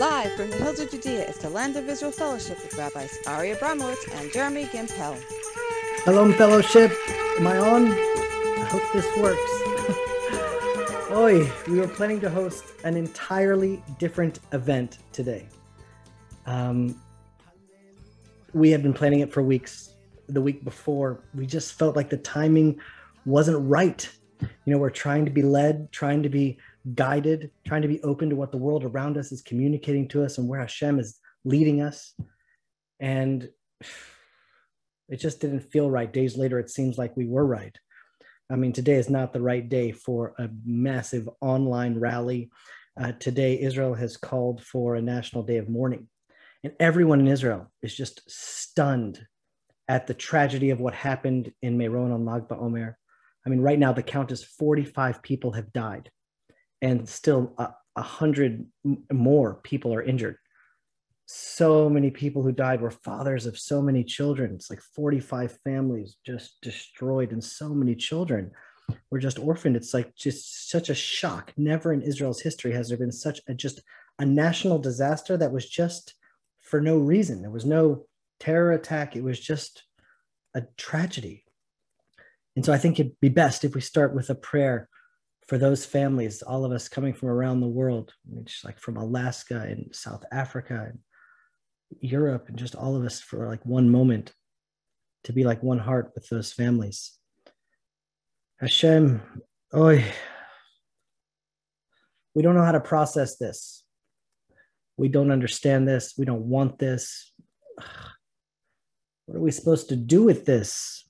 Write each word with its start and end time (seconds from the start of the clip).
Live 0.00 0.32
from 0.32 0.48
the 0.48 0.56
hills 0.56 0.80
of 0.80 0.90
Judea 0.90 1.28
is 1.28 1.36
the 1.36 1.50
Land 1.50 1.76
of 1.76 1.86
Israel 1.86 2.10
Fellowship 2.10 2.56
with 2.62 2.74
Rabbis 2.78 3.18
Ari 3.26 3.50
Abramowitz 3.50 3.98
and 4.18 4.32
Jeremy 4.32 4.64
Gimpel. 4.64 5.22
Shalom 6.04 6.32
Fellowship. 6.32 6.90
Am 7.38 7.46
I 7.46 7.58
on? 7.58 7.88
I 7.88 8.64
hope 8.70 8.82
this 8.94 9.04
works. 9.18 9.50
Oi, 11.12 11.52
we 11.70 11.78
were 11.78 11.86
planning 11.86 12.18
to 12.22 12.30
host 12.30 12.64
an 12.84 12.96
entirely 12.96 13.82
different 13.98 14.38
event 14.52 15.00
today. 15.12 15.46
Um, 16.46 16.98
we 18.54 18.70
had 18.70 18.82
been 18.82 18.94
planning 18.94 19.20
it 19.20 19.30
for 19.30 19.42
weeks. 19.42 19.96
The 20.30 20.40
week 20.40 20.64
before, 20.64 21.20
we 21.34 21.44
just 21.44 21.74
felt 21.74 21.94
like 21.94 22.08
the 22.08 22.16
timing 22.16 22.80
wasn't 23.26 23.68
right. 23.68 24.08
You 24.40 24.48
know, 24.72 24.78
we're 24.78 24.88
trying 24.88 25.26
to 25.26 25.30
be 25.30 25.42
led, 25.42 25.92
trying 25.92 26.22
to 26.22 26.30
be 26.30 26.56
guided, 26.94 27.50
trying 27.66 27.82
to 27.82 27.88
be 27.88 28.02
open 28.02 28.30
to 28.30 28.36
what 28.36 28.52
the 28.52 28.58
world 28.58 28.84
around 28.84 29.16
us 29.16 29.32
is 29.32 29.42
communicating 29.42 30.08
to 30.08 30.24
us 30.24 30.38
and 30.38 30.48
where 30.48 30.60
Hashem 30.60 30.98
is 30.98 31.18
leading 31.44 31.82
us. 31.82 32.14
And 32.98 33.48
it 35.08 35.16
just 35.16 35.40
didn't 35.40 35.70
feel 35.72 35.90
right. 35.90 36.12
Days 36.12 36.36
later, 36.36 36.58
it 36.58 36.70
seems 36.70 36.98
like 36.98 37.16
we 37.16 37.26
were 37.26 37.44
right. 37.44 37.76
I 38.50 38.56
mean, 38.56 38.72
today 38.72 38.94
is 38.94 39.10
not 39.10 39.32
the 39.32 39.40
right 39.40 39.68
day 39.68 39.92
for 39.92 40.34
a 40.38 40.48
massive 40.64 41.28
online 41.40 41.98
rally. 41.98 42.50
Uh, 43.00 43.12
today, 43.12 43.60
Israel 43.60 43.94
has 43.94 44.16
called 44.16 44.62
for 44.62 44.94
a 44.94 45.02
national 45.02 45.44
day 45.44 45.58
of 45.58 45.68
mourning. 45.68 46.08
And 46.64 46.72
everyone 46.78 47.20
in 47.20 47.28
Israel 47.28 47.70
is 47.82 47.96
just 47.96 48.22
stunned 48.28 49.24
at 49.88 50.06
the 50.06 50.14
tragedy 50.14 50.70
of 50.70 50.80
what 50.80 50.94
happened 50.94 51.52
in 51.62 51.78
Meron 51.78 52.12
on 52.12 52.24
Lag 52.24 52.48
BaOmer. 52.48 52.94
I 53.46 53.48
mean, 53.48 53.60
right 53.60 53.78
now, 53.78 53.92
the 53.92 54.02
count 54.02 54.30
is 54.30 54.44
45 54.44 55.22
people 55.22 55.52
have 55.52 55.72
died 55.72 56.10
and 56.82 57.08
still 57.08 57.54
a, 57.58 57.70
a 57.96 58.02
hundred 58.02 58.66
more 59.12 59.54
people 59.54 59.94
are 59.94 60.02
injured. 60.02 60.36
So 61.26 61.88
many 61.88 62.10
people 62.10 62.42
who 62.42 62.52
died 62.52 62.80
were 62.80 62.90
fathers 62.90 63.46
of 63.46 63.58
so 63.58 63.80
many 63.80 64.02
children. 64.02 64.54
It's 64.54 64.68
like 64.68 64.80
45 64.80 65.58
families 65.62 66.16
just 66.26 66.60
destroyed, 66.60 67.32
and 67.32 67.42
so 67.42 67.68
many 67.68 67.94
children 67.94 68.50
were 69.10 69.20
just 69.20 69.38
orphaned. 69.38 69.76
It's 69.76 69.94
like 69.94 70.14
just 70.16 70.70
such 70.70 70.90
a 70.90 70.94
shock. 70.94 71.52
Never 71.56 71.92
in 71.92 72.02
Israel's 72.02 72.40
history 72.40 72.72
has 72.72 72.88
there 72.88 72.98
been 72.98 73.12
such 73.12 73.40
a 73.48 73.54
just 73.54 73.80
a 74.18 74.26
national 74.26 74.78
disaster 74.78 75.36
that 75.36 75.52
was 75.52 75.68
just 75.68 76.14
for 76.58 76.80
no 76.80 76.98
reason. 76.98 77.42
There 77.42 77.50
was 77.50 77.64
no 77.64 78.06
terror 78.38 78.72
attack. 78.72 79.16
It 79.16 79.24
was 79.24 79.38
just 79.38 79.84
a 80.54 80.62
tragedy. 80.76 81.44
And 82.56 82.64
so 82.64 82.72
I 82.72 82.78
think 82.78 82.98
it'd 82.98 83.20
be 83.20 83.28
best 83.28 83.64
if 83.64 83.74
we 83.74 83.80
start 83.80 84.14
with 84.14 84.30
a 84.30 84.34
prayer 84.34 84.88
for 85.50 85.58
those 85.58 85.84
families, 85.84 86.42
all 86.42 86.64
of 86.64 86.70
us 86.70 86.88
coming 86.88 87.12
from 87.12 87.28
around 87.28 87.58
the 87.58 87.66
world, 87.66 88.14
just 88.44 88.64
like 88.64 88.78
from 88.78 88.96
Alaska 88.96 89.64
and 89.66 89.92
South 89.92 90.24
Africa 90.30 90.86
and 90.90 91.00
Europe, 92.00 92.44
and 92.46 92.56
just 92.56 92.76
all 92.76 92.94
of 92.94 93.04
us 93.04 93.20
for 93.20 93.48
like 93.48 93.66
one 93.66 93.90
moment 93.90 94.32
to 95.24 95.32
be 95.32 95.42
like 95.42 95.60
one 95.60 95.80
heart 95.80 96.12
with 96.14 96.28
those 96.28 96.52
families. 96.52 97.18
Hashem, 98.60 99.20
oi, 99.74 100.04
we 102.36 102.42
don't 102.42 102.54
know 102.54 102.64
how 102.64 102.70
to 102.70 102.78
process 102.78 103.36
this. 103.36 103.82
We 104.96 105.08
don't 105.08 105.32
understand 105.32 105.88
this. 105.88 106.14
We 106.16 106.26
don't 106.26 106.48
want 106.48 106.78
this. 106.78 107.32
What 109.26 109.36
are 109.36 109.42
we 109.42 109.50
supposed 109.50 109.88
to 109.88 109.96
do 109.96 110.22
with 110.22 110.46
this? 110.46 111.08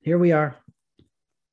Here 0.00 0.18
we 0.18 0.32
are 0.32 0.61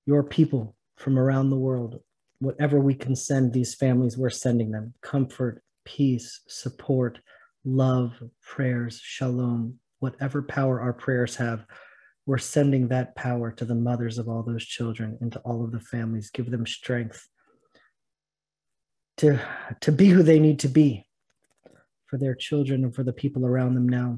your 0.09 0.23
people 0.23 0.75
from 0.97 1.19
around 1.19 1.51
the 1.51 1.63
world. 1.67 1.99
Whatever 2.39 2.79
we 2.79 2.95
can 2.95 3.15
send 3.15 3.53
these 3.53 3.75
families, 3.75 4.17
we're 4.17 4.31
sending 4.31 4.71
them 4.71 4.95
comfort, 5.03 5.61
peace, 5.85 6.41
support, 6.47 7.19
love, 7.63 8.13
prayers, 8.41 8.99
shalom, 9.03 9.75
whatever 9.99 10.41
power 10.41 10.81
our 10.81 10.93
prayers 10.93 11.35
have, 11.35 11.63
we're 12.25 12.39
sending 12.39 12.87
that 12.87 13.15
power 13.15 13.51
to 13.51 13.65
the 13.65 13.75
mothers 13.75 14.17
of 14.17 14.27
all 14.27 14.41
those 14.41 14.65
children 14.65 15.15
and 15.21 15.31
to 15.31 15.39
all 15.41 15.63
of 15.63 15.71
the 15.71 15.79
families. 15.79 16.31
Give 16.31 16.49
them 16.49 16.65
strength 16.65 17.27
to, 19.17 19.39
to 19.81 19.91
be 19.91 20.07
who 20.07 20.23
they 20.23 20.39
need 20.39 20.57
to 20.61 20.69
be 20.69 21.05
for 22.07 22.17
their 22.17 22.33
children 22.33 22.83
and 22.83 22.95
for 22.95 23.03
the 23.03 23.13
people 23.13 23.45
around 23.45 23.75
them 23.75 23.87
now. 23.87 24.17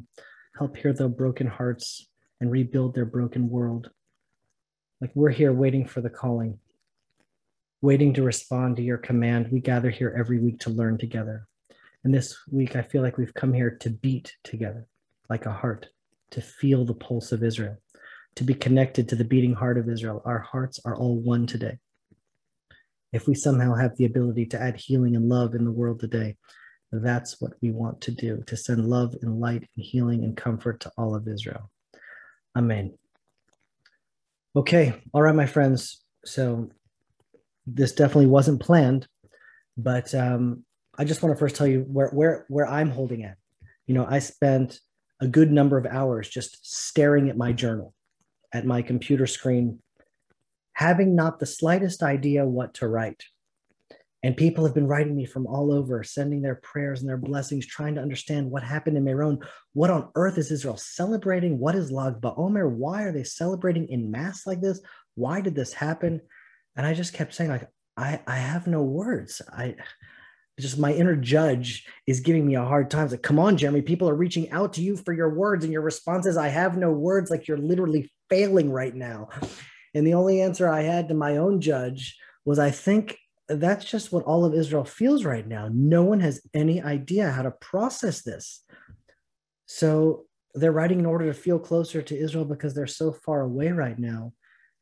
Help 0.58 0.78
heal 0.78 0.94
their 0.94 1.10
broken 1.10 1.48
hearts 1.48 2.08
and 2.40 2.50
rebuild 2.50 2.96
their 2.96 3.04
broken 3.06 3.50
world. 3.50 3.90
Like 5.02 5.12
we're 5.16 5.32
here 5.32 5.52
waiting 5.52 5.88
for 5.88 6.00
the 6.00 6.12
calling, 6.12 6.60
waiting 7.82 8.14
to 8.14 8.22
respond 8.22 8.76
to 8.76 8.84
your 8.84 9.00
command. 9.00 9.50
We 9.52 9.60
gather 9.60 9.90
here 9.90 10.16
every 10.16 10.40
week 10.40 10.60
to 10.60 10.70
learn 10.70 11.00
together. 11.00 11.48
And 12.04 12.14
this 12.14 12.38
week, 12.52 12.76
I 12.76 12.84
feel 12.84 13.02
like 13.02 13.18
we've 13.18 13.34
come 13.34 13.52
here 13.52 13.72
to 13.82 13.90
beat 13.90 14.36
together 14.44 14.86
like 15.28 15.48
a 15.48 15.52
heart, 15.52 15.88
to 16.32 16.42
feel 16.42 16.86
the 16.86 16.94
pulse 16.94 17.32
of 17.32 17.44
Israel, 17.44 17.78
to 18.36 18.44
be 18.44 18.54
connected 18.54 19.10
to 19.10 19.16
the 19.16 19.24
beating 19.24 19.54
heart 19.54 19.80
of 19.80 19.90
Israel. 19.90 20.22
Our 20.24 20.40
hearts 20.40 20.80
are 20.86 20.96
all 20.96 21.18
one 21.18 21.48
today. 21.48 21.80
If 23.12 23.28
we 23.28 23.34
somehow 23.34 23.74
have 23.74 23.98
the 23.98 24.06
ability 24.06 24.46
to 24.48 24.62
add 24.62 24.78
healing 24.78 25.16
and 25.16 25.28
love 25.28 25.56
in 25.56 25.66
the 25.66 25.72
world 25.72 26.00
today, 26.00 26.38
that's 26.92 27.42
what 27.42 27.54
we 27.62 27.72
want 27.72 28.02
to 28.02 28.12
do 28.12 28.44
to 28.46 28.56
send 28.56 28.88
love 28.88 29.16
and 29.22 29.40
light 29.40 29.68
and 29.76 29.86
healing 29.86 30.24
and 30.24 30.38
comfort 30.38 30.82
to 30.82 30.92
all 30.98 31.16
of 31.16 31.28
Israel. 31.28 31.72
Amen. 32.56 32.94
Okay, 34.56 34.94
all 35.14 35.22
right, 35.22 35.36
my 35.36 35.46
friends. 35.46 36.04
So 36.26 36.70
this 37.66 37.94
definitely 37.94 38.28
wasn't 38.28 38.62
planned, 38.62 39.08
but 39.78 40.14
um, 40.14 40.66
I 40.98 41.06
just 41.06 41.24
want 41.24 41.34
to 41.34 41.40
first 41.40 41.56
tell 41.56 41.68
you 41.68 41.82
where 41.88 42.10
where 42.10 42.46
where 42.50 42.68
I'm 42.68 42.90
holding 42.90 43.24
at. 43.24 43.38
You 43.88 43.96
know, 43.96 44.06
I 44.06 44.20
spent 44.20 44.80
a 45.22 45.28
good 45.28 45.52
number 45.52 45.78
of 45.78 45.86
hours 45.86 46.28
just 46.28 46.58
staring 46.64 47.30
at 47.30 47.38
my 47.38 47.54
journal, 47.54 47.94
at 48.54 48.66
my 48.66 48.82
computer 48.82 49.26
screen, 49.26 49.80
having 50.74 51.16
not 51.16 51.40
the 51.40 51.46
slightest 51.46 52.04
idea 52.04 52.46
what 52.46 52.74
to 52.76 52.88
write. 52.88 53.24
And 54.24 54.38
people 54.38 54.64
have 54.66 54.76
been 54.76 54.88
writing 54.88 55.16
me 55.16 55.26
from 55.26 55.48
all 55.48 55.74
over, 55.74 56.04
sending 56.04 56.42
their 56.42 56.56
prayers 56.56 57.00
and 57.00 57.10
their 57.10 57.18
blessings, 57.18 57.66
trying 57.66 57.96
to 57.96 58.02
understand 58.02 58.52
what 58.52 58.62
happened 58.62 58.96
in 58.96 59.04
Meron. 59.04 59.40
What 59.74 59.90
on 59.90 60.10
earth 60.14 60.38
is 60.38 60.52
Israel 60.52 60.78
celebrating? 60.78 61.58
What 61.58 61.76
is 61.76 61.92
Lag 61.92 62.22
BaOmer? 62.22 62.70
Why 62.70 63.04
are 63.04 63.12
they 63.12 63.24
celebrating 63.24 63.88
in 63.90 64.12
mass 64.12 64.46
like 64.46 64.62
this? 64.62 64.80
Why 65.16 65.42
did 65.42 65.56
this 65.56 65.74
happen? 65.74 66.22
And 66.76 66.86
I 66.86 66.94
just 66.94 67.14
kept 67.14 67.34
saying, 67.34 67.50
like, 67.50 67.68
I, 67.98 68.22
I 68.28 68.36
have 68.38 68.68
no 68.68 68.84
words. 68.84 69.42
I 69.52 69.76
just 70.60 70.78
my 70.78 70.94
inner 70.94 71.16
judge 71.16 71.88
is 72.06 72.20
giving 72.20 72.46
me 72.46 72.56
a 72.56 72.64
hard 72.64 72.92
time. 72.92 73.06
It's 73.06 73.14
like, 73.14 73.24
come 73.24 73.40
on, 73.40 73.58
Jeremy, 73.58 73.82
people 73.82 74.08
are 74.08 74.16
reaching 74.16 74.52
out 74.52 74.74
to 74.74 74.82
you 74.82 74.96
for 74.96 75.14
your 75.14 75.34
words, 75.34 75.64
and 75.64 75.74
your 75.74 75.82
responses. 75.82 76.38
I 76.38 76.50
have 76.50 76.78
no 76.78 76.92
words, 76.92 77.32
like 77.32 77.48
you're 77.48 77.58
literally 77.58 78.12
failing 78.30 78.72
right 78.72 78.94
now. 78.94 79.30
And 79.96 80.06
the 80.06 80.14
only 80.14 80.42
answer 80.42 80.70
I 80.70 80.84
had 80.84 81.08
to 81.08 81.16
my 81.16 81.38
own 81.38 81.60
judge 81.60 82.18
was, 82.46 82.60
I 82.60 82.70
think 82.70 83.18
that's 83.60 83.86
just 83.86 84.12
what 84.12 84.24
all 84.24 84.46
of 84.46 84.54
Israel 84.54 84.86
feels 84.86 85.26
right 85.26 85.48
now. 85.48 85.70
No 85.74 86.04
one 86.04 86.20
has 86.20 86.42
any 86.54 86.82
idea 86.82 87.32
how 87.32 87.42
to 87.42 87.52
process 87.52 88.22
this. 88.22 88.64
So 89.66 90.26
they're 90.54 90.72
writing 90.72 91.00
in 91.00 91.06
order 91.06 91.26
to 91.26 91.34
feel 91.34 91.60
closer 91.60 92.02
to 92.02 92.18
Israel 92.18 92.46
because 92.46 92.74
they're 92.74 92.88
so 92.88 93.12
far 93.12 93.42
away 93.42 93.72
right 93.72 93.98
now. 93.98 94.34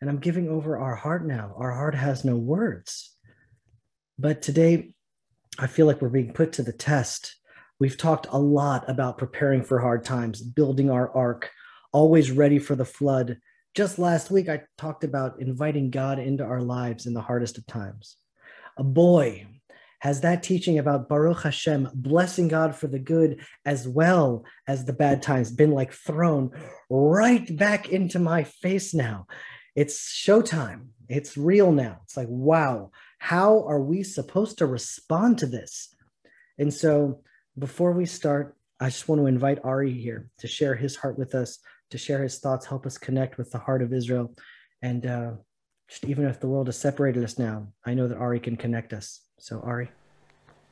And 0.02 0.10
I'm 0.10 0.20
giving 0.20 0.50
over 0.50 0.78
our 0.78 0.96
heart 0.96 1.26
now. 1.26 1.54
Our 1.58 1.72
heart 1.72 1.96
has 1.96 2.24
no 2.24 2.36
words. 2.36 3.16
But 4.18 4.42
today, 4.42 4.94
I 5.58 5.68
feel 5.68 5.86
like 5.86 6.02
we're 6.02 6.10
being 6.10 6.34
put 6.34 6.54
to 6.54 6.64
the 6.64 6.74
test. 6.74 7.36
We've 7.80 7.98
talked 7.98 8.28
a 8.30 8.40
lot 8.40 8.90
about 8.90 9.18
preparing 9.18 9.64
for 9.64 9.80
hard 9.80 10.04
times, 10.04 10.42
building 10.42 10.90
our 10.90 11.16
ark, 11.16 11.50
always 11.92 12.32
ready 12.32 12.60
for 12.60 12.76
the 12.76 12.86
flood. 12.86 13.38
Just 13.76 14.00
last 14.00 14.32
week, 14.32 14.50
I 14.50 14.64
talked 14.78 15.04
about 15.04 15.42
inviting 15.42 15.90
God 15.90 16.20
into 16.20 16.44
our 16.44 16.62
lives 16.62 17.06
in 17.06 17.14
the 17.14 17.22
hardest 17.22 17.58
of 17.58 17.66
times 17.68 18.18
a 18.80 18.84
boy 18.84 19.46
has 20.00 20.22
that 20.22 20.42
teaching 20.42 20.80
about 20.80 21.10
Baruch 21.10 21.44
Hashem, 21.44 21.90
blessing 21.94 22.48
God 22.48 22.74
for 22.74 22.88
the 22.88 23.00
good 23.00 23.42
as 23.66 23.86
well 23.86 24.46
as 24.66 24.86
the 24.86 24.94
bad 24.94 25.22
times, 25.22 25.52
been 25.52 25.72
like 25.72 25.92
thrown 25.92 26.52
right 26.90 27.56
back 27.58 27.90
into 27.90 28.18
my 28.18 28.46
face 28.46 28.94
now. 28.94 29.28
It's 29.76 30.14
showtime. 30.14 30.88
It's 31.10 31.38
real 31.38 31.74
now. 31.74 32.00
It's 32.06 32.16
like, 32.16 32.30
wow, 32.30 32.92
how 33.18 33.66
are 33.68 33.82
we 33.82 34.04
supposed 34.04 34.60
to 34.60 34.66
respond 34.66 35.40
to 35.40 35.46
this? 35.46 35.94
And 36.58 36.74
so 36.74 37.22
before 37.58 37.92
we 37.92 38.06
start, 38.06 38.56
I 38.80 38.86
just 38.86 39.10
want 39.10 39.20
to 39.22 39.28
invite 39.28 39.60
Ari 39.66 39.92
here 39.92 40.30
to 40.38 40.48
share 40.48 40.76
his 40.76 40.96
heart 40.96 41.20
with 41.20 41.36
us, 41.36 41.60
to 41.92 41.98
share 41.98 42.24
his 42.24 42.40
thoughts, 42.40 42.66
help 42.66 42.86
us 42.86 42.98
connect 42.98 43.38
with 43.38 43.52
the 43.52 43.58
heart 43.58 43.82
of 43.82 43.92
Israel. 43.92 44.34
And 44.82 45.06
uh, 45.06 45.32
just 45.90 46.06
even 46.06 46.26
if 46.26 46.40
the 46.40 46.48
world 46.48 46.68
has 46.68 46.78
separated 46.78 47.24
us 47.24 47.40
now, 47.40 47.68
I 47.86 47.96
know 47.96 48.08
that 48.08 48.18
Ari 48.18 48.40
can 48.40 48.56
connect 48.56 48.94
us. 48.94 49.22
So, 49.40 49.60
Ari. 49.62 49.90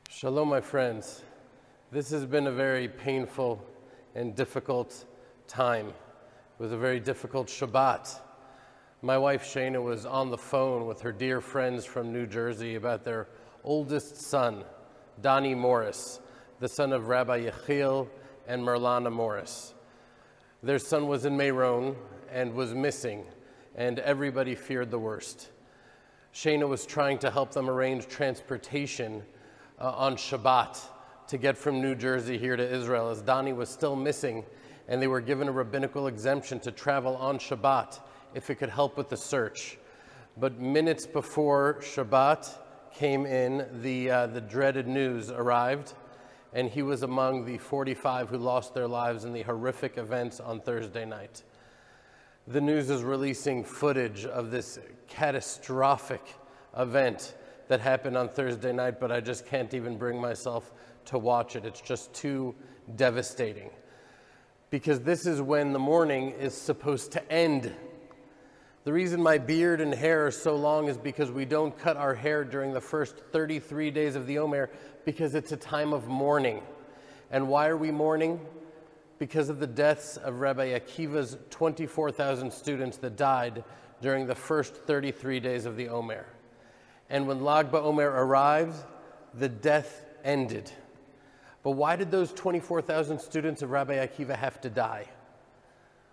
Shalom, 0.08 0.48
my 0.48 0.60
friends. 0.60 1.22
This 1.90 2.10
has 2.10 2.24
been 2.24 2.46
a 2.46 2.52
very 2.52 2.86
painful 2.86 3.62
and 4.14 4.34
difficult 4.36 5.04
time. 5.48 5.88
It 5.88 6.62
was 6.62 6.72
a 6.72 6.76
very 6.76 7.00
difficult 7.00 7.48
Shabbat. 7.48 8.20
My 9.02 9.18
wife 9.18 9.44
Shana 9.44 9.82
was 9.82 10.06
on 10.06 10.30
the 10.30 10.38
phone 10.38 10.86
with 10.86 11.00
her 11.00 11.12
dear 11.12 11.40
friends 11.40 11.84
from 11.84 12.12
New 12.12 12.26
Jersey 12.26 12.76
about 12.76 13.04
their 13.04 13.28
oldest 13.64 14.16
son, 14.16 14.64
Donnie 15.20 15.54
Morris, 15.54 16.20
the 16.60 16.68
son 16.68 16.92
of 16.92 17.08
Rabbi 17.08 17.48
Yechiel 17.48 18.08
and 18.46 18.62
Merlana 18.62 19.12
Morris. 19.12 19.74
Their 20.62 20.78
son 20.78 21.06
was 21.06 21.24
in 21.24 21.36
Meron 21.36 21.96
and 22.30 22.54
was 22.54 22.74
missing, 22.74 23.24
and 23.78 24.00
everybody 24.00 24.56
feared 24.56 24.90
the 24.90 24.98
worst. 24.98 25.50
Shana 26.34 26.68
was 26.68 26.84
trying 26.84 27.16
to 27.20 27.30
help 27.30 27.52
them 27.52 27.70
arrange 27.70 28.08
transportation 28.08 29.22
uh, 29.80 29.92
on 29.92 30.16
Shabbat 30.16 30.80
to 31.28 31.38
get 31.38 31.56
from 31.56 31.80
New 31.80 31.94
Jersey 31.94 32.36
here 32.38 32.56
to 32.56 32.74
Israel, 32.74 33.08
as 33.08 33.22
Donnie 33.22 33.52
was 33.52 33.68
still 33.68 33.94
missing, 33.94 34.44
and 34.88 35.00
they 35.00 35.06
were 35.06 35.20
given 35.20 35.46
a 35.46 35.52
rabbinical 35.52 36.08
exemption 36.08 36.58
to 36.60 36.72
travel 36.72 37.16
on 37.18 37.38
Shabbat 37.38 38.00
if 38.34 38.50
it 38.50 38.56
could 38.56 38.68
help 38.68 38.96
with 38.96 39.10
the 39.10 39.16
search. 39.16 39.78
But 40.36 40.60
minutes 40.60 41.06
before 41.06 41.76
Shabbat 41.80 42.52
came 42.92 43.26
in, 43.26 43.64
the, 43.80 44.10
uh, 44.10 44.26
the 44.26 44.40
dreaded 44.40 44.88
news 44.88 45.30
arrived, 45.30 45.94
and 46.52 46.68
he 46.68 46.82
was 46.82 47.04
among 47.04 47.44
the 47.44 47.58
45 47.58 48.28
who 48.28 48.38
lost 48.38 48.74
their 48.74 48.88
lives 48.88 49.24
in 49.24 49.32
the 49.32 49.42
horrific 49.42 49.98
events 49.98 50.40
on 50.40 50.60
Thursday 50.60 51.04
night. 51.04 51.44
The 52.48 52.62
news 52.62 52.88
is 52.88 53.02
releasing 53.02 53.62
footage 53.62 54.24
of 54.24 54.50
this 54.50 54.78
catastrophic 55.06 56.34
event 56.78 57.34
that 57.68 57.78
happened 57.78 58.16
on 58.16 58.30
Thursday 58.30 58.72
night, 58.72 58.98
but 58.98 59.12
I 59.12 59.20
just 59.20 59.44
can't 59.44 59.74
even 59.74 59.98
bring 59.98 60.18
myself 60.18 60.72
to 61.06 61.18
watch 61.18 61.56
it. 61.56 61.66
It's 61.66 61.82
just 61.82 62.10
too 62.14 62.54
devastating. 62.96 63.68
Because 64.70 65.00
this 65.00 65.26
is 65.26 65.42
when 65.42 65.74
the 65.74 65.78
mourning 65.78 66.30
is 66.40 66.54
supposed 66.54 67.12
to 67.12 67.30
end. 67.32 67.70
The 68.84 68.94
reason 68.94 69.22
my 69.22 69.36
beard 69.36 69.82
and 69.82 69.92
hair 69.92 70.26
are 70.26 70.30
so 70.30 70.56
long 70.56 70.88
is 70.88 70.96
because 70.96 71.30
we 71.30 71.44
don't 71.44 71.78
cut 71.78 71.98
our 71.98 72.14
hair 72.14 72.44
during 72.44 72.72
the 72.72 72.80
first 72.80 73.18
33 73.30 73.90
days 73.90 74.16
of 74.16 74.26
the 74.26 74.38
Omer 74.38 74.70
because 75.04 75.34
it's 75.34 75.52
a 75.52 75.56
time 75.58 75.92
of 75.92 76.08
mourning. 76.08 76.62
And 77.30 77.46
why 77.46 77.68
are 77.68 77.76
we 77.76 77.90
mourning? 77.90 78.40
Because 79.18 79.48
of 79.48 79.58
the 79.58 79.66
deaths 79.66 80.16
of 80.16 80.40
Rabbi 80.40 80.78
Akiva's 80.78 81.36
24,000 81.50 82.52
students 82.52 82.96
that 82.98 83.16
died 83.16 83.64
during 84.00 84.26
the 84.26 84.34
first 84.34 84.74
33 84.74 85.40
days 85.40 85.66
of 85.66 85.76
the 85.76 85.88
Omer. 85.88 86.26
And 87.10 87.26
when 87.26 87.42
Lag 87.42 87.70
BaOmer 87.70 88.06
arrived, 88.06 88.76
the 89.34 89.48
death 89.48 90.04
ended. 90.24 90.70
But 91.62 91.72
why 91.72 91.96
did 91.96 92.10
those 92.10 92.32
24,000 92.32 93.18
students 93.18 93.62
of 93.62 93.70
Rabbi 93.70 93.94
Akiva 93.94 94.36
have 94.36 94.60
to 94.60 94.70
die? 94.70 95.06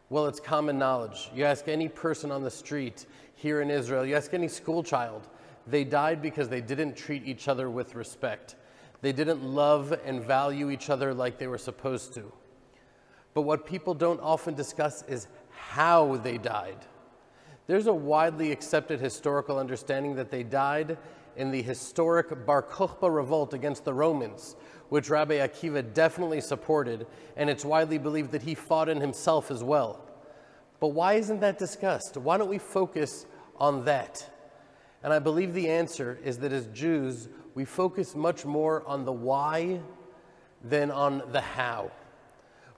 Well, 0.09 0.27
it's 0.27 0.39
common 0.39 0.77
knowledge. 0.77 1.29
You 1.33 1.45
ask 1.45 1.67
any 1.67 1.89
person 1.89 2.31
on 2.31 2.43
the 2.43 2.51
street 2.51 3.05
here 3.35 3.61
in 3.61 3.69
Israel, 3.69 4.05
you 4.05 4.15
ask 4.15 4.33
any 4.33 4.47
school 4.47 4.83
child, 4.83 5.27
they 5.67 5.83
died 5.83 6.21
because 6.21 6.47
they 6.47 6.61
didn't 6.61 6.95
treat 6.95 7.25
each 7.25 7.47
other 7.47 7.69
with 7.69 7.95
respect. 7.95 8.55
They 9.01 9.11
didn't 9.11 9.43
love 9.43 9.93
and 10.05 10.23
value 10.23 10.69
each 10.69 10.89
other 10.89 11.13
like 11.13 11.37
they 11.37 11.47
were 11.47 11.57
supposed 11.57 12.13
to. 12.15 12.31
But 13.35 13.41
what 13.41 13.67
people 13.67 13.93
don't 13.93 14.21
often 14.21 14.55
discuss 14.55 15.03
is 15.03 15.27
how 15.51 16.15
they 16.15 16.39
died. 16.39 16.77
There's 17.67 17.87
a 17.87 17.93
widely 17.93 18.51
accepted 18.51 19.01
historical 19.01 19.59
understanding 19.59 20.15
that 20.15 20.31
they 20.31 20.41
died 20.41 20.97
in 21.35 21.51
the 21.51 21.61
historic 21.61 22.45
Bar 22.45 22.63
Kokhba 22.63 23.13
revolt 23.13 23.53
against 23.53 23.83
the 23.83 23.93
Romans, 23.93 24.55
which 24.87 25.09
Rabbi 25.09 25.35
Akiva 25.35 25.93
definitely 25.93 26.39
supported, 26.39 27.07
and 27.35 27.49
it's 27.49 27.65
widely 27.65 27.97
believed 27.97 28.31
that 28.31 28.43
he 28.43 28.55
fought 28.55 28.87
in 28.87 29.01
himself 29.01 29.51
as 29.51 29.63
well. 29.63 29.99
But 30.79 30.89
why 30.89 31.15
isn't 31.15 31.41
that 31.41 31.59
discussed? 31.59 32.15
Why 32.15 32.37
don't 32.37 32.49
we 32.49 32.57
focus 32.57 33.25
on 33.57 33.83
that? 33.83 34.29
And 35.03 35.11
I 35.11 35.19
believe 35.19 35.53
the 35.53 35.69
answer 35.69 36.19
is 36.23 36.37
that 36.39 36.53
as 36.53 36.67
Jews, 36.67 37.27
we 37.53 37.65
focus 37.65 38.15
much 38.15 38.45
more 38.45 38.87
on 38.87 39.03
the 39.03 39.11
why 39.11 39.81
than 40.63 40.89
on 40.89 41.21
the 41.33 41.41
how. 41.41 41.91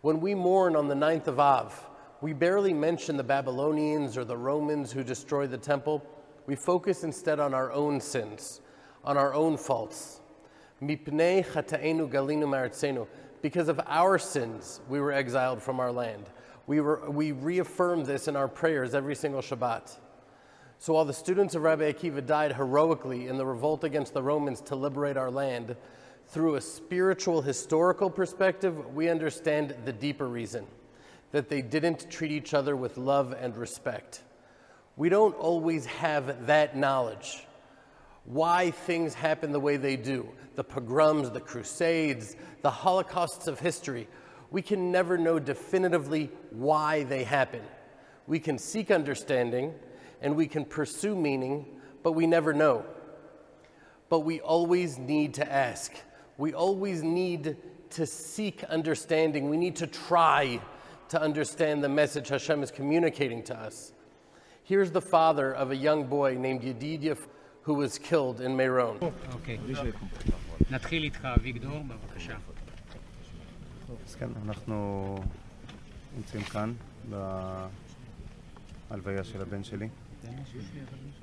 When 0.08 0.22
we 0.22 0.36
mourn 0.36 0.78
on 0.78 0.88
the 0.88 0.96
ninth 0.96 1.28
of 1.28 1.38
Av, 1.38 1.78
we 2.22 2.32
barely 2.32 2.74
mention 2.74 3.18
the 3.18 3.26
Babylonians 3.26 4.18
or 4.18 4.24
the 4.24 4.38
Romans 4.38 4.90
who 4.90 5.04
destroyed 5.04 5.52
the 5.52 5.58
temple. 5.58 6.02
We 6.46 6.56
focus 6.56 7.04
instead 7.04 7.42
on 7.42 7.54
our 7.54 7.74
own 7.74 8.00
sins, 8.00 8.62
on 9.04 9.18
our 9.18 9.34
own 9.34 9.58
faults. 9.58 10.22
Because 13.42 13.68
of 13.68 13.82
our 13.86 14.18
sins, 14.18 14.80
we 14.88 15.02
were 15.02 15.12
exiled 15.12 15.62
from 15.62 15.82
our 15.82 15.92
land. 15.92 16.30
We, 16.68 16.80
were, 16.80 17.12
we 17.12 17.34
reaffirm 17.34 18.06
this 18.06 18.30
in 18.30 18.38
our 18.38 18.48
prayers 18.48 18.96
every 18.96 19.14
single 19.14 19.42
Shabbat. 19.42 19.98
So 20.80 20.94
while 20.94 21.04
the 21.04 21.12
students 21.12 21.54
of 21.54 21.64
Rabbi 21.64 21.92
Akiva 21.92 22.26
died 22.26 22.54
heroically 22.54 23.28
in 23.28 23.36
the 23.36 23.46
revolt 23.46 23.84
against 23.84 24.14
the 24.14 24.24
Romans 24.24 24.62
to 24.62 24.76
liberate 24.78 25.18
our 25.18 25.30
land, 25.30 25.76
through 26.28 26.56
a 26.56 26.62
spiritual 26.62 27.42
historical 27.42 28.10
perspective, 28.10 28.94
we 28.94 29.10
understand 29.10 29.76
the 29.86 29.94
deeper 29.94 30.28
reason 30.28 30.66
that 31.32 31.50
they 31.50 31.62
didn't 31.62 32.10
treat 32.12 32.32
each 32.32 32.54
other 32.54 32.76
with 32.76 32.98
love 32.98 33.34
and 33.40 33.56
respect. 33.56 34.24
We 34.96 35.10
don't 35.10 35.36
always 35.36 35.86
have 35.86 36.48
that 36.48 36.76
knowledge. 36.76 37.46
Why 38.26 38.72
things 38.72 39.14
happen 39.14 39.52
the 39.52 39.60
way 39.60 39.78
they 39.78 39.96
do, 39.96 40.28
the 40.56 40.64
pogroms, 40.64 41.32
the 41.32 41.40
crusades, 41.40 42.36
the 42.62 42.72
holocausts 42.72 43.48
of 43.48 43.60
history, 43.60 44.08
we 44.52 44.62
can 44.62 44.92
never 44.92 45.18
know 45.18 45.40
definitively 45.40 46.30
why 46.52 47.04
they 47.04 47.24
happen. 47.24 47.62
We 48.26 48.40
can 48.40 48.58
seek 48.58 48.92
understanding 48.92 49.74
and 50.22 50.36
we 50.36 50.48
can 50.48 50.66
pursue 50.66 51.16
meaning, 51.16 51.66
but 52.04 52.14
we 52.14 52.28
never 52.28 52.54
know. 52.54 52.86
But 54.10 54.22
we 54.22 54.40
always 54.40 54.98
need 54.98 55.36
to 55.36 55.50
ask. 55.50 55.94
We 56.39 56.55
always 56.55 57.03
need 57.03 57.57
to 57.91 58.07
seek 58.07 58.65
understanding. 58.65 59.51
We 59.51 59.57
need 59.57 59.77
to 59.77 59.87
try 59.87 60.61
to 61.09 61.21
understand 61.21 61.85
the 61.85 61.89
message 61.89 62.29
Hashem 62.29 62.63
is 62.63 62.71
communicating 62.71 63.43
to 63.45 63.55
us. 63.55 63.93
Here's 64.65 64.91
the 64.91 65.01
father 65.01 65.53
of 65.53 65.71
a 65.71 65.77
young 65.77 66.05
boy 66.05 66.37
named 66.39 66.63
Yedidia 66.63 67.17
who 67.63 67.75
was 67.75 67.99
killed 67.99 68.41
in 68.41 68.57
Meron. 68.57 68.99
אוקיי. 69.33 69.59
נתחיל 70.71 71.03
איתך, 71.03 71.25
אביגדור, 71.25 71.83
בבקשה. 71.89 72.37
אז 74.07 74.15
כן, 74.15 74.29
אנחנו 74.47 75.19
נמצאים 76.17 76.43
כאן 76.43 76.73
בהלוויה 78.91 79.25
של 79.25 79.43
הבן 79.43 79.65
שלי. 79.65 79.89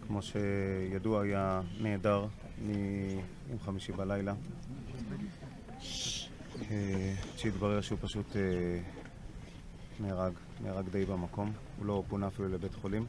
כמו 0.07 0.21
שידוע, 0.21 1.21
היה 1.21 1.61
נעדר 1.79 2.25
מיום 2.61 3.59
חמישי 3.65 3.91
בלילה. 3.91 4.33
אה, 6.70 7.14
שהתברר 7.36 7.80
שהוא 7.80 7.98
פשוט 8.02 8.36
אה, 8.36 8.80
נהרג, 10.00 10.32
נהרג 10.62 10.88
די 10.88 11.04
במקום, 11.04 11.52
הוא 11.78 11.86
לא 11.86 12.02
פונה 12.08 12.26
אפילו 12.26 12.48
לבית 12.48 12.74
חולים. 12.74 13.06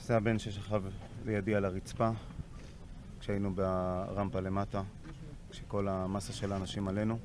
זה 0.00 0.16
הבן 0.16 0.38
ששכב 0.38 0.82
לידי 1.24 1.54
על 1.54 1.64
הרצפה 1.64 2.10
כשהיינו 3.20 3.54
ברמפה 3.54 4.40
למטה, 4.40 4.82
כשכל 5.50 5.88
המסה 5.88 6.32
של 6.32 6.52
האנשים 6.52 6.88
עלינו. 6.88 7.18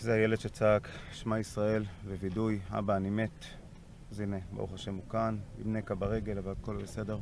זה 0.00 0.12
הילד 0.12 0.40
שצעק 0.40 0.88
שמע 1.12 1.38
ישראל 1.38 1.84
ווידוי, 2.04 2.60
אבא 2.70 2.96
אני 2.96 3.10
מת. 3.10 3.44
אז 4.10 4.20
הנה, 4.20 4.36
ברוך 4.52 4.72
השם 4.72 4.94
הוא 4.94 5.08
כאן, 5.10 5.38
עם 5.58 5.76
נקע 5.76 5.94
ברגל, 5.94 6.38
אבל 6.38 6.52
הכל 6.52 6.76
בסדר. 6.76 7.18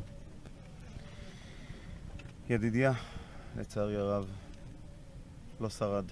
ידידיה, 2.50 2.92
לצערי 3.56 3.96
הרב, 3.96 4.30
לא 5.61 5.68
שרד. 5.68 6.04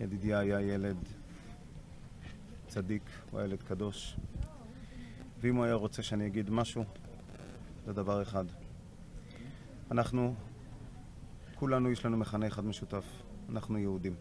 ידידיה 0.00 0.38
היה 0.38 0.60
ילד 0.60 0.96
צדיק, 2.68 3.02
הוא 3.30 3.40
היה 3.40 3.48
ילד 3.48 3.62
קדוש. 3.62 4.16
ואם 5.40 5.56
הוא 5.56 5.64
היה 5.64 5.74
רוצה 5.74 6.02
שאני 6.02 6.26
אגיד 6.26 6.50
משהו, 6.50 6.84
זה 7.86 7.92
דבר 7.92 8.22
אחד. 8.22 8.44
אנחנו, 9.90 10.34
כולנו 11.54 11.90
יש 11.90 12.04
לנו 12.04 12.16
מכנה 12.16 12.46
אחד 12.46 12.64
משותף, 12.64 13.04
אנחנו 13.48 13.78
יהודים. 13.78 14.14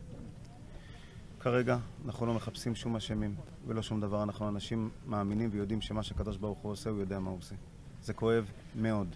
כרגע 1.40 1.78
אנחנו 2.06 2.26
לא 2.26 2.34
מחפשים 2.34 2.76
שום 2.76 2.96
אשמים 2.96 3.36
ולא 3.68 3.82
שום 3.82 4.02
דבר, 4.02 4.24
אנחנו 4.24 4.50
אנשים 4.50 4.90
מאמינים 5.06 5.50
ויודעים 5.54 5.82
שמה 5.82 6.04
שקדוש 6.04 6.38
ברוך 6.38 6.60
הוא 6.60 6.72
עושה, 6.72 6.90
הוא 6.90 7.00
יודע 7.00 7.20
מה 7.20 7.30
הוא 7.30 7.38
עושה. 7.38 7.56
זה 8.02 8.14
כואב 8.14 8.52
מאוד. 8.76 9.16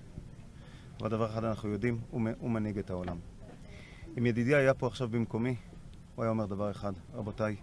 אבל 1.00 1.10
דבר 1.10 1.30
אחד 1.30 1.44
אנחנו 1.44 1.70
יודעים, 1.70 2.01
הוא, 2.12 2.22
הוא 2.39 2.51
מנהיג 2.51 2.77
את 2.77 2.89
העולם. 2.89 3.18
אם 4.18 4.25
ידידי 4.25 4.56
היה 4.56 4.74
פה 4.74 4.88
עכשיו 4.88 5.10
במקומי, 5.10 5.56
הוא 6.15 6.24
היה 6.24 6.32
אומר 6.32 6.46
דבר 6.46 6.72
אחד, 6.72 6.94
רבותיי, 7.13 7.56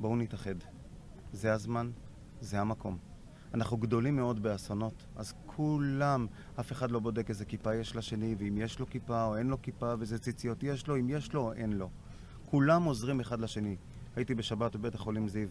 בואו 0.00 0.16
נתאחד. 0.16 0.54
זה 1.32 1.52
הזמן, 1.52 1.90
זה 2.40 2.60
המקום. 2.60 2.98
אנחנו 3.54 3.76
גדולים 3.76 4.16
מאוד 4.16 4.42
באסונות, 4.42 5.06
אז 5.16 5.34
כולם, 5.46 6.26
אף 6.60 6.72
אחד 6.72 6.90
לא 6.90 6.98
בודק 6.98 7.30
איזה 7.30 7.44
כיפה 7.44 7.74
יש 7.74 7.96
לשני, 7.96 8.34
ואם 8.38 8.58
יש 8.58 8.78
לו 8.78 8.86
כיפה 8.86 9.24
או 9.24 9.36
אין 9.36 9.46
לו 9.46 9.62
כיפה, 9.62 9.94
ואיזה 9.98 10.18
ציציות 10.18 10.62
יש 10.62 10.86
לו, 10.86 10.96
אם 10.96 11.10
יש 11.10 11.32
לו 11.32 11.40
או 11.40 11.52
אין 11.52 11.72
לו. 11.72 11.90
כולם 12.50 12.84
עוזרים 12.84 13.20
אחד 13.20 13.40
לשני. 13.40 13.76
הייתי 14.16 14.34
בשבת 14.34 14.76
בבית 14.76 14.94
החולים 14.94 15.28
זיו. 15.28 15.48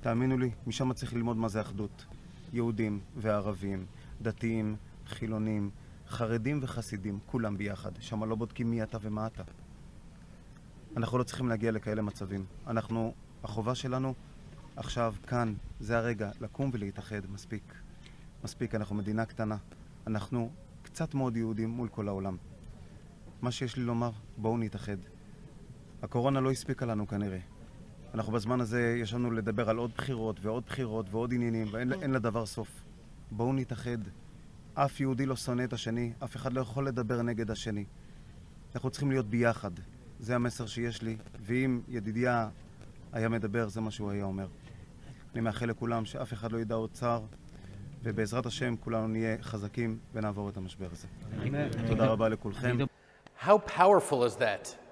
תאמינו 0.00 0.38
לי, 0.38 0.50
משם 0.66 0.92
צריך 0.92 1.14
ללמוד 1.14 1.36
מה 1.36 1.48
זה 1.48 1.60
אחדות. 1.60 2.06
יהודים 2.52 3.00
וערבים, 3.16 3.86
דתיים, 4.22 4.76
חילונים, 5.06 5.70
חרדים 6.08 6.58
וחסידים, 6.62 7.18
כולם 7.26 7.56
ביחד. 7.56 7.90
שם 8.00 8.24
לא 8.24 8.34
בודקים 8.34 8.70
מי 8.70 8.82
אתה 8.82 8.98
ומה 9.00 9.26
אתה. 9.26 9.42
אנחנו 10.96 11.18
לא 11.18 11.22
צריכים 11.22 11.48
להגיע 11.48 11.72
לכאלה 11.72 12.02
מצבים. 12.02 12.44
אנחנו, 12.66 13.14
החובה 13.44 13.74
שלנו 13.74 14.14
עכשיו, 14.76 15.14
כאן, 15.26 15.54
זה 15.80 15.98
הרגע, 15.98 16.30
לקום 16.40 16.70
ולהתאחד, 16.72 17.20
מספיק. 17.32 17.74
מספיק, 18.44 18.74
אנחנו 18.74 18.96
מדינה 18.96 19.24
קטנה. 19.24 19.56
אנחנו 20.06 20.50
קצת 20.82 21.14
מאוד 21.14 21.36
יהודים 21.36 21.70
מול 21.70 21.88
כל 21.88 22.08
העולם. 22.08 22.36
מה 23.42 23.50
שיש 23.50 23.76
לי 23.76 23.84
לומר, 23.84 24.10
בואו 24.36 24.58
נתאחד. 24.58 25.15
הקורונה 26.02 26.40
לא 26.40 26.50
הספיקה 26.50 26.86
לנו 26.86 27.06
כנראה. 27.06 27.38
אנחנו 28.14 28.32
בזמן 28.32 28.60
הזה, 28.60 28.96
יש 29.02 29.14
לנו 29.14 29.30
לדבר 29.30 29.70
על 29.70 29.76
עוד 29.76 29.90
בחירות 29.96 30.40
ועוד 30.42 30.62
בחירות 30.66 31.06
ועוד 31.10 31.32
עניינים, 31.34 31.66
ואין 31.70 32.12
לדבר 32.12 32.46
סוף. 32.46 32.68
בואו 33.30 33.52
נתאחד. 33.52 33.98
אף 34.74 35.00
יהודי 35.00 35.26
לא 35.26 35.36
שונא 35.36 35.64
את 35.64 35.72
השני, 35.72 36.12
אף 36.24 36.36
אחד 36.36 36.52
לא 36.52 36.60
יכול 36.60 36.88
לדבר 36.88 37.22
נגד 37.22 37.50
השני. 37.50 37.84
אנחנו 38.74 38.90
צריכים 38.90 39.10
להיות 39.10 39.26
ביחד. 39.26 39.70
זה 40.20 40.34
המסר 40.34 40.66
שיש 40.66 41.02
לי, 41.02 41.16
ואם 41.40 41.80
ידידיה 41.88 42.48
היה 43.12 43.28
מדבר, 43.28 43.68
זה 43.68 43.80
מה 43.80 43.90
שהוא 43.90 44.10
היה 44.10 44.24
אומר. 44.24 44.46
אני 45.32 45.40
מאחל 45.40 45.66
לכולם 45.66 46.04
שאף 46.04 46.32
אחד 46.32 46.52
לא 46.52 46.58
ידע 46.58 46.74
עוד 46.74 46.90
צער, 46.92 47.22
ובעזרת 48.02 48.46
השם 48.46 48.76
כולנו 48.76 49.08
נהיה 49.08 49.36
חזקים 49.42 49.98
ונעבור 50.14 50.48
את 50.48 50.56
המשבר 50.56 50.88
הזה. 50.92 51.08
תודה 51.88 52.06
רבה 52.06 52.28
לכולכם. 52.28 52.76
How 53.40 53.58
powerful 53.76 54.24
is 54.24 54.36
that? 54.38 54.85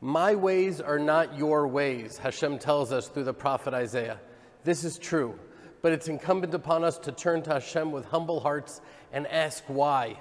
My 0.00 0.36
ways 0.36 0.80
are 0.80 0.98
not 0.98 1.36
your 1.36 1.66
ways, 1.66 2.18
Hashem 2.18 2.60
tells 2.60 2.92
us 2.92 3.08
through 3.08 3.24
the 3.24 3.34
prophet 3.34 3.74
Isaiah. 3.74 4.20
This 4.62 4.84
is 4.84 4.96
true, 4.96 5.36
but 5.82 5.92
it's 5.92 6.06
incumbent 6.06 6.54
upon 6.54 6.84
us 6.84 6.98
to 6.98 7.10
turn 7.10 7.42
to 7.42 7.54
Hashem 7.54 7.90
with 7.90 8.04
humble 8.06 8.38
hearts 8.38 8.80
and 9.12 9.26
ask 9.26 9.64
why. 9.66 10.16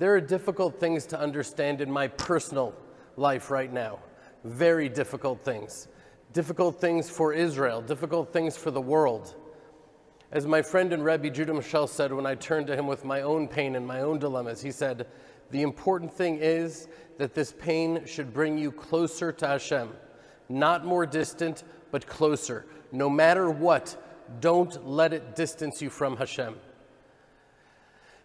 There 0.00 0.14
are 0.14 0.20
difficult 0.20 0.80
things 0.80 1.06
to 1.06 1.20
understand 1.20 1.80
in 1.80 1.90
my 1.90 2.08
personal 2.08 2.74
life 3.16 3.52
right 3.52 3.72
now, 3.72 4.00
very 4.42 4.88
difficult 4.88 5.44
things. 5.44 5.86
Difficult 6.32 6.80
things 6.80 7.08
for 7.08 7.32
Israel, 7.32 7.80
difficult 7.80 8.32
things 8.32 8.56
for 8.56 8.72
the 8.72 8.80
world. 8.80 9.36
As 10.30 10.44
my 10.44 10.60
friend 10.60 10.92
and 10.92 11.04
Rebbe 11.04 11.30
Judah 11.30 11.54
Mischel 11.54 11.88
said 11.88 12.12
when 12.12 12.26
I 12.26 12.34
turned 12.34 12.66
to 12.66 12.76
him 12.76 12.86
with 12.86 13.04
my 13.04 13.22
own 13.22 13.48
pain 13.48 13.76
and 13.76 13.86
my 13.86 14.00
own 14.00 14.18
dilemmas, 14.18 14.60
he 14.60 14.70
said, 14.72 15.06
The 15.50 15.62
important 15.62 16.12
thing 16.12 16.38
is 16.40 16.88
that 17.16 17.34
this 17.34 17.52
pain 17.58 18.04
should 18.06 18.32
bring 18.32 18.58
you 18.58 18.70
closer 18.70 19.32
to 19.32 19.46
Hashem, 19.46 19.90
not 20.48 20.84
more 20.84 21.06
distant, 21.06 21.64
but 21.90 22.06
closer. 22.06 22.66
No 22.92 23.08
matter 23.08 23.50
what, 23.50 24.02
don't 24.40 24.86
let 24.86 25.12
it 25.12 25.34
distance 25.34 25.80
you 25.80 25.90
from 25.90 26.16
Hashem. 26.16 26.54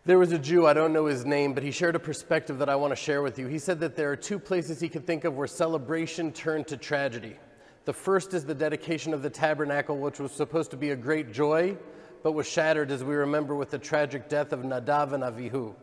There 0.05 0.19
was 0.19 0.33
a 0.33 0.37
Jew, 0.37 0.67
I 0.67 0.73
don't 0.73 0.91
know 0.91 1.05
his 1.05 1.25
name, 1.25 1.53
but 1.53 1.63
he 1.63 1.71
shared 1.71 1.95
a 1.95 1.99
perspective 1.99 2.59
that 2.59 2.67
I 2.67 2.75
want 2.75 2.91
to 2.91 2.95
share 2.95 3.21
with 3.21 3.39
you. 3.39 3.47
He 3.47 3.57
said 3.57 3.79
that 3.79 3.95
there 3.95 4.11
are 4.11 4.17
two 4.17 4.37
places 4.37 4.81
he 4.81 4.89
could 4.89 5.07
think 5.07 5.23
of 5.23 5.37
where 5.37 5.47
celebration 5.47 6.33
turned 6.33 6.67
to 6.67 6.77
tragedy. 6.77 7.37
The 7.85 7.93
first 7.93 8.33
is 8.33 8.45
the 8.45 8.53
dedication 8.53 9.13
of 9.13 9.21
the 9.21 9.29
tabernacle, 9.29 9.97
which 9.97 10.19
was 10.19 10.33
supposed 10.33 10.71
to 10.71 10.77
be 10.77 10.89
a 10.89 10.95
great 10.95 11.31
joy, 11.31 11.77
but 12.21 12.33
was 12.33 12.47
shattered, 12.47 12.91
as 12.91 13.01
we 13.01 13.15
remember, 13.15 13.55
with 13.55 13.71
the 13.71 13.77
tragic 13.77 14.27
death 14.27 14.51
of 14.51 14.61
Nadav 14.61 15.13
and 15.13 15.23
Avihu. 15.23 15.73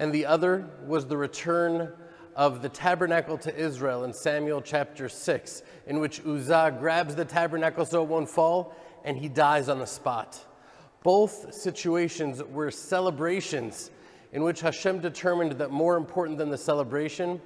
And 0.00 0.14
the 0.14 0.24
other 0.24 0.66
was 0.86 1.06
the 1.06 1.18
return 1.18 1.92
of 2.34 2.62
the 2.62 2.70
tabernacle 2.70 3.36
to 3.36 3.54
Israel 3.54 4.04
in 4.04 4.14
Samuel 4.14 4.62
chapter 4.62 5.10
6, 5.10 5.62
in 5.86 6.00
which 6.00 6.24
Uzzah 6.24 6.74
grabs 6.80 7.14
the 7.14 7.26
tabernacle 7.26 7.84
so 7.84 8.02
it 8.02 8.08
won't 8.08 8.30
fall, 8.30 8.74
and 9.04 9.18
he 9.18 9.28
dies 9.28 9.68
on 9.68 9.78
the 9.78 9.86
spot. 9.86 10.42
Both 11.02 11.52
situations 11.52 12.42
were 12.42 12.70
celebrations 12.70 13.90
in 14.32 14.42
which 14.42 14.62
Hashem 14.62 15.00
determined 15.00 15.52
that 15.52 15.70
more 15.70 15.98
important 15.98 16.38
than 16.38 16.48
the 16.48 16.56
celebration 16.56 17.38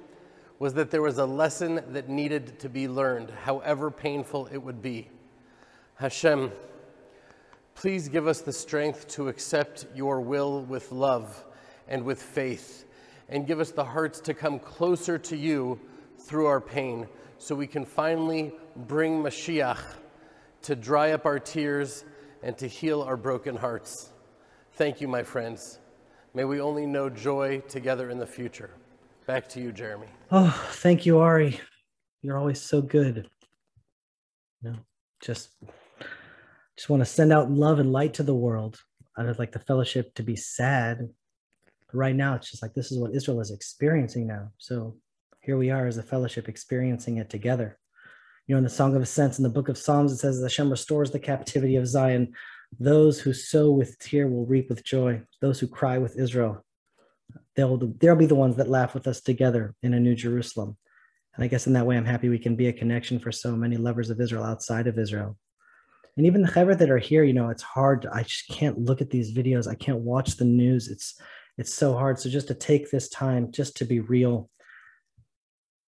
was 0.57 0.73
that 0.75 0.91
there 0.91 1.01
was 1.01 1.17
a 1.17 1.25
lesson 1.25 1.83
that 1.89 2.07
needed 2.07 2.57
to 2.59 2.69
be 2.69 2.87
learned, 2.87 3.31
however 3.31 3.91
painful 3.91 4.47
it 4.49 4.59
would 4.59 4.81
be. 4.81 5.09
Hashem, 5.95 6.53
please 7.73 8.07
give 8.07 8.27
us 8.27 8.39
the 8.39 8.53
strength 8.53 9.09
to 9.09 9.27
accept 9.27 9.87
your 9.93 10.21
will 10.21 10.61
with 10.61 10.93
love 10.93 11.43
and 11.87 12.03
with 12.03 12.21
faith 12.21 12.85
and 13.29 13.47
give 13.47 13.59
us 13.59 13.71
the 13.71 13.83
hearts 13.83 14.19
to 14.21 14.33
come 14.33 14.59
closer 14.59 15.17
to 15.17 15.35
you 15.35 15.79
through 16.19 16.45
our 16.45 16.61
pain 16.61 17.07
so 17.37 17.55
we 17.55 17.67
can 17.67 17.85
finally 17.85 18.53
bring 18.87 19.21
Mashiach 19.21 19.79
to 20.63 20.75
dry 20.75 21.11
up 21.11 21.25
our 21.25 21.39
tears 21.39 22.05
and 22.43 22.57
to 22.57 22.67
heal 22.67 23.01
our 23.01 23.17
broken 23.17 23.55
hearts. 23.55 24.11
Thank 24.73 25.01
you, 25.01 25.07
my 25.07 25.23
friends. 25.23 25.79
May 26.33 26.43
we 26.43 26.59
only 26.59 26.85
know 26.85 27.09
joy 27.09 27.61
together 27.67 28.09
in 28.09 28.17
the 28.17 28.27
future. 28.27 28.71
Back 29.25 29.47
to 29.49 29.61
you, 29.61 29.71
Jeremy. 29.71 30.07
Oh, 30.31 30.51
thank 30.73 31.05
you, 31.05 31.19
Ari. 31.19 31.59
You're 32.21 32.37
always 32.37 32.61
so 32.61 32.81
good. 32.81 33.29
You 34.61 34.71
know, 34.71 34.77
just 35.21 35.49
just 36.75 36.89
want 36.89 37.01
to 37.01 37.05
send 37.05 37.31
out 37.31 37.49
love 37.49 37.79
and 37.79 37.91
light 37.91 38.15
to 38.15 38.23
the 38.23 38.35
world. 38.35 38.79
I 39.17 39.23
would 39.23 39.39
like 39.39 39.51
the 39.51 39.59
fellowship 39.59 40.13
to 40.15 40.23
be 40.23 40.35
sad 40.35 41.09
right 41.95 42.15
now 42.15 42.35
it's 42.35 42.49
just 42.51 42.61
like 42.61 42.73
this 42.73 42.91
is 42.91 42.99
what 42.99 43.15
Israel 43.15 43.41
is 43.41 43.51
experiencing 43.51 44.27
now. 44.27 44.51
So 44.57 44.97
here 45.41 45.57
we 45.57 45.69
are 45.69 45.87
as 45.87 45.97
a 45.97 46.03
fellowship 46.03 46.49
experiencing 46.49 47.17
it 47.17 47.29
together. 47.29 47.77
You 48.47 48.55
know, 48.55 48.57
in 48.59 48.63
the 48.63 48.69
Song 48.69 48.95
of 48.95 49.01
Ascents 49.01 49.39
in 49.39 49.43
the 49.43 49.49
book 49.49 49.69
of 49.69 49.77
Psalms, 49.77 50.11
it 50.11 50.17
says, 50.17 50.41
Hashem 50.41 50.69
restores 50.69 51.11
the 51.11 51.19
captivity 51.19 51.75
of 51.75 51.87
Zion. 51.87 52.33
Those 52.79 53.19
who 53.19 53.33
sow 53.33 53.71
with 53.71 53.97
tear 53.99 54.27
will 54.27 54.45
reap 54.45 54.69
with 54.69 54.83
joy. 54.83 55.21
Those 55.41 55.59
who 55.59 55.67
cry 55.67 55.97
with 55.97 56.19
Israel, 56.19 56.63
they'll, 57.55 57.77
they'll 57.77 58.15
be 58.15 58.25
the 58.25 58.35
ones 58.35 58.55
that 58.57 58.69
laugh 58.69 58.93
with 58.93 59.07
us 59.07 59.21
together 59.21 59.73
in 59.81 59.93
a 59.93 59.99
new 59.99 60.15
Jerusalem. 60.15 60.77
And 61.35 61.43
I 61.43 61.47
guess 61.47 61.67
in 61.67 61.73
that 61.73 61.85
way, 61.85 61.97
I'm 61.97 62.05
happy 62.05 62.29
we 62.29 62.39
can 62.39 62.55
be 62.55 62.67
a 62.67 62.73
connection 62.73 63.19
for 63.19 63.31
so 63.31 63.55
many 63.55 63.77
lovers 63.77 64.09
of 64.09 64.21
Israel 64.21 64.43
outside 64.43 64.87
of 64.87 64.97
Israel. 64.97 65.37
And 66.17 66.25
even 66.25 66.41
the 66.41 66.47
chaver 66.47 66.77
that 66.77 66.89
are 66.89 66.97
here, 66.97 67.23
you 67.23 67.33
know, 67.33 67.49
it's 67.49 67.63
hard. 67.63 68.07
I 68.11 68.23
just 68.23 68.47
can't 68.47 68.79
look 68.79 69.01
at 69.01 69.09
these 69.09 69.33
videos. 69.33 69.67
I 69.67 69.75
can't 69.75 69.99
watch 69.99 70.37
the 70.37 70.45
news. 70.45 70.87
It's 70.87 71.19
it's 71.57 71.73
so 71.73 71.93
hard. 71.93 72.19
So 72.19 72.29
just 72.29 72.47
to 72.49 72.53
take 72.53 72.91
this 72.91 73.09
time, 73.09 73.51
just 73.51 73.77
to 73.77 73.85
be 73.85 73.99
real, 73.99 74.49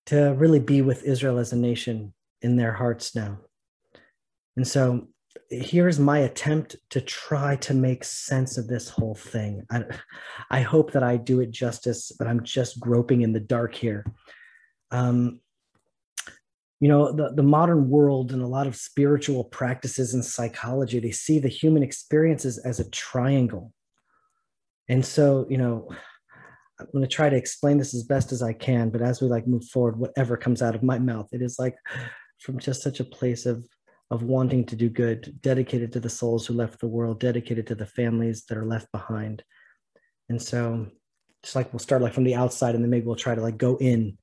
to 0.07 0.33
really 0.37 0.59
be 0.59 0.81
with 0.81 1.03
Israel 1.03 1.37
as 1.37 1.53
a 1.53 1.57
nation 1.57 2.13
in 2.41 2.55
their 2.55 2.73
hearts 2.73 3.15
now. 3.15 3.39
And 4.55 4.67
so 4.67 5.07
here's 5.49 5.99
my 5.99 6.19
attempt 6.19 6.75
to 6.89 7.01
try 7.01 7.55
to 7.57 7.73
make 7.73 8.03
sense 8.03 8.57
of 8.57 8.67
this 8.67 8.89
whole 8.89 9.15
thing. 9.15 9.63
I, 9.69 9.83
I 10.49 10.61
hope 10.61 10.91
that 10.93 11.03
I 11.03 11.17
do 11.17 11.41
it 11.41 11.51
justice, 11.51 12.11
but 12.17 12.27
I'm 12.27 12.43
just 12.43 12.79
groping 12.79 13.21
in 13.21 13.33
the 13.33 13.39
dark 13.39 13.75
here. 13.75 14.05
Um, 14.91 15.41
you 16.79 16.87
know, 16.87 17.11
the, 17.11 17.33
the 17.33 17.43
modern 17.43 17.89
world 17.89 18.31
and 18.31 18.41
a 18.41 18.47
lot 18.47 18.67
of 18.67 18.75
spiritual 18.75 19.43
practices 19.43 20.13
and 20.13 20.23
psychology, 20.23 20.99
they 20.99 21.11
see 21.11 21.39
the 21.39 21.47
human 21.47 21.81
experiences 21.81 22.59
as 22.59 22.79
a 22.79 22.89
triangle. 22.91 23.73
And 24.89 25.05
so, 25.05 25.45
you 25.49 25.57
know, 25.57 25.89
I'm 26.79 26.87
going 26.93 27.03
to 27.03 27.07
try 27.09 27.29
to 27.29 27.35
explain 27.35 27.77
this 27.77 27.93
as 27.93 28.03
best 28.03 28.31
as 28.31 28.41
I 28.41 28.53
can, 28.53 28.89
but 28.89 29.01
as 29.01 29.21
we 29.21 29.27
like 29.27 29.47
move 29.47 29.65
forward, 29.65 29.97
whatever 29.97 30.37
comes 30.37 30.61
out 30.61 30.75
of 30.75 30.83
my 30.83 30.99
mouth, 30.99 31.27
it 31.31 31.41
is 31.41 31.57
like 31.57 31.75
from 32.39 32.59
just 32.59 32.81
such 32.81 32.99
a 32.99 33.05
place 33.05 33.45
of 33.45 33.65
of 34.09 34.23
wanting 34.23 34.63
to 34.63 34.75
do 34.77 34.89
good, 34.89 35.37
dedicated 35.41 35.91
to 35.91 35.99
the 35.99 36.09
souls 36.09 36.45
who 36.47 36.53
left 36.53 36.79
the 36.79 36.87
world, 36.87 37.19
dedicated 37.19 37.67
to 37.67 37.75
the 37.75 37.85
families 37.85 38.45
that 38.45 38.57
are 38.57 38.65
left 38.65 38.89
behind. 38.93 39.43
And 40.29 40.41
so, 40.41 40.87
just 41.43 41.57
like 41.57 41.73
we'll 41.73 41.79
start 41.79 42.01
like 42.01 42.13
from 42.13 42.23
the 42.23 42.35
outside, 42.35 42.73
and 42.73 42.83
then 42.83 42.89
maybe 42.89 43.05
we'll 43.05 43.15
try 43.15 43.35
to 43.35 43.41
like 43.41 43.57
go 43.57 43.77
in. 43.77 44.17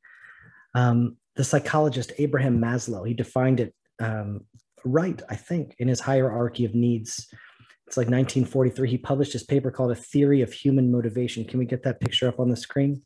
Um, 0.75 1.19
the 1.37 1.45
psychologist 1.45 2.13
Abraham 2.19 2.61
Maslow, 2.61 3.07
he 3.07 3.13
defined 3.13 3.61
it 3.61 3.75
um, 4.01 4.47
right, 4.85 5.21
I 5.29 5.37
think, 5.37 5.75
in 5.79 5.89
his 5.89 6.01
hierarchy 6.01 6.65
of 6.65 6.75
needs 6.75 7.29
it's 7.87 7.97
like 7.97 8.07
1943. 8.07 8.89
He 8.89 8.99
published 8.99 9.33
his 9.33 9.43
paper 9.43 9.71
called 9.71 9.93
A 9.93 9.97
Theory 9.97 10.43
of 10.43 10.53
Human 10.53 10.91
Motivation. 10.91 11.45
Can 11.45 11.59
we 11.59 11.67
get 11.67 11.83
that 11.83 12.01
picture 12.01 12.29
up 12.29 12.41
on 12.41 12.49
the 12.49 12.57
screen? 12.57 13.03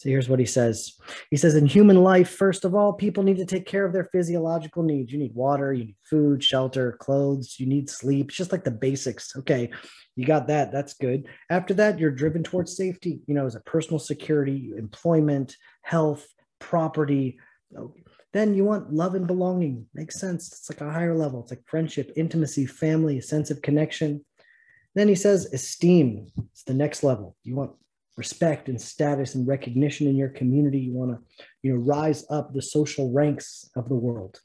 So 0.00 0.08
here's 0.08 0.30
what 0.30 0.38
he 0.38 0.46
says. 0.46 0.94
He 1.30 1.36
says, 1.36 1.54
in 1.54 1.66
human 1.66 2.02
life, 2.02 2.30
first 2.30 2.64
of 2.64 2.74
all, 2.74 2.94
people 2.94 3.22
need 3.22 3.36
to 3.36 3.44
take 3.44 3.66
care 3.66 3.84
of 3.84 3.92
their 3.92 4.08
physiological 4.10 4.82
needs. 4.82 5.12
You 5.12 5.18
need 5.18 5.34
water, 5.34 5.74
you 5.74 5.84
need 5.84 5.96
food, 6.08 6.42
shelter, 6.42 6.92
clothes, 6.92 7.56
you 7.58 7.66
need 7.66 7.90
sleep. 7.90 8.28
It's 8.28 8.38
just 8.38 8.50
like 8.50 8.64
the 8.64 8.70
basics. 8.70 9.36
Okay, 9.36 9.70
you 10.16 10.24
got 10.24 10.46
that. 10.46 10.72
That's 10.72 10.94
good. 10.94 11.28
After 11.50 11.74
that, 11.74 11.98
you're 11.98 12.10
driven 12.10 12.42
towards 12.42 12.74
safety, 12.74 13.20
you 13.26 13.34
know, 13.34 13.44
as 13.44 13.56
a 13.56 13.60
personal 13.60 13.98
security, 13.98 14.72
employment, 14.74 15.54
health, 15.82 16.26
property, 16.60 17.38
then 18.32 18.54
you 18.54 18.64
want 18.64 18.92
love 18.92 19.14
and 19.14 19.26
belonging. 19.26 19.86
Makes 19.94 20.20
sense. 20.20 20.48
It's 20.48 20.70
like 20.70 20.80
a 20.80 20.92
higher 20.92 21.16
level. 21.16 21.40
It's 21.40 21.50
like 21.50 21.66
friendship, 21.66 22.12
intimacy, 22.16 22.66
family, 22.66 23.18
a 23.18 23.22
sense 23.22 23.50
of 23.50 23.62
connection. 23.62 24.24
Then 24.94 25.08
he 25.08 25.14
says 25.14 25.52
esteem. 25.52 26.28
It's 26.52 26.64
the 26.64 26.74
next 26.74 27.02
level. 27.02 27.36
You 27.42 27.56
want 27.56 27.72
respect 28.16 28.68
and 28.68 28.80
status 28.80 29.34
and 29.34 29.46
recognition 29.46 30.06
in 30.06 30.16
your 30.16 30.28
community. 30.28 30.78
You 30.78 30.92
want 30.92 31.12
to, 31.12 31.44
you 31.62 31.72
know, 31.72 31.80
rise 31.80 32.24
up 32.30 32.52
the 32.52 32.62
social 32.62 33.12
ranks 33.12 33.68
of 33.76 33.88
the 33.88 33.94
world. 33.94 34.40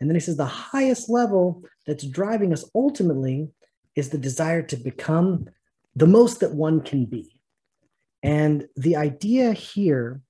And 0.00 0.08
then 0.08 0.14
he 0.14 0.20
says 0.20 0.36
the 0.36 0.44
highest 0.44 1.08
level 1.08 1.64
that's 1.86 2.06
driving 2.06 2.52
us 2.52 2.68
ultimately 2.74 3.48
is 3.94 4.10
the 4.10 4.18
desire 4.18 4.62
to 4.62 4.76
become 4.76 5.48
the 5.94 6.06
most 6.06 6.40
that 6.40 6.54
one 6.54 6.82
can 6.82 7.06
be. 7.06 7.40
And 8.22 8.66
the 8.76 8.96
idea 8.96 9.52
here 9.52 10.20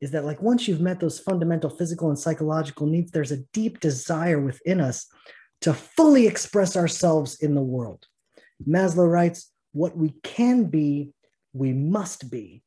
is 0.00 0.10
that, 0.12 0.24
like, 0.24 0.40
once 0.40 0.66
you've 0.66 0.80
met 0.80 1.00
those 1.00 1.20
fundamental 1.20 1.70
physical 1.70 2.08
and 2.08 2.18
psychological 2.18 2.86
needs, 2.86 3.10
there's 3.10 3.32
a 3.32 3.44
deep 3.52 3.80
desire 3.80 4.40
within 4.40 4.80
us 4.80 5.06
to 5.60 5.74
fully 5.74 6.26
express 6.26 6.76
ourselves 6.76 7.42
in 7.42 7.54
the 7.54 7.62
world. 7.62 8.06
Maslow 8.66 9.10
writes, 9.10 9.52
What 9.72 9.96
we 9.96 10.14
can 10.22 10.64
be, 10.64 11.12
we 11.52 11.72
must 11.72 12.30
be. 12.30 12.62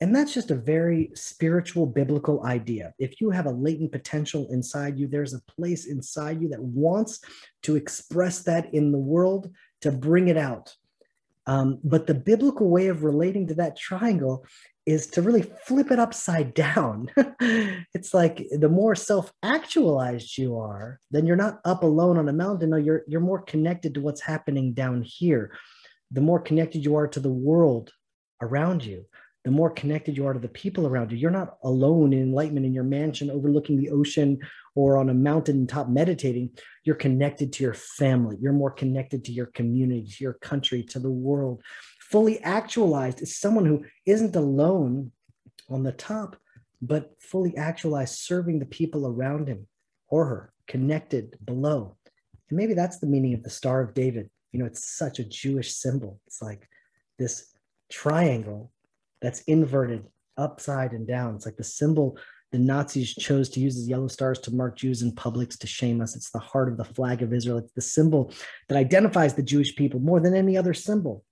And 0.00 0.16
that's 0.16 0.34
just 0.34 0.50
a 0.50 0.56
very 0.56 1.12
spiritual, 1.14 1.86
biblical 1.86 2.44
idea. 2.44 2.92
If 2.98 3.20
you 3.20 3.30
have 3.30 3.46
a 3.46 3.52
latent 3.52 3.92
potential 3.92 4.48
inside 4.50 4.98
you, 4.98 5.06
there's 5.06 5.32
a 5.32 5.42
place 5.42 5.86
inside 5.86 6.42
you 6.42 6.48
that 6.48 6.60
wants 6.60 7.20
to 7.62 7.76
express 7.76 8.42
that 8.42 8.74
in 8.74 8.90
the 8.90 8.98
world, 8.98 9.50
to 9.82 9.92
bring 9.92 10.26
it 10.26 10.36
out. 10.36 10.74
Um, 11.46 11.80
but 11.82 12.06
the 12.06 12.14
biblical 12.14 12.70
way 12.70 12.86
of 12.86 13.02
relating 13.02 13.48
to 13.48 13.54
that 13.54 13.76
triangle 13.76 14.46
is 14.86 15.06
to 15.08 15.22
really 15.22 15.42
flip 15.42 15.90
it 15.90 15.98
upside 15.98 16.54
down. 16.66 17.08
it's 17.94 18.14
like 18.14 18.46
the 18.50 18.68
more 18.68 18.94
self-actualized 18.94 20.36
you 20.38 20.58
are, 20.58 20.98
then 21.10 21.26
you're 21.26 21.36
not 21.36 21.60
up 21.64 21.82
alone 21.82 22.18
on 22.18 22.28
a 22.28 22.32
mountain. 22.32 22.70
No, 22.70 22.76
you're 22.76 23.02
you're 23.08 23.20
more 23.20 23.42
connected 23.42 23.94
to 23.94 24.00
what's 24.00 24.20
happening 24.20 24.72
down 24.72 25.02
here. 25.02 25.52
The 26.10 26.20
more 26.20 26.40
connected 26.40 26.84
you 26.84 26.96
are 26.96 27.08
to 27.08 27.20
the 27.20 27.32
world 27.32 27.92
around 28.40 28.84
you, 28.84 29.06
the 29.44 29.50
more 29.50 29.70
connected 29.70 30.16
you 30.16 30.26
are 30.26 30.32
to 30.32 30.38
the 30.38 30.48
people 30.48 30.86
around 30.86 31.10
you. 31.10 31.18
You're 31.18 31.30
not 31.30 31.56
alone 31.64 32.12
in 32.12 32.22
enlightenment 32.22 32.66
in 32.66 32.74
your 32.74 32.84
mansion 32.84 33.30
overlooking 33.30 33.76
the 33.76 33.90
ocean 33.90 34.38
or 34.74 34.96
on 34.96 35.10
a 35.10 35.14
mountain 35.14 35.66
top 35.66 35.88
meditating. 35.88 36.50
You're 36.84 36.94
connected 36.94 37.52
to 37.54 37.64
your 37.64 37.74
family. 37.74 38.36
You're 38.40 38.52
more 38.52 38.70
connected 38.70 39.24
to 39.24 39.32
your 39.32 39.46
community, 39.46 40.06
to 40.06 40.24
your 40.24 40.34
country, 40.34 40.82
to 40.84 41.00
the 41.00 41.10
world. 41.10 41.60
Fully 42.00 42.40
actualized 42.40 43.20
is 43.22 43.36
someone 43.36 43.64
who 43.64 43.84
isn't 44.06 44.36
alone 44.36 45.10
on 45.68 45.82
the 45.82 45.92
top, 45.92 46.36
but 46.80 47.14
fully 47.18 47.56
actualized, 47.56 48.18
serving 48.18 48.58
the 48.58 48.66
people 48.66 49.06
around 49.06 49.48
him 49.48 49.66
or 50.08 50.26
her, 50.26 50.52
connected 50.68 51.36
below. 51.44 51.96
And 52.48 52.56
maybe 52.58 52.74
that's 52.74 52.98
the 52.98 53.06
meaning 53.06 53.34
of 53.34 53.42
the 53.42 53.50
Star 53.50 53.80
of 53.80 53.94
David. 53.94 54.30
You 54.52 54.60
know, 54.60 54.66
it's 54.66 54.96
such 54.96 55.18
a 55.18 55.24
Jewish 55.24 55.74
symbol. 55.74 56.20
It's 56.26 56.42
like 56.42 56.68
this 57.18 57.46
triangle 57.90 58.71
that's 59.22 59.40
inverted 59.42 60.04
upside 60.36 60.92
and 60.92 61.06
down. 61.06 61.36
It's 61.36 61.46
like 61.46 61.56
the 61.56 61.64
symbol 61.64 62.18
the 62.52 62.58
Nazis 62.58 63.14
chose 63.14 63.48
to 63.50 63.60
use 63.60 63.78
as 63.78 63.88
yellow 63.88 64.08
stars 64.08 64.38
to 64.40 64.54
mark 64.54 64.76
Jews 64.76 65.00
in 65.00 65.12
publics 65.12 65.56
to 65.56 65.66
shame 65.66 66.02
us. 66.02 66.14
It's 66.14 66.30
the 66.30 66.38
heart 66.38 66.68
of 66.68 66.76
the 66.76 66.84
flag 66.84 67.22
of 67.22 67.32
Israel. 67.32 67.56
It's 67.56 67.72
the 67.72 67.80
symbol 67.80 68.30
that 68.68 68.76
identifies 68.76 69.34
the 69.34 69.42
Jewish 69.42 69.74
people 69.74 70.00
more 70.00 70.20
than 70.20 70.34
any 70.34 70.56
other 70.56 70.74
symbol. 70.74 71.24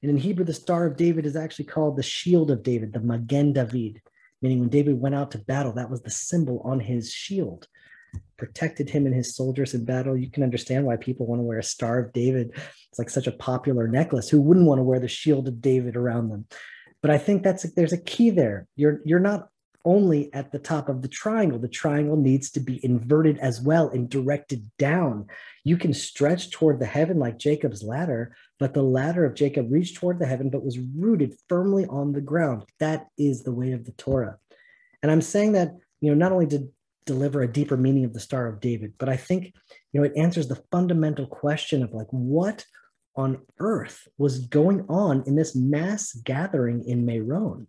And 0.00 0.10
in 0.10 0.16
Hebrew, 0.16 0.44
the 0.44 0.54
Star 0.54 0.86
of 0.86 0.96
David 0.96 1.26
is 1.26 1.34
actually 1.34 1.64
called 1.66 1.96
the 1.96 2.04
Shield 2.04 2.52
of 2.52 2.62
David, 2.62 2.92
the 2.92 3.00
Magen 3.00 3.52
David, 3.52 4.00
meaning 4.40 4.60
when 4.60 4.68
David 4.68 4.98
went 4.98 5.16
out 5.16 5.32
to 5.32 5.38
battle, 5.38 5.72
that 5.72 5.90
was 5.90 6.02
the 6.02 6.10
symbol 6.10 6.62
on 6.64 6.78
his 6.78 7.12
shield. 7.12 7.66
Protected 8.36 8.88
him 8.88 9.06
and 9.06 9.14
his 9.14 9.34
soldiers 9.34 9.74
in 9.74 9.84
battle. 9.84 10.16
You 10.16 10.30
can 10.30 10.44
understand 10.44 10.86
why 10.86 10.96
people 10.96 11.26
want 11.26 11.40
to 11.40 11.44
wear 11.44 11.58
a 11.58 11.64
Star 11.64 11.98
of 11.98 12.12
David. 12.12 12.52
It's 12.54 12.98
like 12.98 13.10
such 13.10 13.26
a 13.26 13.32
popular 13.32 13.88
necklace. 13.88 14.28
Who 14.28 14.40
wouldn't 14.40 14.66
want 14.66 14.78
to 14.78 14.84
wear 14.84 15.00
the 15.00 15.08
Shield 15.08 15.48
of 15.48 15.60
David 15.60 15.96
around 15.96 16.30
them? 16.30 16.46
But 17.02 17.10
I 17.10 17.18
think 17.18 17.42
that's 17.42 17.62
there's 17.74 17.92
a 17.92 17.98
key 17.98 18.30
there. 18.30 18.66
You're 18.76 19.00
you're 19.04 19.20
not 19.20 19.48
only 19.84 20.32
at 20.34 20.52
the 20.52 20.58
top 20.58 20.88
of 20.88 21.02
the 21.02 21.08
triangle. 21.08 21.58
The 21.58 21.68
triangle 21.68 22.16
needs 22.16 22.50
to 22.50 22.60
be 22.60 22.84
inverted 22.84 23.38
as 23.38 23.60
well 23.60 23.88
and 23.88 24.08
directed 24.08 24.70
down. 24.78 25.26
You 25.64 25.76
can 25.76 25.94
stretch 25.94 26.50
toward 26.50 26.78
the 26.78 26.86
heaven 26.86 27.18
like 27.18 27.38
Jacob's 27.38 27.82
ladder, 27.82 28.36
but 28.58 28.74
the 28.74 28.82
ladder 28.82 29.24
of 29.24 29.34
Jacob 29.34 29.72
reached 29.72 29.96
toward 29.96 30.18
the 30.18 30.26
heaven 30.26 30.50
but 30.50 30.64
was 30.64 30.78
rooted 30.78 31.34
firmly 31.48 31.86
on 31.86 32.12
the 32.12 32.20
ground. 32.20 32.64
That 32.78 33.08
is 33.16 33.42
the 33.42 33.52
way 33.52 33.72
of 33.72 33.84
the 33.84 33.92
Torah. 33.92 34.38
And 35.02 35.10
I'm 35.10 35.22
saying 35.22 35.52
that, 35.52 35.76
you 36.00 36.10
know, 36.10 36.16
not 36.16 36.32
only 36.32 36.46
to 36.48 36.68
deliver 37.06 37.40
a 37.42 37.52
deeper 37.52 37.76
meaning 37.76 38.04
of 38.04 38.12
the 38.12 38.20
Star 38.20 38.46
of 38.46 38.60
David, 38.60 38.92
but 38.98 39.08
I 39.08 39.16
think, 39.16 39.54
you 39.92 40.00
know, 40.00 40.04
it 40.04 40.12
answers 40.16 40.48
the 40.48 40.62
fundamental 40.70 41.26
question 41.26 41.82
of 41.82 41.94
like, 41.94 42.08
what 42.10 42.66
on 43.16 43.40
earth 43.58 44.08
was 44.18 44.46
going 44.46 44.86
on 44.88 45.24
in 45.26 45.36
this 45.36 45.54
mass 45.54 46.12
gathering 46.24 46.84
in 46.84 47.04
Meron. 47.04 47.66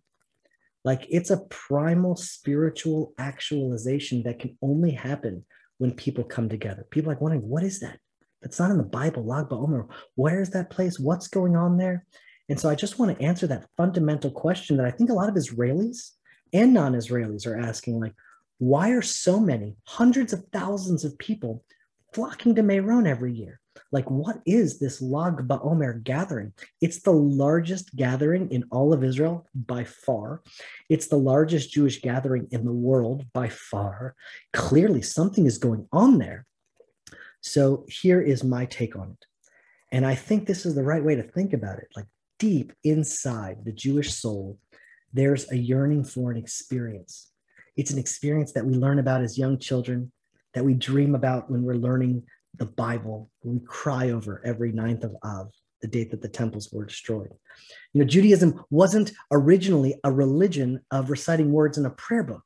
Like 0.84 1.06
it's 1.10 1.30
a 1.30 1.44
primal 1.48 2.16
spiritual 2.16 3.14
actualization 3.18 4.22
that 4.24 4.38
can 4.38 4.56
only 4.62 4.92
happen 4.92 5.44
when 5.78 5.92
people 5.92 6.24
come 6.24 6.48
together. 6.48 6.86
People 6.90 7.12
like 7.12 7.20
wondering, 7.20 7.48
what 7.48 7.62
is 7.62 7.80
that? 7.80 7.98
That's 8.40 8.58
not 8.58 8.70
in 8.70 8.78
the 8.78 8.82
Bible, 8.82 9.24
Lag 9.24 9.46
BaOmer. 9.46 9.88
Where 10.16 10.40
is 10.40 10.50
that 10.50 10.70
place? 10.70 10.98
What's 10.98 11.28
going 11.28 11.56
on 11.56 11.78
there? 11.78 12.04
And 12.48 12.58
so 12.58 12.68
I 12.68 12.74
just 12.74 12.98
want 12.98 13.16
to 13.16 13.24
answer 13.24 13.46
that 13.46 13.68
fundamental 13.76 14.30
question 14.30 14.76
that 14.76 14.86
I 14.86 14.90
think 14.90 15.10
a 15.10 15.14
lot 15.14 15.28
of 15.28 15.36
Israelis 15.36 16.10
and 16.52 16.74
non-Israelis 16.74 17.46
are 17.46 17.58
asking, 17.58 18.00
like, 18.00 18.14
why 18.58 18.90
are 18.90 19.02
so 19.02 19.40
many 19.40 19.76
hundreds 19.84 20.32
of 20.32 20.44
thousands 20.52 21.04
of 21.04 21.16
people 21.18 21.64
flocking 22.12 22.54
to 22.56 22.62
Meron 22.62 23.06
every 23.06 23.32
year? 23.32 23.60
Like, 23.90 24.10
what 24.10 24.40
is 24.46 24.78
this 24.78 25.00
Lag 25.02 25.36
BaOmer 25.48 26.02
gathering? 26.02 26.52
It's 26.80 27.02
the 27.02 27.12
largest 27.12 27.94
gathering 27.96 28.50
in 28.50 28.64
all 28.70 28.92
of 28.92 29.04
Israel 29.04 29.46
by 29.54 29.84
far. 29.84 30.42
It's 30.88 31.08
the 31.08 31.18
largest 31.18 31.72
Jewish 31.72 32.00
gathering 32.00 32.48
in 32.50 32.64
the 32.64 32.72
world 32.72 33.24
by 33.32 33.48
far. 33.48 34.14
Clearly, 34.52 35.02
something 35.02 35.46
is 35.46 35.58
going 35.58 35.86
on 35.92 36.18
there. 36.18 36.46
So, 37.40 37.84
here 37.88 38.20
is 38.20 38.44
my 38.44 38.66
take 38.66 38.96
on 38.96 39.16
it. 39.20 39.26
And 39.90 40.06
I 40.06 40.14
think 40.14 40.46
this 40.46 40.64
is 40.64 40.74
the 40.74 40.84
right 40.84 41.04
way 41.04 41.14
to 41.16 41.22
think 41.22 41.52
about 41.52 41.78
it. 41.78 41.88
Like, 41.94 42.06
deep 42.38 42.72
inside 42.82 43.64
the 43.64 43.72
Jewish 43.72 44.14
soul, 44.14 44.58
there's 45.12 45.50
a 45.52 45.56
yearning 45.56 46.04
for 46.04 46.30
an 46.30 46.36
experience. 46.36 47.30
It's 47.76 47.90
an 47.90 47.98
experience 47.98 48.52
that 48.52 48.66
we 48.66 48.74
learn 48.74 48.98
about 48.98 49.22
as 49.22 49.38
young 49.38 49.58
children, 49.58 50.12
that 50.54 50.64
we 50.64 50.74
dream 50.74 51.14
about 51.14 51.50
when 51.50 51.62
we're 51.62 51.74
learning 51.74 52.24
the 52.56 52.66
Bible, 52.66 53.30
we 53.42 53.60
cry 53.60 54.10
over 54.10 54.42
every 54.44 54.72
ninth 54.72 55.04
of 55.04 55.16
Av, 55.24 55.50
the 55.80 55.88
date 55.88 56.10
that 56.10 56.22
the 56.22 56.28
temples 56.28 56.70
were 56.72 56.84
destroyed. 56.84 57.32
You 57.92 58.02
know, 58.02 58.06
Judaism 58.06 58.64
wasn't 58.70 59.12
originally 59.30 59.94
a 60.04 60.12
religion 60.12 60.80
of 60.90 61.10
reciting 61.10 61.52
words 61.52 61.78
in 61.78 61.86
a 61.86 61.90
prayer 61.90 62.22
book. 62.22 62.42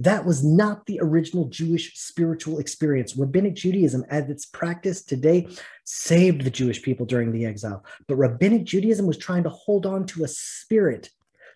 That 0.00 0.24
was 0.24 0.44
not 0.44 0.86
the 0.86 1.00
original 1.02 1.46
Jewish 1.48 1.98
spiritual 1.98 2.60
experience. 2.60 3.16
Rabbinic 3.16 3.54
Judaism, 3.54 4.04
as 4.10 4.30
it's 4.30 4.46
practiced 4.46 5.08
today, 5.08 5.48
saved 5.84 6.42
the 6.42 6.50
Jewish 6.50 6.82
people 6.82 7.04
during 7.04 7.32
the 7.32 7.44
exile. 7.44 7.84
But 8.06 8.16
Rabbinic 8.16 8.64
Judaism 8.64 9.06
was 9.06 9.18
trying 9.18 9.42
to 9.42 9.48
hold 9.48 9.86
on 9.86 10.06
to 10.06 10.24
a 10.24 10.28
spirit 10.28 11.10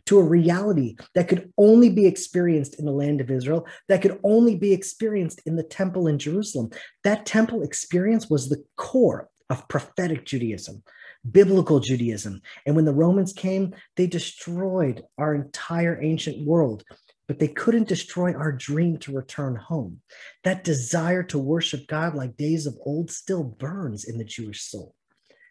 to 0.07 0.19
a 0.19 0.25
reality 0.25 0.97
that 1.15 1.29
could 1.29 1.53
only 1.59 1.91
be 1.91 2.07
experienced 2.07 2.79
in 2.79 2.85
the 2.85 2.93
land 2.93 3.21
of 3.21 3.31
Israel, 3.31 3.67
that 3.89 4.03
could 4.03 4.19
only 4.25 4.57
be 4.57 4.73
experienced 4.73 5.41
in 5.47 5.57
the 5.57 5.63
temple 5.63 6.07
in 6.07 6.19
Jerusalem. 6.19 6.71
That 7.05 7.27
temple 7.27 7.63
experience 7.63 8.29
was 8.29 8.49
the 8.49 8.65
core 8.77 9.29
of 9.49 9.69
prophetic 9.69 10.25
Judaism, 10.25 10.83
biblical 11.31 11.79
Judaism. 11.79 12.41
And 12.67 12.75
when 12.75 12.85
the 12.85 12.95
Romans 12.95 13.33
came, 13.33 13.75
they 13.97 14.07
destroyed 14.07 15.05
our 15.19 15.35
entire 15.35 16.03
ancient 16.03 16.45
world. 16.47 16.85
But 17.29 17.39
they 17.39 17.49
couldn't 17.49 17.89
destroy 17.89 18.35
our 18.35 18.53
dream 18.53 18.99
to 18.99 19.15
return 19.15 19.55
home. 19.55 20.01
That 20.45 20.65
desire 20.65 21.23
to 21.25 21.39
worship 21.39 21.87
God 21.87 22.15
like 22.15 22.37
days 22.37 22.67
of 22.67 22.77
old 22.85 23.11
still 23.11 23.45
burns 23.45 24.05
in 24.05 24.19
the 24.19 24.25
Jewish 24.25 24.63
soul. 24.63 24.95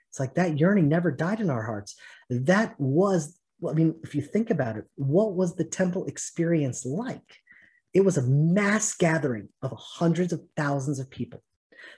It's 0.09 0.19
like 0.19 0.35
that 0.35 0.59
yearning 0.59 0.89
never 0.89 1.09
died 1.09 1.39
in 1.39 1.49
our 1.49 1.63
hearts. 1.63 1.95
That 2.29 2.75
was 2.77 3.39
well, 3.61 3.73
I 3.73 3.77
mean, 3.77 3.95
if 4.03 4.15
you 4.15 4.21
think 4.21 4.49
about 4.49 4.75
it, 4.75 4.85
what 4.95 5.33
was 5.33 5.55
the 5.55 5.63
temple 5.63 6.05
experience 6.05 6.85
like? 6.85 7.37
It 7.93 8.03
was 8.03 8.17
a 8.17 8.23
mass 8.23 8.93
gathering 8.95 9.49
of 9.61 9.71
hundreds 9.77 10.33
of 10.33 10.41
thousands 10.57 10.99
of 10.99 11.09
people. 11.09 11.43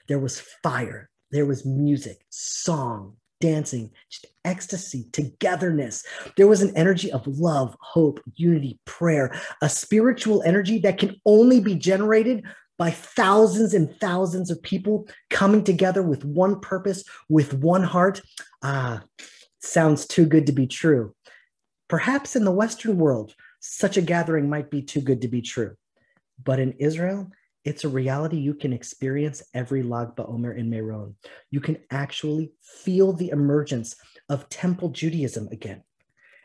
There 0.06 0.18
was 0.18 0.40
fire, 0.62 1.10
there 1.30 1.46
was 1.46 1.64
music, 1.64 2.18
song, 2.28 3.16
dancing, 3.40 3.90
just 4.10 4.26
ecstasy, 4.44 5.06
togetherness. 5.12 6.04
There 6.36 6.46
was 6.46 6.62
an 6.62 6.76
energy 6.76 7.10
of 7.10 7.26
love, 7.26 7.76
hope, 7.80 8.20
unity, 8.34 8.78
prayer, 8.84 9.34
a 9.62 9.68
spiritual 9.68 10.42
energy 10.42 10.78
that 10.80 10.98
can 10.98 11.16
only 11.24 11.60
be 11.60 11.74
generated 11.74 12.44
by 12.76 12.90
thousands 12.90 13.72
and 13.72 13.94
thousands 14.00 14.50
of 14.50 14.62
people 14.62 15.08
coming 15.30 15.64
together 15.64 16.02
with 16.02 16.24
one 16.24 16.60
purpose, 16.60 17.04
with 17.28 17.54
one 17.54 17.82
heart. 17.82 18.20
Ah, 18.62 19.02
sounds 19.60 20.06
too 20.06 20.26
good 20.26 20.46
to 20.46 20.52
be 20.52 20.66
true. 20.66 21.14
Perhaps 21.88 22.34
in 22.36 22.44
the 22.44 22.50
Western 22.50 22.98
world, 22.98 23.34
such 23.60 23.96
a 23.96 24.02
gathering 24.02 24.48
might 24.48 24.70
be 24.70 24.82
too 24.82 25.00
good 25.00 25.20
to 25.22 25.28
be 25.28 25.42
true. 25.42 25.74
But 26.42 26.58
in 26.58 26.72
Israel, 26.72 27.30
it's 27.64 27.84
a 27.84 27.88
reality 27.88 28.36
you 28.36 28.54
can 28.54 28.72
experience 28.72 29.42
every 29.54 29.82
Lag 29.82 30.16
BaOmer 30.16 30.56
in 30.56 30.68
Meron. 30.68 31.16
You 31.50 31.60
can 31.60 31.78
actually 31.90 32.52
feel 32.62 33.12
the 33.12 33.30
emergence 33.30 33.96
of 34.28 34.48
temple 34.48 34.90
Judaism 34.90 35.48
again. 35.50 35.82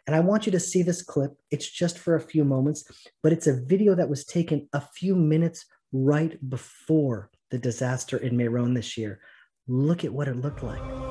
And 0.08 0.16
I 0.16 0.22
want 0.22 0.46
you 0.46 0.52
to 0.54 0.60
see 0.60 0.82
this 0.82 1.02
clip. 1.02 1.34
It's 1.52 1.70
just 1.70 2.00
for 2.00 2.16
a 2.16 2.22
few 2.22 2.44
moments, 2.44 2.84
but 3.22 3.34
it's 3.34 3.48
a 3.48 3.62
video 3.66 3.96
that 3.96 4.10
was 4.10 4.26
taken 4.26 4.68
a 4.74 4.82
few 4.82 5.16
minutes 5.16 5.66
right 5.92 6.38
before 6.50 7.30
the 7.52 7.58
disaster 7.58 8.18
in 8.18 8.36
Meron 8.36 8.74
this 8.74 8.98
year. 8.98 9.20
Look 9.68 10.04
at 10.04 10.14
what 10.14 10.28
it 10.28 10.38
looked 10.38 10.64
like. 10.64 11.09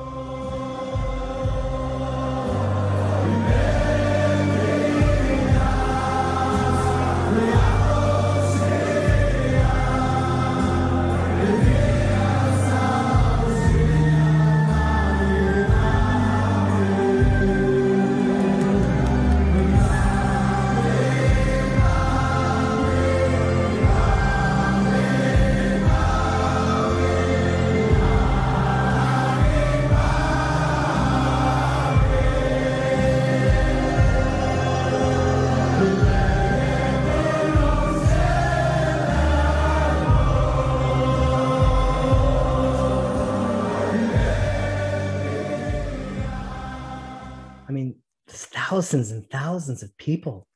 Thousands 48.89 49.11
and 49.11 49.29
thousands 49.29 49.83
of 49.83 49.95
people 49.97 50.47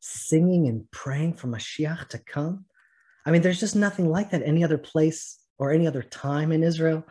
singing 0.00 0.66
and 0.66 0.90
praying 0.90 1.34
for 1.34 1.46
Mashiach 1.46 2.08
to 2.08 2.18
come. 2.18 2.64
I 3.24 3.30
mean, 3.30 3.42
there's 3.42 3.60
just 3.60 3.76
nothing 3.76 4.10
like 4.10 4.30
that 4.30 4.42
any 4.42 4.64
other 4.64 4.78
place 4.78 5.38
or 5.58 5.70
any 5.70 5.86
other 5.86 6.02
time 6.02 6.50
in 6.50 6.64
Israel. 6.64 7.06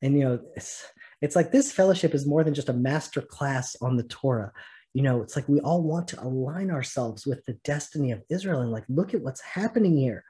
And 0.00 0.14
you 0.14 0.24
know, 0.24 0.40
it's 0.56 0.86
it's 1.20 1.36
like 1.36 1.52
this 1.52 1.72
fellowship 1.72 2.14
is 2.14 2.26
more 2.26 2.42
than 2.42 2.54
just 2.54 2.70
a 2.70 2.72
master 2.72 3.20
class 3.20 3.76
on 3.82 3.98
the 3.98 4.04
Torah. 4.04 4.50
You 4.94 5.02
know, 5.02 5.20
it's 5.20 5.36
like 5.36 5.46
we 5.46 5.60
all 5.60 5.82
want 5.82 6.08
to 6.08 6.22
align 6.22 6.70
ourselves 6.70 7.26
with 7.26 7.44
the 7.44 7.58
destiny 7.62 8.10
of 8.10 8.22
Israel 8.30 8.62
and 8.62 8.72
like 8.72 8.84
look 8.88 9.12
at 9.12 9.20
what's 9.20 9.42
happening 9.42 9.94
here 9.94 10.24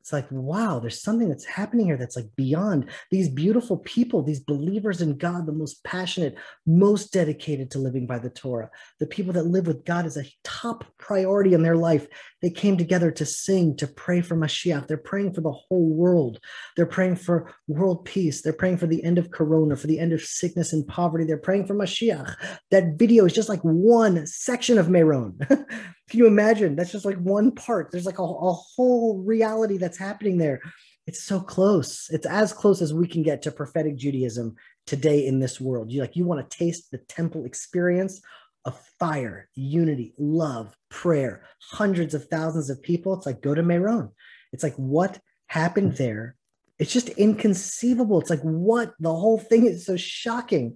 it's 0.00 0.12
like 0.12 0.26
wow 0.30 0.78
there's 0.78 1.02
something 1.02 1.28
that's 1.28 1.44
happening 1.44 1.86
here 1.86 1.96
that's 1.96 2.16
like 2.16 2.28
beyond 2.36 2.88
these 3.10 3.28
beautiful 3.28 3.78
people 3.78 4.22
these 4.22 4.40
believers 4.40 5.00
in 5.00 5.16
god 5.16 5.46
the 5.46 5.52
most 5.52 5.82
passionate 5.84 6.36
most 6.66 7.12
dedicated 7.12 7.70
to 7.70 7.78
living 7.78 8.06
by 8.06 8.18
the 8.18 8.30
torah. 8.30 8.70
The 8.98 9.06
people 9.06 9.32
that 9.34 9.46
live 9.46 9.66
with 9.66 9.84
god 9.84 10.06
as 10.06 10.16
a 10.16 10.24
top 10.44 10.84
priority 10.98 11.54
in 11.54 11.62
their 11.62 11.76
life 11.76 12.06
they 12.42 12.50
came 12.50 12.76
together 12.76 13.10
to 13.10 13.26
sing 13.26 13.76
to 13.76 13.86
pray 13.86 14.20
for 14.22 14.36
mashiach. 14.36 14.86
They're 14.86 14.96
praying 14.96 15.34
for 15.34 15.42
the 15.42 15.52
whole 15.52 15.90
world. 15.90 16.40
They're 16.76 16.86
praying 16.86 17.16
for 17.16 17.52
world 17.68 18.04
peace. 18.04 18.40
They're 18.40 18.52
praying 18.52 18.78
for 18.78 18.86
the 18.86 19.04
end 19.04 19.18
of 19.18 19.30
corona 19.30 19.76
for 19.76 19.86
the 19.86 19.98
end 19.98 20.12
of 20.12 20.22
sickness 20.22 20.72
and 20.72 20.86
poverty. 20.86 21.24
They're 21.24 21.36
praying 21.36 21.66
for 21.66 21.74
mashiach. 21.74 22.34
That 22.70 22.94
video 22.96 23.26
is 23.26 23.34
just 23.34 23.48
like 23.48 23.60
one 23.60 24.26
section 24.26 24.78
of 24.78 24.88
meron 24.88 25.38
Can 26.10 26.18
you 26.18 26.26
imagine? 26.26 26.74
That's 26.74 26.92
just 26.92 27.04
like 27.04 27.18
one 27.18 27.52
part. 27.52 27.90
There's 27.90 28.06
like 28.06 28.18
a, 28.18 28.24
a 28.24 28.52
whole 28.52 29.22
reality 29.22 29.76
that's 29.76 29.98
happening 29.98 30.38
there. 30.38 30.60
It's 31.06 31.22
so 31.22 31.40
close. 31.40 32.08
It's 32.10 32.26
as 32.26 32.52
close 32.52 32.82
as 32.82 32.92
we 32.92 33.06
can 33.06 33.22
get 33.22 33.42
to 33.42 33.52
prophetic 33.52 33.96
Judaism 33.96 34.56
today 34.86 35.26
in 35.26 35.38
this 35.38 35.60
world. 35.60 35.90
You 35.90 36.00
like 36.00 36.16
you 36.16 36.24
want 36.26 36.48
to 36.48 36.56
taste 36.56 36.90
the 36.90 36.98
temple 36.98 37.44
experience 37.44 38.20
of 38.64 38.78
fire, 38.98 39.48
unity, 39.54 40.12
love, 40.18 40.76
prayer, 40.88 41.44
hundreds 41.70 42.12
of 42.14 42.26
thousands 42.26 42.70
of 42.70 42.82
people. 42.82 43.14
It's 43.14 43.26
like 43.26 43.40
go 43.40 43.54
to 43.54 43.62
Meron. 43.62 44.10
It's 44.52 44.64
like 44.64 44.74
what 44.74 45.20
happened 45.46 45.96
there. 45.96 46.34
It's 46.78 46.92
just 46.92 47.08
inconceivable. 47.10 48.20
It's 48.20 48.30
like 48.30 48.42
what 48.42 48.94
the 48.98 49.14
whole 49.14 49.38
thing 49.38 49.66
is 49.66 49.86
so 49.86 49.96
shocking. 49.96 50.74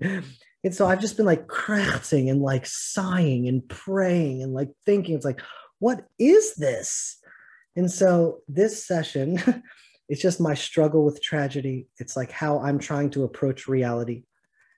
And 0.64 0.74
so 0.74 0.87
I've 0.87 1.00
just 1.00 1.18
been 1.18 1.27
like 1.27 1.46
crafting 1.46 2.31
and 2.31 2.40
like 2.40 2.64
sighing 2.66 3.46
and 3.48 3.66
praying 3.68 4.42
and 4.42 4.55
like 4.55 4.70
thinking, 4.87 5.14
it's 5.14 5.24
like, 5.24 5.42
what 5.79 6.07
is 6.18 6.55
this? 6.55 7.18
And 7.77 7.90
so 7.90 8.38
this 8.48 8.87
session, 8.87 9.62
it's 10.09 10.22
just 10.22 10.40
my 10.40 10.55
struggle 10.55 11.05
with 11.05 11.22
tragedy. 11.22 11.88
It's 11.98 12.16
like 12.16 12.31
how 12.31 12.61
I'm 12.61 12.79
trying 12.79 13.11
to 13.11 13.24
approach 13.24 13.68
reality, 13.68 14.24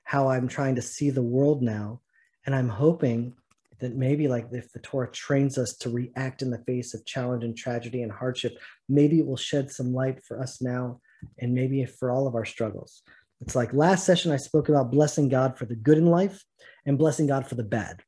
how 0.02 0.28
I'm 0.28 0.48
trying 0.48 0.74
to 0.74 0.82
see 0.82 1.10
the 1.10 1.22
world 1.22 1.62
now. 1.62 2.00
And 2.44 2.54
I'm 2.54 2.68
hoping 2.68 3.34
that 3.78 3.94
maybe 3.94 4.26
like 4.26 4.48
if 4.52 4.72
the 4.72 4.80
Torah 4.80 5.10
trains 5.10 5.58
us 5.58 5.76
to 5.78 5.90
react 5.90 6.42
in 6.42 6.50
the 6.50 6.62
face 6.66 6.94
of 6.94 7.04
challenge 7.04 7.44
and 7.44 7.56
tragedy 7.56 8.02
and 8.02 8.10
hardship, 8.10 8.58
maybe 8.88 9.20
it 9.20 9.26
will 9.26 9.36
shed 9.36 9.70
some 9.70 9.92
light 9.92 10.24
for 10.24 10.40
us 10.40 10.60
now 10.60 11.00
and 11.38 11.54
maybe 11.54 11.84
for 11.84 12.10
all 12.10 12.26
of 12.26 12.34
our 12.34 12.44
struggles. 12.44 13.02
It's 13.40 13.54
like 13.54 13.72
last 13.72 14.04
session, 14.04 14.32
I 14.32 14.36
spoke 14.36 14.68
about 14.68 14.90
blessing 14.90 15.28
God 15.28 15.58
for 15.58 15.66
the 15.66 15.76
good 15.76 15.98
in 15.98 16.06
life 16.06 16.44
and 16.86 16.98
blessing 16.98 17.26
God 17.26 17.46
for 17.46 17.54
the 17.54 17.62
bad. 17.62 18.00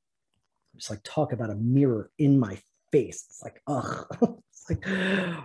Just 0.76 0.90
like 0.90 1.00
talk 1.04 1.32
about 1.32 1.50
a 1.50 1.54
mirror 1.56 2.10
in 2.18 2.38
my 2.38 2.58
face. 2.92 3.26
It's 3.28 3.42
like, 3.42 3.60
ugh. 3.66 4.06
it's 4.50 4.70
like, 4.70 4.86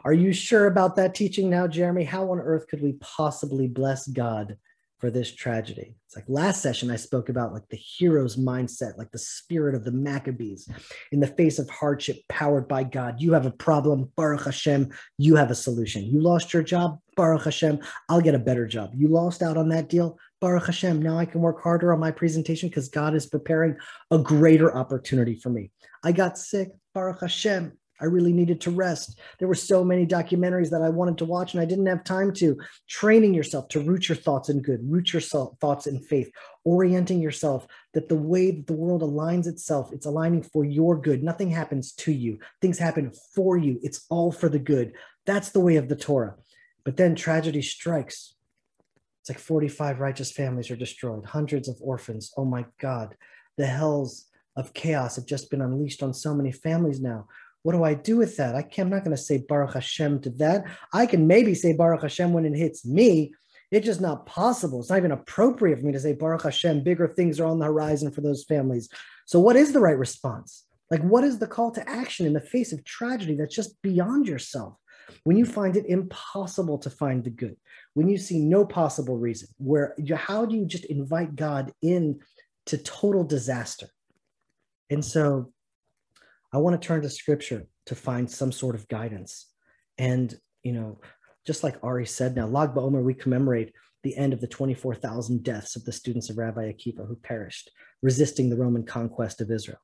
are 0.05 0.13
you 0.13 0.31
sure 0.31 0.67
about 0.67 0.95
that 0.95 1.15
teaching 1.15 1.49
now, 1.49 1.67
Jeremy? 1.67 2.03
How 2.03 2.31
on 2.31 2.39
earth 2.39 2.67
could 2.67 2.81
we 2.81 2.93
possibly 2.93 3.67
bless 3.67 4.07
God 4.07 4.57
for 5.03 5.11
this 5.11 5.35
tragedy. 5.35 5.97
It's 6.05 6.15
like 6.15 6.23
last 6.29 6.61
session 6.61 6.89
I 6.89 6.95
spoke 6.95 7.27
about 7.27 7.51
like 7.51 7.67
the 7.67 7.75
hero's 7.75 8.37
mindset, 8.37 8.97
like 8.97 9.11
the 9.11 9.17
spirit 9.17 9.75
of 9.75 9.83
the 9.83 9.91
Maccabees 9.91 10.69
in 11.11 11.19
the 11.19 11.27
face 11.27 11.59
of 11.59 11.69
hardship 11.69 12.21
powered 12.29 12.69
by 12.69 12.85
God. 12.85 13.19
You 13.19 13.33
have 13.33 13.45
a 13.45 13.51
problem, 13.51 14.13
Baruch 14.15 14.45
Hashem, 14.45 14.93
you 15.17 15.35
have 15.35 15.51
a 15.51 15.55
solution. 15.55 16.05
You 16.05 16.21
lost 16.21 16.53
your 16.53 16.63
job, 16.63 16.99
Baruch 17.17 17.43
Hashem, 17.43 17.79
I'll 18.07 18.21
get 18.21 18.33
a 18.33 18.39
better 18.39 18.65
job. 18.65 18.91
You 18.95 19.09
lost 19.09 19.41
out 19.41 19.57
on 19.57 19.67
that 19.69 19.89
deal, 19.89 20.17
Baruch 20.39 20.67
Hashem, 20.67 21.01
now 21.01 21.17
I 21.17 21.25
can 21.25 21.41
work 21.41 21.61
harder 21.61 21.91
on 21.91 21.99
my 21.99 22.11
presentation 22.11 22.69
because 22.69 22.87
God 22.87 23.13
is 23.13 23.25
preparing 23.25 23.75
a 24.09 24.17
greater 24.17 24.73
opportunity 24.73 25.35
for 25.35 25.49
me. 25.49 25.71
I 26.01 26.13
got 26.13 26.37
sick, 26.37 26.69
Baruch 26.93 27.19
Hashem, 27.19 27.77
I 28.01 28.05
really 28.05 28.33
needed 28.33 28.59
to 28.61 28.71
rest. 28.71 29.19
There 29.39 29.47
were 29.47 29.55
so 29.55 29.83
many 29.83 30.05
documentaries 30.05 30.69
that 30.71 30.81
I 30.81 30.89
wanted 30.89 31.17
to 31.19 31.25
watch 31.25 31.53
and 31.53 31.61
I 31.61 31.65
didn't 31.65 31.85
have 31.85 32.03
time 32.03 32.33
to. 32.33 32.57
Training 32.89 33.33
yourself 33.33 33.67
to 33.69 33.79
root 33.79 34.09
your 34.09 34.15
thoughts 34.15 34.49
in 34.49 34.61
good, 34.61 34.79
root 34.83 35.13
your 35.13 35.21
thoughts 35.21 35.87
in 35.87 35.99
faith, 35.99 36.31
orienting 36.65 37.21
yourself 37.21 37.67
that 37.93 38.09
the 38.09 38.15
way 38.15 38.51
that 38.51 38.67
the 38.67 38.73
world 38.73 39.01
aligns 39.01 39.47
itself, 39.47 39.93
it's 39.93 40.05
aligning 40.05 40.43
for 40.43 40.65
your 40.65 40.99
good. 40.99 41.23
Nothing 41.23 41.49
happens 41.49 41.93
to 41.93 42.11
you, 42.11 42.39
things 42.61 42.79
happen 42.79 43.11
for 43.35 43.57
you. 43.57 43.79
It's 43.83 44.05
all 44.09 44.31
for 44.31 44.49
the 44.49 44.59
good. 44.59 44.93
That's 45.25 45.49
the 45.49 45.61
way 45.61 45.75
of 45.77 45.87
the 45.87 45.95
Torah. 45.95 46.35
But 46.83 46.97
then 46.97 47.15
tragedy 47.15 47.61
strikes. 47.61 48.35
It's 49.21 49.29
like 49.29 49.39
45 49.39 49.99
righteous 49.99 50.31
families 50.31 50.69
are 50.69 50.75
destroyed, 50.75 51.25
hundreds 51.25 51.69
of 51.69 51.77
orphans. 51.79 52.33
Oh 52.35 52.43
my 52.43 52.65
God. 52.81 53.15
The 53.55 53.65
hells 53.65 54.25
of 54.55 54.73
chaos 54.73 55.15
have 55.15 55.25
just 55.25 55.49
been 55.49 55.61
unleashed 55.61 56.03
on 56.03 56.13
so 56.13 56.33
many 56.33 56.51
families 56.51 56.99
now. 56.99 57.27
What 57.63 57.73
do 57.73 57.83
I 57.83 57.93
do 57.93 58.17
with 58.17 58.37
that? 58.37 58.55
I 58.55 58.67
am 58.77 58.89
not 58.89 59.03
going 59.03 59.15
to 59.15 59.21
say 59.21 59.43
Baruch 59.47 59.73
Hashem 59.73 60.21
to 60.21 60.29
that. 60.31 60.65
I 60.93 61.05
can 61.05 61.27
maybe 61.27 61.55
say 61.55 61.73
Baruch 61.73 62.01
Hashem 62.01 62.33
when 62.33 62.45
it 62.45 62.55
hits 62.55 62.85
me. 62.85 63.33
It's 63.71 63.85
just 63.85 64.01
not 64.01 64.25
possible. 64.25 64.81
It's 64.81 64.89
not 64.89 64.99
even 64.99 65.13
appropriate 65.13 65.79
for 65.79 65.85
me 65.85 65.93
to 65.93 65.99
say 65.99 66.13
Baruch 66.13 66.43
Hashem. 66.43 66.83
Bigger 66.83 67.07
things 67.07 67.39
are 67.39 67.45
on 67.45 67.59
the 67.59 67.65
horizon 67.65 68.11
for 68.11 68.21
those 68.21 68.43
families. 68.43 68.89
So, 69.25 69.39
what 69.39 69.55
is 69.55 69.71
the 69.71 69.79
right 69.79 69.97
response? 69.97 70.65
Like, 70.91 71.01
what 71.01 71.23
is 71.23 71.39
the 71.39 71.47
call 71.47 71.71
to 71.71 71.89
action 71.89 72.25
in 72.25 72.33
the 72.33 72.41
face 72.41 72.71
of 72.71 72.83
tragedy 72.83 73.35
that's 73.35 73.55
just 73.55 73.81
beyond 73.81 74.27
yourself? 74.27 74.75
When 75.23 75.37
you 75.37 75.45
find 75.45 75.75
it 75.75 75.85
impossible 75.87 76.77
to 76.79 76.89
find 76.89 77.23
the 77.23 77.29
good, 77.29 77.57
when 77.93 78.09
you 78.09 78.17
see 78.17 78.39
no 78.39 78.65
possible 78.65 79.17
reason, 79.17 79.49
where 79.57 79.95
how 80.15 80.45
do 80.45 80.55
you 80.55 80.65
just 80.65 80.85
invite 80.85 81.35
God 81.35 81.71
in 81.81 82.19
to 82.67 82.77
total 82.77 83.23
disaster? 83.23 83.87
And 84.89 85.03
so 85.03 85.51
I 86.53 86.57
want 86.57 86.79
to 86.79 86.87
turn 86.87 87.01
to 87.01 87.09
scripture 87.09 87.65
to 87.87 87.95
find 87.95 88.29
some 88.29 88.51
sort 88.51 88.75
of 88.75 88.87
guidance. 88.87 89.47
And, 89.97 90.33
you 90.61 90.71
know, 90.71 91.01
just 91.45 91.63
like 91.63 91.83
Ari 91.83 92.05
said 92.05 92.35
now, 92.35 92.47
Lag 92.47 92.69
BaOmer, 92.69 93.03
we 93.03 93.13
commemorate 93.13 93.73
the 94.03 94.15
end 94.15 94.33
of 94.33 94.41
the 94.41 94.47
24,000 94.47 95.43
deaths 95.43 95.75
of 95.75 95.83
the 95.83 95.91
students 95.91 96.29
of 96.29 96.37
Rabbi 96.37 96.71
Akiva 96.71 97.07
who 97.07 97.15
perished 97.15 97.71
resisting 98.01 98.49
the 98.49 98.57
Roman 98.57 98.85
conquest 98.85 99.41
of 99.41 99.49
Israel. 99.49 99.79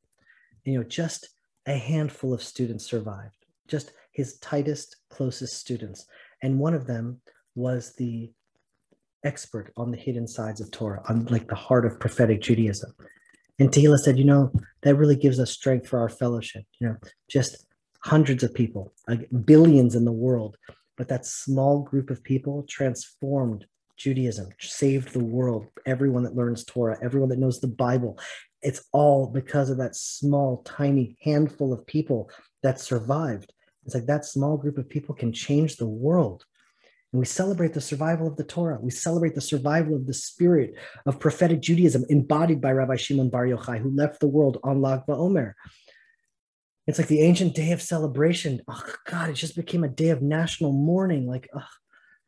You 0.66 0.78
know, 0.78 0.84
just 0.84 1.30
a 1.66 1.74
handful 1.78 2.34
of 2.34 2.44
students 2.44 2.86
survived, 2.86 3.46
just 3.68 3.92
his 4.12 4.38
tightest, 4.40 4.98
closest 5.10 5.58
students. 5.58 6.06
And 6.44 6.60
one 6.60 6.74
of 6.74 6.86
them 6.86 7.22
was 7.56 7.94
the 7.96 8.32
expert 9.24 9.72
on 9.76 9.92
the 9.92 9.98
hidden 9.98 10.28
sides 10.28 10.62
of 10.62 10.72
Torah, 10.72 11.02
on 11.10 11.26
like 11.26 11.48
the 11.48 11.56
heart 11.56 11.86
of 11.86 12.00
prophetic 12.00 12.42
Judaism. 12.42 12.94
And 13.60 13.70
Tehillah 13.70 14.00
said, 14.00 14.18
you 14.18 14.26
know, 14.26 14.52
that 14.82 14.96
really 14.96 15.16
gives 15.16 15.40
us 15.40 15.52
strength 15.52 15.88
for 15.88 16.00
our 16.00 16.10
fellowship. 16.10 16.64
You 16.80 16.88
know, 16.88 16.96
just 17.30 17.66
hundreds 18.02 18.44
of 18.44 18.54
people, 18.54 18.94
like 19.08 19.28
billions 19.46 19.96
in 19.96 20.06
the 20.06 20.12
world, 20.12 20.58
but 20.98 21.10
that 21.10 21.26
small 21.26 21.82
group 21.82 22.10
of 22.10 22.24
people 22.24 22.66
transformed 22.70 23.66
Judaism, 23.98 24.50
saved 24.60 25.14
the 25.14 25.24
world, 25.24 25.68
everyone 25.86 26.24
that 26.24 26.36
learns 26.36 26.64
Torah, 26.64 26.98
everyone 27.04 27.30
that 27.30 27.40
knows 27.40 27.60
the 27.60 27.68
Bible. 27.68 28.18
It's 28.62 28.84
all 28.94 29.28
because 29.28 29.70
of 29.70 29.78
that 29.78 29.96
small, 29.96 30.64
tiny 30.64 31.18
handful 31.22 31.74
of 31.74 31.86
people 31.86 32.30
that 32.64 32.80
survived. 32.80 33.54
It's 33.86 33.96
like 33.96 34.06
that 34.06 34.26
small 34.26 34.56
group 34.58 34.78
of 34.78 34.90
people 34.90 35.16
can 35.16 35.34
change 35.34 35.76
the 35.76 35.88
world. 35.88 36.46
And 37.12 37.20
we 37.20 37.26
celebrate 37.26 37.74
the 37.74 37.82
survival 37.82 38.28
of 38.28 38.36
the 38.36 38.44
Torah. 38.44 38.78
We 38.80 38.92
celebrate 38.92 39.34
the 39.34 39.42
survival 39.42 39.96
of 39.96 40.06
the 40.06 40.14
spirit 40.14 40.76
of 41.06 41.20
prophetic 41.20 41.60
Judaism 41.62 42.06
embodied 42.10 42.62
by 42.62 42.72
Rabbi 42.72 42.98
Shimon 42.98 43.30
Bar 43.30 43.48
Yochai, 43.48 43.80
who 43.80 43.90
left 43.96 44.20
the 44.20 44.28
world 44.28 44.60
on 44.64 44.82
Lag 44.82 45.02
BaOmer. 45.08 45.54
It's 46.86 47.00
like 47.00 47.08
the 47.08 47.22
ancient 47.22 47.56
day 47.56 47.72
of 47.72 47.82
celebration. 47.82 48.62
Oh, 48.68 48.84
God, 49.06 49.30
it 49.30 49.34
just 49.34 49.56
became 49.56 49.84
a 49.84 49.90
day 49.90 50.10
of 50.10 50.22
national 50.22 50.72
mourning. 50.72 51.28
Like, 51.28 51.50
oh, 51.56 51.66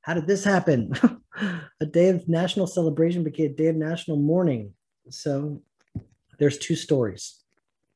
how 0.02 0.15
did 0.15 0.28
this 0.28 0.44
happen? 0.44 0.94
a 1.82 1.86
day 1.86 2.10
of 2.10 2.28
national 2.28 2.67
celebration 2.67 3.24
became 3.24 3.52
a 3.52 3.56
day 3.56 3.67
of 3.67 3.76
national 3.76 4.17
mourning. 4.17 4.74
So 5.10 5.62
there's 6.39 6.58
two 6.58 6.76
stories, 6.76 7.39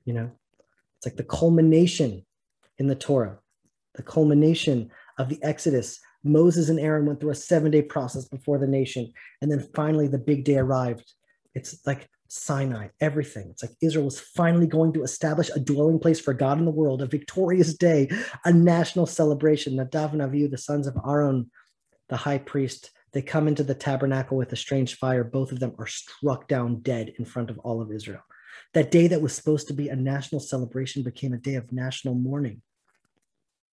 you 0.05 0.13
know, 0.13 0.31
it's 0.97 1.05
like 1.05 1.17
the 1.17 1.23
culmination 1.23 2.25
in 2.77 2.87
the 2.87 2.95
Torah, 2.95 3.39
the 3.95 4.03
culmination 4.03 4.91
of 5.17 5.29
the 5.29 5.39
Exodus 5.41 5.99
Moses 6.25 6.69
and 6.69 6.79
Aaron 6.79 7.05
went 7.05 7.19
through 7.19 7.31
a 7.31 7.35
seven 7.35 7.71
day 7.71 7.81
process 7.81 8.25
before 8.25 8.57
the 8.57 8.67
nation. 8.67 9.13
And 9.41 9.51
then 9.51 9.67
finally, 9.73 10.07
the 10.07 10.17
big 10.17 10.43
day 10.43 10.57
arrived. 10.57 11.13
It's 11.53 11.79
like 11.85 12.09
Sinai, 12.27 12.87
everything. 12.99 13.47
It's 13.51 13.63
like 13.63 13.75
Israel 13.81 14.05
was 14.05 14.19
finally 14.19 14.67
going 14.67 14.91
to 14.93 15.03
establish 15.03 15.49
a 15.49 15.59
dwelling 15.59 15.99
place 15.99 16.19
for 16.19 16.33
God 16.33 16.57
in 16.57 16.65
the 16.65 16.71
world, 16.71 17.01
a 17.01 17.05
victorious 17.05 17.75
day, 17.75 18.09
a 18.43 18.51
national 18.51 19.05
celebration. 19.05 19.75
Nadav 19.75 20.13
and 20.13 20.21
Avihu, 20.21 20.49
the 20.49 20.57
sons 20.57 20.87
of 20.87 20.97
Aaron, 21.07 21.49
the 22.09 22.17
high 22.17 22.39
priest, 22.39 22.91
they 23.13 23.21
come 23.21 23.47
into 23.47 23.63
the 23.63 23.75
tabernacle 23.75 24.35
with 24.35 24.51
a 24.51 24.57
strange 24.57 24.95
fire. 24.95 25.23
Both 25.23 25.53
of 25.53 25.59
them 25.59 25.73
are 25.79 25.87
struck 25.87 26.49
down 26.49 26.81
dead 26.81 27.13
in 27.17 27.23
front 27.23 27.49
of 27.49 27.57
all 27.59 27.81
of 27.81 27.91
Israel. 27.91 28.21
That 28.73 28.91
day 28.91 29.07
that 29.07 29.21
was 29.21 29.33
supposed 29.33 29.67
to 29.67 29.73
be 29.73 29.87
a 29.87 29.95
national 29.95 30.41
celebration 30.41 31.03
became 31.03 31.31
a 31.31 31.37
day 31.37 31.55
of 31.55 31.71
national 31.71 32.15
mourning. 32.15 32.61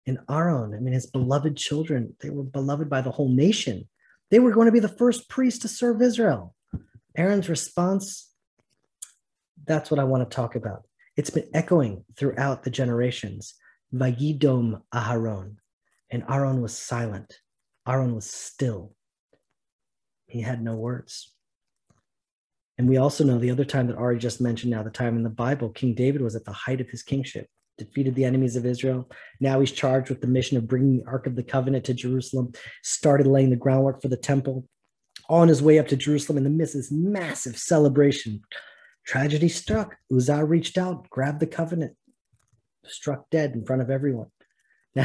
And 0.06 0.18
Aaron, 0.30 0.74
I 0.74 0.78
mean, 0.78 0.94
his 0.94 1.06
beloved 1.06 1.56
children, 1.56 2.14
they 2.20 2.30
were 2.30 2.44
beloved 2.44 2.88
by 2.88 3.00
the 3.00 3.10
whole 3.10 3.28
nation. 3.28 3.88
They 4.30 4.38
were 4.38 4.52
going 4.52 4.66
to 4.66 4.72
be 4.72 4.80
the 4.80 4.88
first 4.88 5.28
priest 5.28 5.62
to 5.62 5.68
serve 5.68 6.00
Israel. 6.00 6.54
Aaron's 7.16 7.48
response, 7.48 8.30
that's 9.64 9.90
what 9.90 10.00
I 10.00 10.04
want 10.04 10.28
to 10.28 10.34
talk 10.34 10.54
about. 10.54 10.84
It's 11.16 11.30
been 11.30 11.48
echoing 11.54 12.04
throughout 12.16 12.62
the 12.62 12.70
generations. 12.70 13.54
Vayidom 13.92 14.82
Aharon. 14.94 15.56
And 16.10 16.24
Aaron 16.28 16.60
was 16.60 16.76
silent. 16.76 17.40
Aaron 17.88 18.14
was 18.14 18.30
still. 18.30 18.94
He 20.26 20.40
had 20.42 20.62
no 20.62 20.74
words. 20.74 21.32
And 22.78 22.88
we 22.88 22.98
also 22.98 23.24
know 23.24 23.38
the 23.38 23.50
other 23.50 23.64
time 23.64 23.86
that 23.86 23.96
Ari 23.96 24.18
just 24.18 24.40
mentioned 24.40 24.70
now, 24.70 24.82
the 24.82 24.90
time 24.90 25.16
in 25.16 25.22
the 25.22 25.30
Bible, 25.30 25.70
King 25.70 25.94
David 25.94 26.20
was 26.20 26.36
at 26.36 26.44
the 26.44 26.52
height 26.52 26.80
of 26.80 26.90
his 26.90 27.02
kingship, 27.02 27.48
defeated 27.78 28.14
the 28.14 28.24
enemies 28.24 28.56
of 28.56 28.66
Israel. 28.66 29.08
Now 29.40 29.60
he's 29.60 29.72
charged 29.72 30.08
with 30.08 30.20
the 30.20 30.26
mission 30.26 30.56
of 30.56 30.66
bringing 30.66 30.98
the 30.98 31.04
Ark 31.06 31.26
of 31.26 31.36
the 31.36 31.42
Covenant 31.42 31.84
to 31.86 31.94
Jerusalem, 31.94 32.52
started 32.82 33.26
laying 33.26 33.50
the 33.50 33.56
groundwork 33.56 34.02
for 34.02 34.08
the 34.08 34.16
temple. 34.16 34.66
On 35.28 35.48
his 35.48 35.62
way 35.62 35.78
up 35.78 35.88
to 35.88 35.96
Jerusalem 35.96 36.38
in 36.38 36.44
the 36.44 36.50
midst 36.50 36.74
of 36.74 36.82
this 36.82 36.92
massive 36.92 37.58
celebration, 37.58 38.42
tragedy 39.04 39.48
struck. 39.48 39.96
Uzzah 40.14 40.44
reached 40.44 40.78
out, 40.78 41.10
grabbed 41.10 41.40
the 41.40 41.46
covenant, 41.46 41.96
struck 42.84 43.28
dead 43.30 43.52
in 43.52 43.64
front 43.64 43.82
of 43.82 43.90
everyone. 43.90 44.30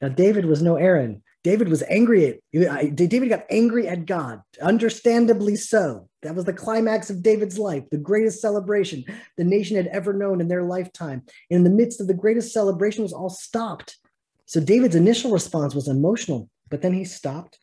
Now, 0.00 0.08
David 0.08 0.44
was 0.44 0.62
no 0.62 0.76
Aaron. 0.76 1.22
David 1.44 1.68
was 1.68 1.82
angry 1.90 2.40
at 2.52 2.96
David 2.96 3.28
got 3.28 3.44
angry 3.50 3.86
at 3.86 4.06
God, 4.06 4.40
understandably 4.60 5.56
so. 5.56 6.08
That 6.22 6.34
was 6.34 6.46
the 6.46 6.54
climax 6.54 7.10
of 7.10 7.22
David's 7.22 7.58
life, 7.58 7.84
the 7.90 7.98
greatest 7.98 8.40
celebration 8.40 9.04
the 9.36 9.44
nation 9.44 9.76
had 9.76 9.88
ever 9.88 10.14
known 10.14 10.40
in 10.40 10.48
their 10.48 10.62
lifetime. 10.62 11.22
And 11.50 11.58
in 11.58 11.64
the 11.64 11.70
midst 11.70 12.00
of 12.00 12.06
the 12.06 12.14
greatest 12.14 12.54
celebration 12.54 13.02
was 13.02 13.12
all 13.12 13.28
stopped. 13.28 13.98
So 14.46 14.58
David's 14.58 14.96
initial 14.96 15.30
response 15.30 15.74
was 15.74 15.86
emotional, 15.86 16.48
but 16.70 16.80
then 16.80 16.94
he 16.94 17.04
stopped. 17.04 17.58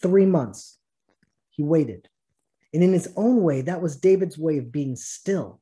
3 0.00 0.26
months. 0.26 0.78
He 1.50 1.64
waited. 1.64 2.08
And 2.72 2.84
in 2.84 2.92
his 2.92 3.12
own 3.16 3.42
way, 3.42 3.62
that 3.62 3.82
was 3.82 3.96
David's 3.96 4.38
way 4.38 4.58
of 4.58 4.70
being 4.70 4.94
still. 4.94 5.60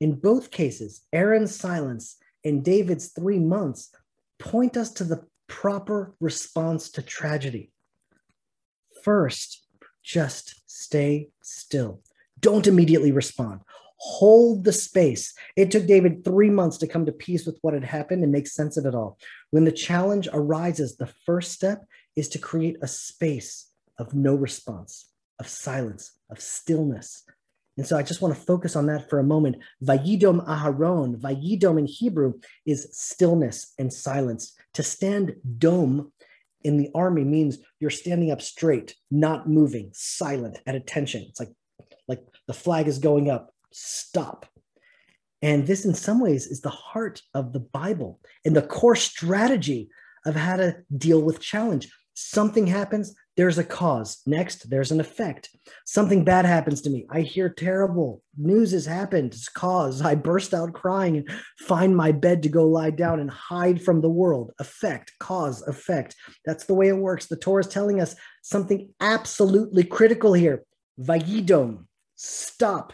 In 0.00 0.14
both 0.18 0.50
cases, 0.50 1.02
Aaron's 1.12 1.54
silence 1.54 2.16
and 2.44 2.64
David's 2.64 3.08
3 3.12 3.38
months 3.38 3.90
point 4.38 4.76
us 4.76 4.90
to 4.94 5.04
the 5.04 5.24
proper 5.48 6.14
response 6.20 6.90
to 6.90 7.02
tragedy. 7.02 7.72
First, 9.02 9.66
just 10.02 10.62
stay 10.66 11.28
still. 11.42 12.02
Don't 12.40 12.66
immediately 12.66 13.12
respond. 13.12 13.60
Hold 13.96 14.64
the 14.64 14.72
space. 14.72 15.34
It 15.56 15.72
took 15.72 15.86
David 15.86 16.24
three 16.24 16.50
months 16.50 16.78
to 16.78 16.86
come 16.86 17.04
to 17.06 17.12
peace 17.12 17.46
with 17.46 17.58
what 17.62 17.74
had 17.74 17.84
happened 17.84 18.22
and 18.22 18.30
make 18.30 18.46
sense 18.46 18.76
of 18.76 18.86
it 18.86 18.94
all. 18.94 19.18
When 19.50 19.64
the 19.64 19.72
challenge 19.72 20.28
arises, 20.32 20.96
the 20.96 21.10
first 21.26 21.52
step 21.52 21.84
is 22.14 22.28
to 22.30 22.38
create 22.38 22.76
a 22.80 22.86
space 22.86 23.70
of 23.98 24.14
no 24.14 24.34
response, 24.36 25.06
of 25.40 25.48
silence, 25.48 26.12
of 26.30 26.40
stillness, 26.40 27.24
and 27.78 27.86
so 27.86 27.96
I 27.96 28.02
just 28.02 28.20
want 28.20 28.34
to 28.34 28.40
focus 28.40 28.74
on 28.74 28.86
that 28.86 29.08
for 29.08 29.20
a 29.20 29.24
moment. 29.24 29.58
Vayidom 29.84 30.44
Aharon, 30.46 31.16
Vayidom 31.16 31.78
in 31.78 31.86
Hebrew 31.86 32.34
is 32.66 32.88
stillness 32.90 33.72
and 33.78 33.92
silence. 33.92 34.56
To 34.78 34.84
stand 34.84 35.34
dome 35.58 36.12
in 36.62 36.76
the 36.76 36.88
army 36.94 37.24
means 37.24 37.58
you're 37.80 37.90
standing 37.90 38.30
up 38.30 38.40
straight, 38.40 38.94
not 39.10 39.48
moving, 39.48 39.90
silent, 39.92 40.60
at 40.68 40.76
attention. 40.76 41.26
It's 41.28 41.40
like, 41.40 41.50
like 42.06 42.22
the 42.46 42.54
flag 42.54 42.86
is 42.86 43.00
going 43.00 43.28
up, 43.28 43.50
stop. 43.72 44.46
And 45.42 45.66
this, 45.66 45.84
in 45.84 45.94
some 45.94 46.20
ways, 46.20 46.46
is 46.46 46.60
the 46.60 46.70
heart 46.70 47.22
of 47.34 47.52
the 47.52 47.58
Bible 47.58 48.20
and 48.44 48.54
the 48.54 48.62
core 48.62 48.94
strategy 48.94 49.88
of 50.24 50.36
how 50.36 50.54
to 50.54 50.76
deal 50.96 51.22
with 51.22 51.40
challenge. 51.40 51.92
Something 52.14 52.68
happens, 52.68 53.16
there's 53.38 53.56
a 53.56 53.62
cause. 53.62 54.20
Next, 54.26 54.68
there's 54.68 54.90
an 54.90 54.98
effect. 54.98 55.50
Something 55.86 56.24
bad 56.24 56.44
happens 56.44 56.82
to 56.82 56.90
me. 56.90 57.06
I 57.08 57.20
hear 57.20 57.48
terrible 57.48 58.20
news 58.36 58.72
has 58.72 58.84
happened. 58.84 59.32
It's 59.32 59.48
cause. 59.48 60.02
I 60.02 60.16
burst 60.16 60.52
out 60.52 60.72
crying 60.72 61.18
and 61.18 61.30
find 61.56 61.96
my 61.96 62.10
bed 62.10 62.42
to 62.42 62.48
go 62.48 62.66
lie 62.66 62.90
down 62.90 63.20
and 63.20 63.30
hide 63.30 63.80
from 63.80 64.00
the 64.00 64.08
world. 64.08 64.50
Effect, 64.58 65.12
cause, 65.20 65.62
effect. 65.68 66.16
That's 66.44 66.64
the 66.64 66.74
way 66.74 66.88
it 66.88 66.96
works. 66.96 67.26
The 67.26 67.36
Torah 67.36 67.60
is 67.60 67.68
telling 67.68 68.00
us 68.00 68.16
something 68.42 68.92
absolutely 69.00 69.84
critical 69.84 70.32
here. 70.32 70.64
Vayidom, 71.00 71.84
stop, 72.16 72.92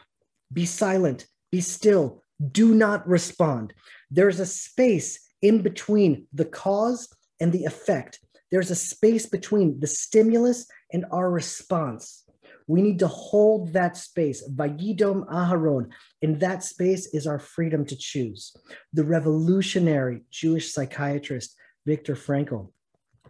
be 0.52 0.66
silent, 0.66 1.26
be 1.50 1.62
still, 1.62 2.22
do 2.52 2.74
not 2.74 3.08
respond. 3.08 3.72
There's 4.10 4.40
a 4.40 4.46
space 4.46 5.26
in 5.40 5.62
between 5.62 6.26
the 6.34 6.44
cause 6.44 7.08
and 7.40 7.50
the 7.50 7.64
effect 7.64 8.20
there's 8.50 8.70
a 8.70 8.76
space 8.76 9.26
between 9.26 9.80
the 9.80 9.86
stimulus 9.86 10.66
and 10.92 11.04
our 11.10 11.30
response. 11.30 12.24
We 12.66 12.82
need 12.82 12.98
to 13.00 13.08
hold 13.08 13.72
that 13.72 13.96
space. 13.96 14.48
Vayidom 14.48 15.26
Aharon. 15.28 15.90
In 16.22 16.38
that 16.38 16.64
space 16.64 17.12
is 17.14 17.26
our 17.26 17.38
freedom 17.38 17.84
to 17.86 17.96
choose. 17.96 18.56
The 18.92 19.04
revolutionary 19.04 20.22
Jewish 20.30 20.72
psychiatrist 20.72 21.54
Viktor 21.84 22.14
Frankl 22.14 22.70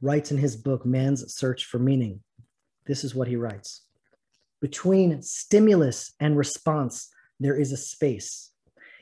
writes 0.00 0.30
in 0.30 0.38
his 0.38 0.56
book, 0.56 0.86
Man's 0.86 1.34
Search 1.34 1.64
for 1.64 1.78
Meaning. 1.78 2.20
This 2.86 3.02
is 3.02 3.14
what 3.14 3.28
he 3.28 3.36
writes 3.36 3.82
Between 4.60 5.22
stimulus 5.22 6.12
and 6.20 6.36
response, 6.36 7.08
there 7.40 7.56
is 7.56 7.72
a 7.72 7.76
space. 7.76 8.52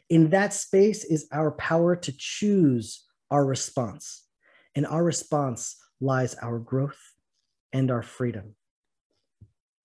In 0.08 0.30
that 0.30 0.52
space 0.52 1.04
is 1.04 1.28
our 1.32 1.52
power 1.52 1.96
to 1.96 2.12
choose 2.16 3.04
our 3.30 3.44
response. 3.44 4.26
And 4.74 4.86
our 4.86 5.04
response 5.04 5.76
lies 6.02 6.34
our 6.42 6.58
growth 6.58 7.00
and 7.72 7.90
our 7.90 8.02
freedom. 8.02 8.54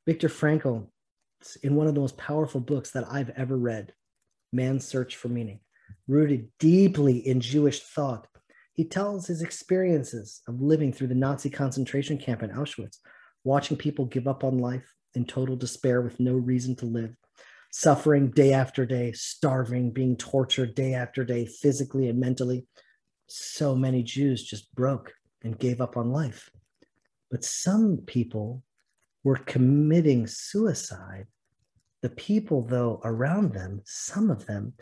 Viktor 0.06 0.30
Frankl, 0.30 0.88
in 1.62 1.75
one 1.75 1.88
of 1.88 1.93
the 1.93 2.01
most 2.01 2.17
powerful 2.17 2.60
books 2.60 2.91
that 2.91 3.06
I've 3.10 3.30
ever 3.32 3.58
read, 3.58 3.93
Man's 4.51 4.86
Search 4.86 5.15
for 5.15 5.27
Meaning, 5.27 5.60
rooted 6.08 6.49
deeply 6.60 7.19
in 7.19 7.39
Jewish 7.39 7.82
thought, 7.82 8.27
he 8.73 8.84
tells 8.84 9.27
his 9.27 9.41
experiences 9.41 10.41
of 10.47 10.62
living 10.62 10.91
through 10.91 11.08
the 11.08 11.15
Nazi 11.15 11.49
concentration 11.49 12.17
camp 12.17 12.41
in 12.41 12.49
Auschwitz, 12.49 12.97
watching 13.43 13.77
people 13.77 14.06
give 14.06 14.27
up 14.27 14.43
on 14.43 14.58
life 14.58 14.93
in 15.13 15.25
total 15.25 15.56
despair 15.56 16.01
with 16.01 16.19
no 16.19 16.34
reason 16.34 16.75
to 16.77 16.86
live, 16.86 17.15
suffering 17.71 18.32
day 18.32 18.53
after 18.53 18.86
day, 18.86 19.12
starving, 19.12 19.91
being 19.91 20.15
tortured 20.15 20.73
day 20.73 20.93
after 20.93 21.23
day, 21.23 21.45
physically 21.45 22.08
and 22.08 22.19
mentally. 22.19 22.65
So 23.27 23.75
many 23.75 24.03
Jews 24.03 24.43
just 24.43 24.73
broke 24.73 25.13
and 25.43 25.60
gave 25.60 25.82
up 25.82 25.97
on 25.97 26.12
life. 26.12 26.50
But 27.30 27.43
some 27.43 27.97
people 28.06 28.63
were 29.23 29.38
committing 29.38 30.28
suicide. 30.28 31.28
The 32.02 32.10
people, 32.10 32.63
though, 32.63 33.02
around 33.04 33.54
them, 33.54 33.82
some 33.86 34.30
of 34.30 34.45
them, 34.45 34.73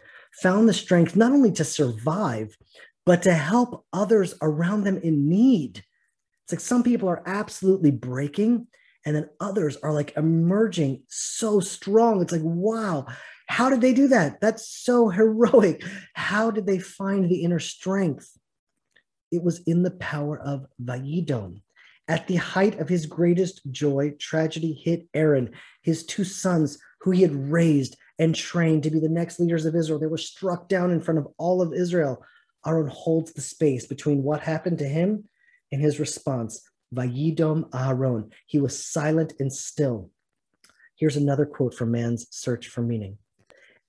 found 0.42 0.68
the 0.68 0.74
strength 0.74 1.16
not 1.16 1.32
only 1.32 1.52
to 1.54 1.64
survive, 1.64 2.58
but 3.06 3.24
to 3.24 3.34
help 3.34 3.86
others 3.94 4.36
around 4.42 4.84
them 4.84 4.98
in 4.98 5.30
need. 5.30 5.84
It's 6.44 6.54
like 6.54 6.60
some 6.60 6.84
people 6.84 7.10
are 7.10 7.24
absolutely 7.26 7.92
breaking, 7.92 8.68
and 9.06 9.16
then 9.16 9.30
others 9.40 9.78
are 9.78 9.94
like 9.94 10.16
emerging 10.18 11.04
so 11.08 11.60
strong. 11.60 12.22
It's 12.22 12.32
like, 12.32 12.42
wow, 12.44 13.06
how 13.48 13.70
did 13.70 13.82
they 13.82 13.94
do 13.94 14.10
that? 14.10 14.42
That's 14.42 14.68
so 14.68 15.10
heroic. 15.20 15.84
How 16.14 16.52
did 16.52 16.66
they 16.66 16.80
find 16.80 17.30
the 17.30 17.44
inner 17.44 17.60
strength? 17.60 18.38
It 19.36 19.44
was 19.44 19.60
in 19.68 19.84
the 19.84 19.92
power 19.92 20.40
of 20.40 20.66
Vayidom. 20.82 21.62
At 22.08 22.26
the 22.28 22.38
height 22.38 22.80
of 22.80 22.88
his 22.88 23.06
greatest 23.06 23.70
joy, 23.70 24.14
tragedy 24.18 24.72
hit 24.72 25.08
Aaron, 25.14 25.52
his 25.82 26.06
two 26.06 26.24
sons, 26.24 26.78
who 27.02 27.12
he 27.12 27.22
had 27.22 27.36
raised 27.36 27.98
and 28.18 28.34
trained 28.34 28.84
to 28.84 28.92
be 28.92 29.00
the 29.00 29.10
next 29.10 29.38
leaders 29.40 29.66
of 29.66 29.76
Israel. 29.76 30.00
They 30.00 30.08
were 30.08 30.18
struck 30.18 30.70
down 30.70 30.92
in 30.92 31.02
front 31.02 31.18
of 31.18 31.28
all 31.38 31.62
of 31.62 31.74
Israel. 31.74 32.24
Aaron 32.66 32.88
holds 32.88 33.34
the 33.34 33.42
space 33.42 33.86
between 33.86 34.24
what 34.24 34.40
happened 34.40 34.78
to 34.80 34.88
him 34.88 35.26
and 35.70 35.82
his 35.82 36.00
response. 36.00 36.62
Vayidom 36.94 37.68
Aaron. 37.76 38.32
He 38.46 38.60
was 38.62 38.86
silent 38.86 39.34
and 39.40 39.52
still. 39.52 40.12
Here's 40.96 41.18
another 41.18 41.46
quote 41.46 41.74
from 41.74 41.92
man's 41.92 42.26
search 42.30 42.70
for 42.70 42.82
meaning. 42.82 43.18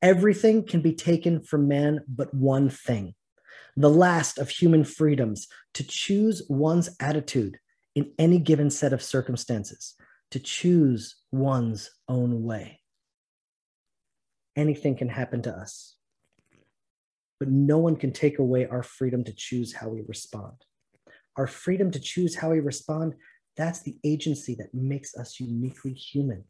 Everything 0.02 0.64
can 0.64 0.80
be 0.80 0.92
taken 0.92 1.40
from 1.40 1.68
man 1.68 2.00
but 2.09 2.35
one 2.35 2.68
thing 2.68 3.14
the 3.76 3.90
last 3.90 4.38
of 4.38 4.48
human 4.48 4.84
freedoms 4.84 5.48
to 5.74 5.84
choose 5.84 6.42
one's 6.48 6.96
attitude 7.00 7.58
in 7.94 8.12
any 8.18 8.38
given 8.38 8.70
set 8.70 8.92
of 8.92 9.02
circumstances, 9.02 9.94
to 10.30 10.38
choose 10.38 11.16
one's 11.30 11.90
own 12.08 12.42
way. 12.42 12.80
Anything 14.56 14.96
can 14.96 15.08
happen 15.08 15.42
to 15.42 15.52
us, 15.52 15.96
but 17.38 17.48
no 17.48 17.78
one 17.78 17.96
can 17.96 18.12
take 18.12 18.38
away 18.38 18.66
our 18.66 18.82
freedom 18.82 19.24
to 19.24 19.32
choose 19.32 19.74
how 19.74 19.88
we 19.88 20.02
respond. 20.06 20.56
Our 21.36 21.46
freedom 21.46 21.90
to 21.90 22.00
choose 22.00 22.36
how 22.36 22.50
we 22.50 22.60
respond, 22.60 23.14
that's 23.56 23.82
the 23.82 23.96
agency 24.04 24.54
that 24.56 24.72
makes 24.72 25.14
us 25.16 25.38
uniquely 25.38 25.92
human. 25.92 26.44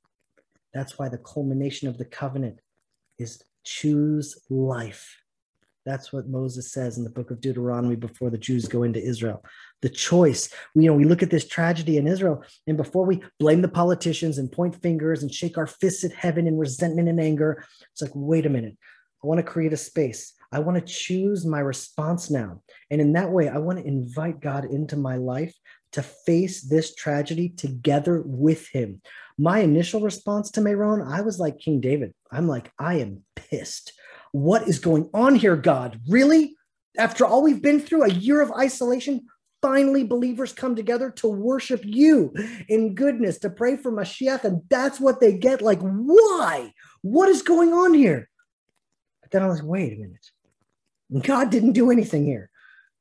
That's 0.72 0.98
why 0.98 1.08
the 1.08 1.18
culmination 1.18 1.88
of 1.88 1.98
the 1.98 2.04
covenant 2.04 2.60
is 3.18 3.42
choose 3.64 4.38
life. 4.48 5.16
That's 5.86 6.12
what 6.12 6.28
Moses 6.28 6.72
says 6.72 6.98
in 6.98 7.04
the 7.04 7.10
book 7.10 7.30
of 7.30 7.40
Deuteronomy 7.40 7.94
before 7.94 8.28
the 8.28 8.36
Jews 8.36 8.66
go 8.66 8.82
into 8.82 9.00
Israel. 9.00 9.44
The 9.82 9.88
choice. 9.88 10.52
We, 10.74 10.84
you 10.84 10.90
know, 10.90 10.96
we 10.96 11.04
look 11.04 11.22
at 11.22 11.30
this 11.30 11.46
tragedy 11.46 11.96
in 11.96 12.08
Israel, 12.08 12.42
and 12.66 12.76
before 12.76 13.06
we 13.06 13.22
blame 13.38 13.62
the 13.62 13.68
politicians 13.68 14.38
and 14.38 14.50
point 14.50 14.74
fingers 14.82 15.22
and 15.22 15.32
shake 15.32 15.56
our 15.56 15.68
fists 15.68 16.02
at 16.04 16.12
heaven 16.12 16.48
in 16.48 16.58
resentment 16.58 17.08
and 17.08 17.20
anger, 17.20 17.64
it's 17.92 18.02
like, 18.02 18.10
wait 18.14 18.46
a 18.46 18.50
minute. 18.50 18.76
I 19.22 19.28
want 19.28 19.38
to 19.38 19.44
create 19.44 19.72
a 19.72 19.76
space. 19.76 20.34
I 20.52 20.58
want 20.58 20.76
to 20.76 20.92
choose 20.92 21.46
my 21.46 21.60
response 21.60 22.30
now. 22.30 22.62
And 22.90 23.00
in 23.00 23.12
that 23.12 23.30
way, 23.30 23.48
I 23.48 23.58
want 23.58 23.78
to 23.78 23.86
invite 23.86 24.40
God 24.40 24.64
into 24.64 24.96
my 24.96 25.16
life 25.16 25.54
to 25.92 26.02
face 26.02 26.62
this 26.62 26.94
tragedy 26.94 27.50
together 27.50 28.22
with 28.24 28.68
him. 28.68 29.00
My 29.38 29.60
initial 29.60 30.00
response 30.00 30.50
to 30.52 30.60
Meron, 30.60 31.00
I 31.02 31.20
was 31.20 31.38
like 31.38 31.58
King 31.58 31.80
David. 31.80 32.12
I'm 32.30 32.48
like, 32.48 32.72
I 32.78 32.94
am 32.98 33.22
pissed. 33.34 33.92
What 34.36 34.68
is 34.68 34.78
going 34.78 35.08
on 35.14 35.34
here, 35.34 35.56
God? 35.56 35.98
Really? 36.06 36.56
After 36.98 37.24
all 37.24 37.42
we've 37.42 37.62
been 37.62 37.80
through, 37.80 38.04
a 38.04 38.12
year 38.12 38.42
of 38.42 38.52
isolation, 38.52 39.24
finally 39.62 40.04
believers 40.04 40.52
come 40.52 40.76
together 40.76 41.10
to 41.12 41.26
worship 41.26 41.80
you 41.82 42.34
in 42.68 42.94
goodness, 42.94 43.38
to 43.38 43.48
pray 43.48 43.78
for 43.78 43.90
Mashiach, 43.90 44.44
and 44.44 44.60
that's 44.68 45.00
what 45.00 45.20
they 45.20 45.38
get. 45.38 45.62
Like, 45.62 45.80
why? 45.80 46.74
What 47.00 47.30
is 47.30 47.40
going 47.40 47.72
on 47.72 47.94
here? 47.94 48.28
But 49.22 49.30
then 49.30 49.42
I 49.42 49.46
was, 49.46 49.60
like, 49.60 49.68
wait 49.68 49.94
a 49.94 49.96
minute. 49.96 51.24
God 51.26 51.48
didn't 51.48 51.72
do 51.72 51.90
anything 51.90 52.26
here. 52.26 52.50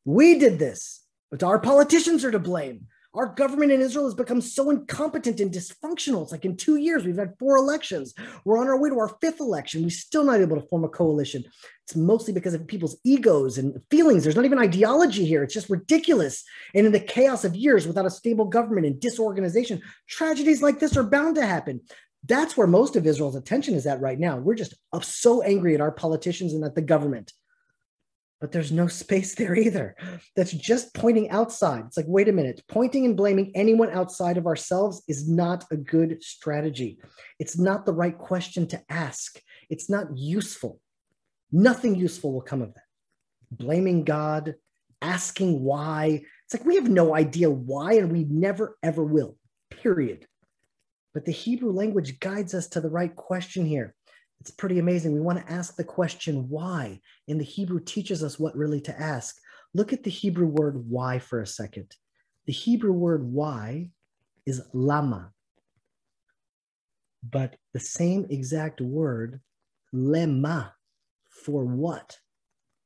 We 0.06 0.39
did 0.39 0.58
this, 0.58 1.04
but 1.32 1.43
our 1.43 1.60
politicians 1.60 2.24
are 2.24 2.32
to 2.32 2.39
blame. 2.39 2.88
Our 3.15 3.28
government 3.28 3.71
in 3.71 3.80
Israel 3.80 4.06
has 4.06 4.13
become 4.13 4.41
so 4.41 4.69
incompetent 4.69 5.39
and 5.39 5.49
dysfunctional. 5.49 6.23
It's 6.23 6.34
like 6.34 6.43
in 6.43 6.58
two 6.58 6.75
years, 6.75 7.06
we've 7.06 7.17
had 7.17 7.39
four 7.39 7.56
elections. 7.56 8.13
We're 8.43 8.58
on 8.58 8.67
our 8.67 8.78
way 8.80 8.89
to 8.89 8.99
our 8.99 9.15
fifth 9.21 9.39
election. 9.39 9.84
We're 9.84 9.89
still 9.89 10.25
not 10.25 10.41
able 10.41 10.60
to 10.60 10.67
form 10.67 10.84
a 10.84 10.89
coalition. 10.89 11.45
It's 11.84 11.95
mostly 11.95 12.34
because 12.34 12.54
of 12.54 12.67
people's 12.67 12.97
egos 13.06 13.58
and 13.58 13.80
feelings. 13.89 14.23
There's 14.23 14.36
not 14.36 14.43
even 14.43 14.60
ideology 14.60 15.25
here. 15.25 15.43
It's 15.43 15.54
just 15.54 15.69
ridiculous. 15.69 16.43
And 16.73 16.86
in 16.86 16.91
the 16.91 16.99
chaos 16.99 17.45
of 17.45 17.56
years 17.56 17.88
without 17.88 18.06
a 18.06 18.10
stable 18.10 18.45
government 18.45 18.86
and 18.86 18.99
disorganization, 18.99 19.82
tragedies 20.10 20.62
like 20.62 20.80
this 20.80 20.97
are 20.97 21.04
bound 21.04 21.36
to 21.36 21.45
happen. 21.45 21.82
That's 22.28 22.58
where 22.58 22.67
most 22.67 22.97
of 22.97 23.08
Israel's 23.08 23.36
attention 23.36 23.75
is 23.75 23.86
at 23.86 24.01
right 24.01 24.19
now. 24.19 24.38
We're 24.38 24.56
just 24.56 24.73
so 25.04 25.41
angry 25.41 25.73
at 25.73 25.82
our 25.82 25.91
politicians 25.91 26.54
and 26.54 26.65
at 26.65 26.75
the 26.75 26.82
government 26.82 27.32
but 28.41 28.52
there's 28.52 28.71
no 28.71 28.88
space 28.88 29.36
there 29.36 29.56
either. 29.56 29.95
That's 30.36 30.52
just 30.52 30.93
pointing 30.93 31.30
outside. 31.30 31.84
It's 31.88 31.98
like, 31.98 32.06
wait 32.08 32.30
a 32.30 32.34
minute, 32.34 32.62
pointing 32.67 33.06
and 33.06 33.15
blaming 33.15 33.52
anyone 33.56 33.89
outside 33.89 34.38
of 34.38 34.45
ourselves 34.45 35.04
is 35.08 35.30
not 35.30 35.65
a 35.71 35.78
good 35.78 36.21
strategy. 36.21 37.00
It's 37.39 37.58
not 37.58 37.86
the 37.86 37.93
right 37.93 38.17
question 38.17 38.67
to 38.67 38.82
ask. 38.89 39.39
It's 39.69 39.89
not 39.89 40.08
useful. 40.15 40.80
Nothing 41.52 41.95
useful 41.95 42.34
will 42.34 42.41
come 42.41 42.62
of 42.62 42.74
that. 42.74 42.84
Blaming 43.52 44.04
God, 44.04 44.56
asking 45.02 45.62
why. 45.62 46.21
It's 46.45 46.54
like 46.54 46.65
we 46.65 46.76
have 46.76 46.89
no 46.89 47.15
idea 47.15 47.50
why, 47.50 47.93
and 47.93 48.12
we 48.12 48.26
never 48.26 48.78
ever 48.84 49.04
will, 49.04 49.38
period. 49.69 50.28
But 51.13 51.26
the 51.26 51.32
Hebrew 51.32 51.71
language 51.71 52.19
guides 52.19 52.54
us 52.54 52.67
to 52.69 52.82
the 52.82 52.89
right 52.89 53.15
question 53.15 53.65
here. 53.65 53.95
It's 54.41 54.52
pretty 54.52 54.80
amazing. 54.80 55.13
We 55.13 55.21
want 55.21 55.45
to 55.45 55.52
ask 55.52 55.76
the 55.76 55.84
question 55.84 56.50
why, 56.50 57.00
and 57.28 57.39
the 57.39 57.45
Hebrew 57.45 57.80
teaches 57.80 58.24
us 58.24 58.39
what 58.39 58.56
really 58.56 58.82
to 58.82 59.00
ask. 59.00 59.38
Look 59.74 59.91
at 59.91 60.04
the 60.04 60.12
Hebrew 60.12 60.48
word 60.48 60.89
why 60.89 61.19
for 61.19 61.41
a 61.41 61.48
second. 61.48 61.95
The 62.45 62.54
Hebrew 62.54 62.91
word 62.93 63.24
why 63.24 63.89
is 64.45 64.62
lama, 64.74 65.32
but 67.30 67.56
the 67.74 67.80
same 67.80 68.28
exact 68.30 68.82
word, 68.82 69.41
lema, 69.93 70.71
for 71.30 71.65
what? 71.65 72.17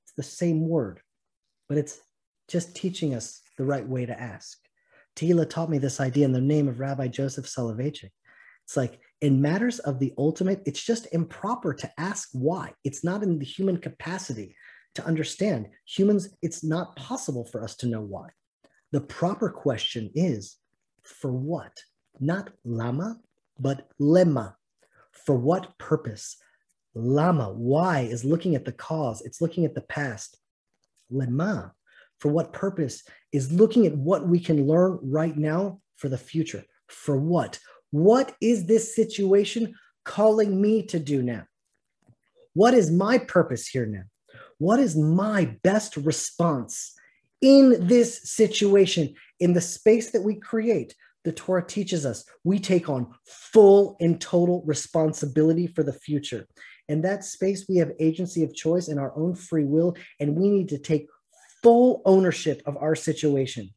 It's 0.06 0.14
the 0.16 0.24
same 0.24 0.68
word, 0.68 1.02
but 1.68 1.78
it's 1.78 2.00
just 2.48 2.76
teaching 2.76 3.14
us 3.14 3.42
the 3.58 3.66
right 3.66 3.88
way 3.88 4.06
to 4.06 4.20
ask. 4.20 4.58
Tehila 5.16 5.50
taught 5.50 5.70
me 5.70 5.78
this 5.78 6.00
idea 6.00 6.26
in 6.26 6.32
the 6.32 6.40
name 6.40 6.68
of 6.68 6.80
Rabbi 6.80 7.08
Joseph 7.10 7.46
Soloveitchik. 7.46 8.12
It's 8.64 8.78
like 8.78 9.02
in 9.22 9.42
matters 9.42 9.80
of 9.80 10.00
the 10.00 10.14
ultimate, 10.18 10.62
it's 10.66 10.84
just 10.84 11.08
improper 11.14 11.74
to 11.74 11.92
ask 11.98 12.30
why. 12.34 12.74
It's 12.84 13.04
not 13.04 13.24
in 13.24 13.40
the 13.40 13.46
human 13.46 13.78
capacity 13.78 14.56
to 14.96 15.06
understand. 15.06 15.68
Humans, 15.86 16.30
it's 16.42 16.64
not 16.64 16.96
possible 16.96 17.46
for 17.46 17.64
us 17.64 17.76
to 17.78 17.88
know 17.88 18.02
why. 18.02 18.30
The 18.92 19.02
proper 19.02 19.50
question 19.50 20.10
is 20.16 20.58
for 21.04 21.32
what? 21.32 21.78
Not 22.20 22.50
lama, 22.64 23.20
but 23.60 23.90
lema. 24.00 24.56
For 25.12 25.36
what 25.36 25.78
purpose? 25.78 26.38
Lama, 26.96 27.52
why, 27.52 28.02
is 28.02 28.26
looking 28.26 28.56
at 28.56 28.66
the 28.66 28.72
cause, 28.72 29.22
it's 29.22 29.42
looking 29.42 29.66
at 29.66 29.76
the 29.76 29.82
past. 29.82 30.38
Lema, 31.12 31.72
for 32.20 32.30
what 32.30 32.54
purpose, 32.54 33.04
is 33.32 33.52
looking 33.52 33.86
at 33.86 33.96
what 33.96 34.28
we 34.28 34.40
can 34.40 34.66
learn 34.66 35.00
right 35.02 35.38
now 35.38 35.82
for 35.98 36.10
the 36.10 36.18
future. 36.18 36.64
For 36.88 37.18
what? 37.18 37.60
What 37.92 38.36
is 38.42 38.66
this 38.66 38.96
situation 38.96 39.76
calling 40.06 40.62
me 40.62 40.84
to 40.88 41.00
do 41.00 41.22
now? 41.22 41.46
What 42.54 42.74
is 42.74 42.92
my 42.92 43.18
purpose 43.18 43.68
here 43.68 43.86
now? 43.86 44.04
What 44.58 44.80
is 44.80 44.96
my 44.96 45.58
best 45.64 45.96
response 45.98 46.94
in 47.42 47.88
this 47.88 48.30
situation, 48.30 49.16
in 49.40 49.54
the 49.54 49.62
space 49.62 50.12
that 50.12 50.24
we 50.24 50.36
create? 50.36 50.96
The 51.24 51.32
Torah 51.32 51.66
teaches 51.66 52.06
us 52.06 52.26
we 52.44 52.60
take 52.60 52.90
on 52.90 53.14
full 53.26 53.98
and 54.00 54.20
total 54.20 54.64
responsibility 54.66 55.68
for 55.68 55.84
the 55.84 55.94
future. 55.94 56.48
In 56.88 57.02
that 57.02 57.24
space, 57.24 57.66
we 57.70 57.78
have 57.78 57.92
agency 58.00 58.44
of 58.44 58.56
choice 58.56 58.88
and 58.88 59.00
our 59.00 59.16
own 59.18 59.36
free 59.36 59.66
will, 59.66 59.96
and 60.20 60.36
we 60.36 60.50
need 60.50 60.70
to 60.70 60.80
take 60.80 61.08
full 61.62 62.02
ownership 62.06 62.62
of 62.66 62.78
our 62.78 62.96
situation. 62.96 63.70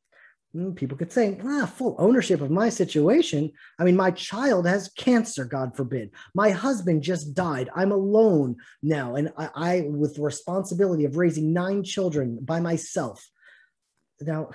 Hmm, 0.54 0.72
people 0.72 0.98
could 0.98 1.10
say, 1.12 1.38
ah, 1.44 1.64
full 1.64 1.96
ownership 1.98 2.42
of 2.42 2.50
my 2.50 2.68
situation. 2.68 3.50
I 3.78 3.84
mean, 3.84 3.96
my 3.96 4.10
child 4.10 4.66
has 4.66 4.90
cancer, 4.98 5.46
God 5.46 5.74
forbid. 5.74 6.10
My 6.34 6.50
husband 6.50 7.02
just 7.02 7.32
died. 7.32 7.70
I'm 7.74 7.90
alone 7.90 8.56
now. 8.82 9.14
And 9.14 9.32
I, 9.38 9.48
I 9.54 9.80
with 9.88 10.16
the 10.16 10.22
responsibility 10.22 11.06
of 11.06 11.16
raising 11.16 11.54
nine 11.54 11.82
children 11.82 12.38
by 12.42 12.60
myself. 12.60 13.26
Now, 14.20 14.50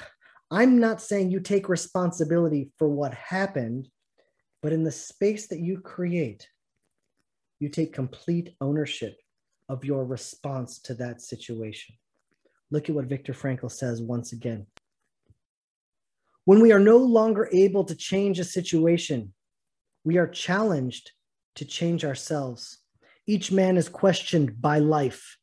I'm 0.51 0.79
not 0.79 1.01
saying 1.01 1.31
you 1.31 1.39
take 1.39 1.67
responsibility 1.67 2.71
for 2.77 2.87
what 2.87 3.13
happened, 3.15 3.89
but 4.62 4.73
in 4.73 4.83
the 4.83 4.91
space 4.91 5.48
that 5.48 5.60
you 5.60 5.79
create, 5.79 6.48
you 7.60 7.69
take 7.69 7.91
complete 7.91 8.56
ownership 8.62 9.17
of 9.67 9.83
your 9.83 10.06
response 10.06 10.79
to 10.79 10.93
that 10.93 11.21
situation. 11.21 11.95
Look 12.69 12.87
at 12.87 12.95
what 12.95 13.06
Viktor 13.06 13.33
Frankl 13.33 13.71
says 13.71 14.00
once 14.02 14.31
again. 14.31 14.67
When 16.48 16.62
we 16.62 16.71
are 16.71 16.79
no 16.79 16.95
longer 16.95 17.50
able 17.52 17.83
to 17.83 17.93
change 17.93 18.39
a 18.39 18.45
situation, 18.45 19.33
we 20.06 20.17
are 20.17 20.29
challenged 20.29 21.12
to 21.56 21.65
change 21.65 22.06
ourselves. 22.06 22.77
Each 23.25 23.52
man 23.52 23.75
is 23.75 23.89
questioned 23.89 24.62
by 24.62 24.79
life, 24.79 25.37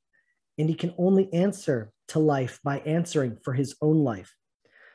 and 0.57 0.67
he 0.67 0.75
can 0.75 0.95
only 0.97 1.31
answer 1.35 1.93
to 2.09 2.21
life 2.21 2.59
by 2.65 2.79
answering 2.87 3.37
for 3.45 3.53
his 3.53 3.77
own 3.83 3.99
life. 3.99 4.35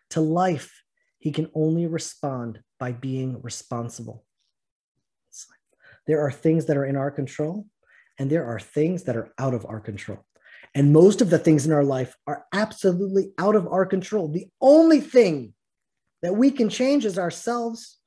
To 0.09 0.19
life, 0.19 0.81
he 1.19 1.31
can 1.31 1.51
only 1.53 1.85
respond 1.85 2.59
by 2.79 2.91
being 2.91 3.39
responsible. 3.43 4.25
There 6.07 6.21
are 6.21 6.31
things 6.31 6.65
that 6.65 6.77
are 6.77 6.87
in 6.87 6.95
our 6.95 7.11
control, 7.11 7.67
and 8.17 8.31
there 8.31 8.47
are 8.47 8.59
things 8.59 9.03
that 9.03 9.15
are 9.15 9.31
out 9.37 9.53
of 9.53 9.63
our 9.67 9.79
control. 9.79 10.25
And 10.73 10.91
most 10.91 11.21
of 11.21 11.29
the 11.29 11.37
things 11.37 11.67
in 11.67 11.71
our 11.71 11.83
life 11.83 12.15
are 12.25 12.45
absolutely 12.51 13.29
out 13.37 13.55
of 13.55 13.67
our 13.67 13.85
control. 13.85 14.27
The 14.27 14.47
only 14.59 15.01
thing 15.01 15.53
that 16.21 16.35
we 16.35 16.51
can 16.51 16.69
change 16.69 17.05
as 17.05 17.17
ourselves. 17.17 17.97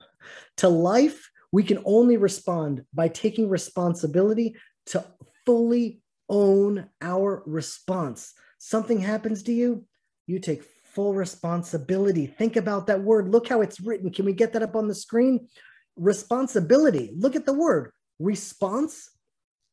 To 0.59 0.69
life, 0.69 1.31
we 1.51 1.63
can 1.63 1.83
only 1.85 2.17
respond 2.17 2.85
by 2.95 3.09
taking 3.09 3.49
responsibility 3.49 4.57
to 4.87 5.05
fully 5.45 6.01
own 6.29 6.89
our 7.01 7.43
response. 7.47 8.33
Something 8.59 9.01
happens 9.01 9.43
to 9.45 9.53
you, 9.53 9.85
you 10.27 10.39
take 10.39 10.63
full 10.85 11.15
responsibility. 11.15 12.27
Think 12.27 12.57
about 12.57 12.87
that 12.87 13.03
word. 13.03 13.29
Look 13.29 13.49
how 13.49 13.63
it's 13.63 13.81
written. 13.81 14.11
Can 14.11 14.27
we 14.27 14.33
get 14.33 14.53
that 14.53 14.63
up 14.63 14.77
on 14.77 14.89
the 14.89 14.95
screen? 14.95 15.49
Responsibility. 15.97 17.13
Look 17.17 17.35
at 17.35 17.47
the 17.47 17.53
word 17.55 17.93
response 18.19 19.11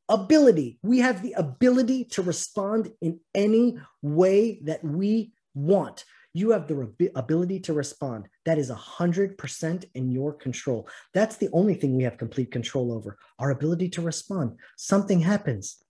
ability. 0.10 0.80
We 0.82 1.00
have 1.00 1.22
the 1.22 1.34
ability 1.34 2.06
to 2.06 2.24
respond 2.24 2.92
in 3.02 3.20
any 3.36 3.78
way 4.02 4.60
that 4.64 4.84
we 4.84 5.34
want. 5.54 6.04
You 6.34 6.52
have 6.52 6.68
the 6.68 7.12
ability 7.16 7.60
to 7.62 7.74
respond. 7.74 8.28
That 8.46 8.60
is 8.60 8.70
100% 8.70 9.86
in 9.96 10.12
your 10.12 10.34
control. 10.34 10.88
That's 11.14 11.38
the 11.38 11.50
only 11.54 11.74
thing 11.74 11.96
we 11.96 12.04
have 12.04 12.18
complete 12.18 12.52
control 12.52 12.94
over 12.94 13.18
our 13.40 13.50
ability 13.50 13.90
to 13.90 14.02
respond. 14.02 14.58
Something 14.78 15.22
happens. 15.22 15.84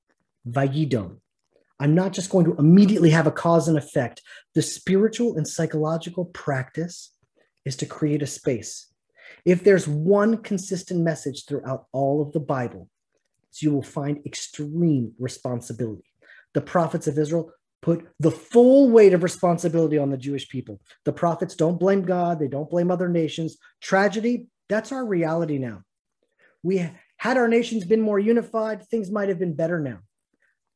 Vayidom. 0.47 1.17
I'm 1.79 1.95
not 1.95 2.13
just 2.13 2.29
going 2.29 2.45
to 2.45 2.55
immediately 2.55 3.09
have 3.09 3.27
a 3.27 3.31
cause 3.31 3.67
and 3.67 3.77
effect. 3.77 4.21
The 4.53 4.61
spiritual 4.61 5.37
and 5.37 5.47
psychological 5.47 6.25
practice 6.25 7.11
is 7.65 7.75
to 7.77 7.85
create 7.85 8.21
a 8.21 8.27
space. 8.27 8.87
If 9.45 9.63
there's 9.63 9.87
one 9.87 10.37
consistent 10.37 11.01
message 11.01 11.45
throughout 11.45 11.85
all 11.91 12.21
of 12.21 12.31
the 12.31 12.39
Bible, 12.39 12.89
you 13.61 13.71
will 13.71 13.83
find 13.83 14.25
extreme 14.25 15.13
responsibility. 15.19 16.03
The 16.53 16.61
prophets 16.61 17.07
of 17.07 17.17
Israel 17.17 17.51
put 17.81 18.07
the 18.19 18.31
full 18.31 18.89
weight 18.89 19.13
of 19.13 19.23
responsibility 19.23 19.97
on 19.97 20.09
the 20.09 20.17
Jewish 20.17 20.49
people. 20.49 20.81
The 21.05 21.13
prophets 21.13 21.55
don't 21.55 21.79
blame 21.79 22.03
God, 22.03 22.39
they 22.39 22.47
don't 22.47 22.69
blame 22.69 22.91
other 22.91 23.09
nations. 23.09 23.57
Tragedy, 23.81 24.47
that's 24.67 24.91
our 24.91 25.05
reality 25.05 25.57
now. 25.57 25.83
We 26.61 26.89
had 27.17 27.37
our 27.37 27.47
nations 27.47 27.85
been 27.85 28.01
more 28.01 28.19
unified, 28.19 28.85
things 28.87 29.11
might 29.11 29.29
have 29.29 29.39
been 29.39 29.55
better 29.55 29.79
now. 29.79 29.99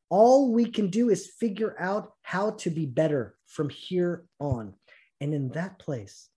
All 0.08 0.52
we 0.52 0.66
can 0.66 0.88
do 0.88 1.10
is 1.10 1.26
figure 1.26 1.74
out 1.78 2.12
how 2.22 2.52
to 2.52 2.70
be 2.70 2.86
better 2.86 3.34
from 3.46 3.68
here 3.68 4.24
on. 4.38 4.74
And 5.20 5.34
in 5.34 5.48
that 5.50 5.78
place, 5.78 6.28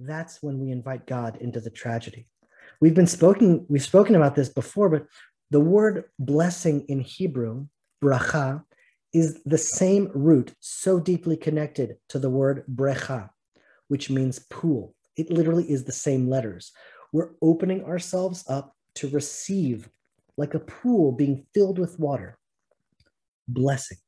that's 0.00 0.42
when 0.42 0.60
we 0.60 0.70
invite 0.70 1.06
God 1.06 1.38
into 1.40 1.60
the 1.60 1.70
tragedy. 1.70 2.26
We've 2.80 2.94
been 2.94 3.06
spoken, 3.06 3.66
we've 3.68 3.82
spoken 3.82 4.14
about 4.14 4.36
this 4.36 4.48
before, 4.48 4.88
but 4.88 5.06
the 5.50 5.60
word 5.60 6.04
blessing 6.18 6.84
in 6.88 7.00
Hebrew, 7.00 7.66
bracha, 8.02 8.64
is 9.12 9.40
the 9.44 9.58
same 9.58 10.10
root, 10.14 10.54
so 10.60 11.00
deeply 11.00 11.36
connected 11.36 11.96
to 12.08 12.18
the 12.18 12.30
word 12.30 12.64
brecha, 12.72 13.30
which 13.88 14.10
means 14.10 14.38
pool. 14.50 14.94
It 15.16 15.30
literally 15.30 15.70
is 15.70 15.84
the 15.84 15.92
same 15.92 16.28
letters. 16.28 16.72
We're 17.12 17.30
opening 17.40 17.84
ourselves 17.84 18.44
up 18.48 18.74
to 18.96 19.08
receive, 19.08 19.88
like 20.36 20.54
a 20.54 20.60
pool 20.60 21.12
being 21.12 21.46
filled 21.54 21.78
with 21.78 21.98
water, 21.98 22.38
blessing. 23.48 23.98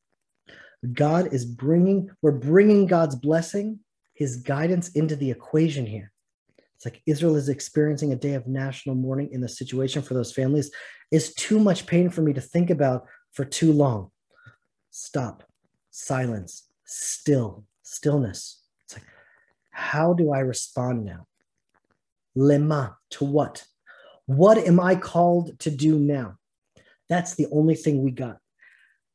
God 0.92 1.32
is 1.32 1.44
bringing, 1.44 2.10
we're 2.22 2.32
bringing 2.32 2.86
God's 2.86 3.16
blessing, 3.16 3.80
his 4.14 4.36
guidance 4.36 4.90
into 4.90 5.16
the 5.16 5.30
equation 5.30 5.86
here. 5.86 6.12
It's 6.76 6.86
like 6.86 7.02
Israel 7.06 7.36
is 7.36 7.48
experiencing 7.48 8.12
a 8.12 8.16
day 8.16 8.34
of 8.34 8.46
national 8.46 8.94
mourning 8.94 9.30
in 9.32 9.40
the 9.40 9.48
situation 9.48 10.02
for 10.02 10.14
those 10.14 10.32
families 10.32 10.70
is 11.10 11.34
too 11.34 11.58
much 11.58 11.86
pain 11.86 12.08
for 12.08 12.22
me 12.22 12.32
to 12.32 12.40
think 12.40 12.70
about 12.70 13.06
for 13.32 13.44
too 13.44 13.72
long. 13.72 14.10
Stop, 14.90 15.44
silence, 15.90 16.68
still, 16.84 17.64
stillness. 17.82 18.62
It's 18.84 18.94
like, 18.94 19.06
how 19.70 20.12
do 20.12 20.32
I 20.32 20.40
respond 20.40 21.04
now? 21.04 21.26
Lema, 22.36 22.94
to 23.10 23.24
what? 23.24 23.64
What 24.26 24.58
am 24.58 24.78
I 24.80 24.94
called 24.94 25.58
to 25.60 25.70
do 25.70 25.98
now? 25.98 26.36
That's 27.08 27.34
the 27.34 27.46
only 27.50 27.74
thing 27.74 28.02
we 28.02 28.12
got. 28.12 28.38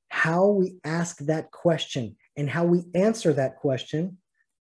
How 0.09 0.47
we 0.47 0.75
ask 0.83 1.17
that 1.19 1.51
question 1.51 2.17
and 2.35 2.49
how 2.49 2.65
we 2.65 2.83
answer 2.93 3.33
that 3.33 3.55
question 3.57 4.17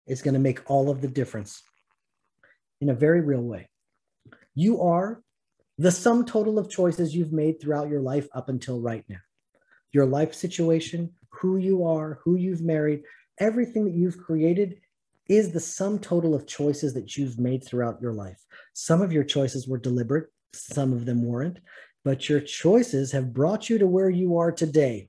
is 0.06 0.22
going 0.22 0.34
to 0.34 0.40
make 0.40 0.68
all 0.68 0.90
of 0.90 1.00
the 1.00 1.08
difference 1.08 1.62
in 2.80 2.88
a 2.88 2.94
very 2.94 3.20
real 3.20 3.42
way. 3.42 3.68
You 4.54 4.82
are 4.82 5.22
the 5.78 5.90
sum 5.90 6.24
total 6.24 6.58
of 6.58 6.68
choices 6.68 7.14
you've 7.14 7.32
made 7.32 7.60
throughout 7.60 7.88
your 7.88 8.00
life 8.00 8.28
up 8.34 8.48
until 8.48 8.80
right 8.80 9.04
now. 9.08 9.20
Your 9.92 10.06
life 10.06 10.34
situation, 10.34 11.10
who 11.30 11.56
you 11.56 11.84
are, 11.84 12.18
who 12.22 12.36
you've 12.36 12.62
married, 12.62 13.02
everything 13.38 13.84
that 13.84 13.94
you've 13.94 14.18
created 14.18 14.80
is 15.28 15.52
the 15.52 15.60
sum 15.60 15.98
total 15.98 16.34
of 16.34 16.46
choices 16.46 16.92
that 16.94 17.16
you've 17.16 17.38
made 17.38 17.64
throughout 17.64 18.00
your 18.02 18.12
life. 18.12 18.44
Some 18.72 19.00
of 19.00 19.12
your 19.12 19.24
choices 19.24 19.68
were 19.68 19.78
deliberate, 19.78 20.28
some 20.52 20.92
of 20.92 21.06
them 21.06 21.24
weren't, 21.24 21.60
but 22.04 22.28
your 22.28 22.40
choices 22.40 23.12
have 23.12 23.32
brought 23.32 23.70
you 23.70 23.78
to 23.78 23.86
where 23.86 24.10
you 24.10 24.38
are 24.38 24.50
today. 24.52 25.08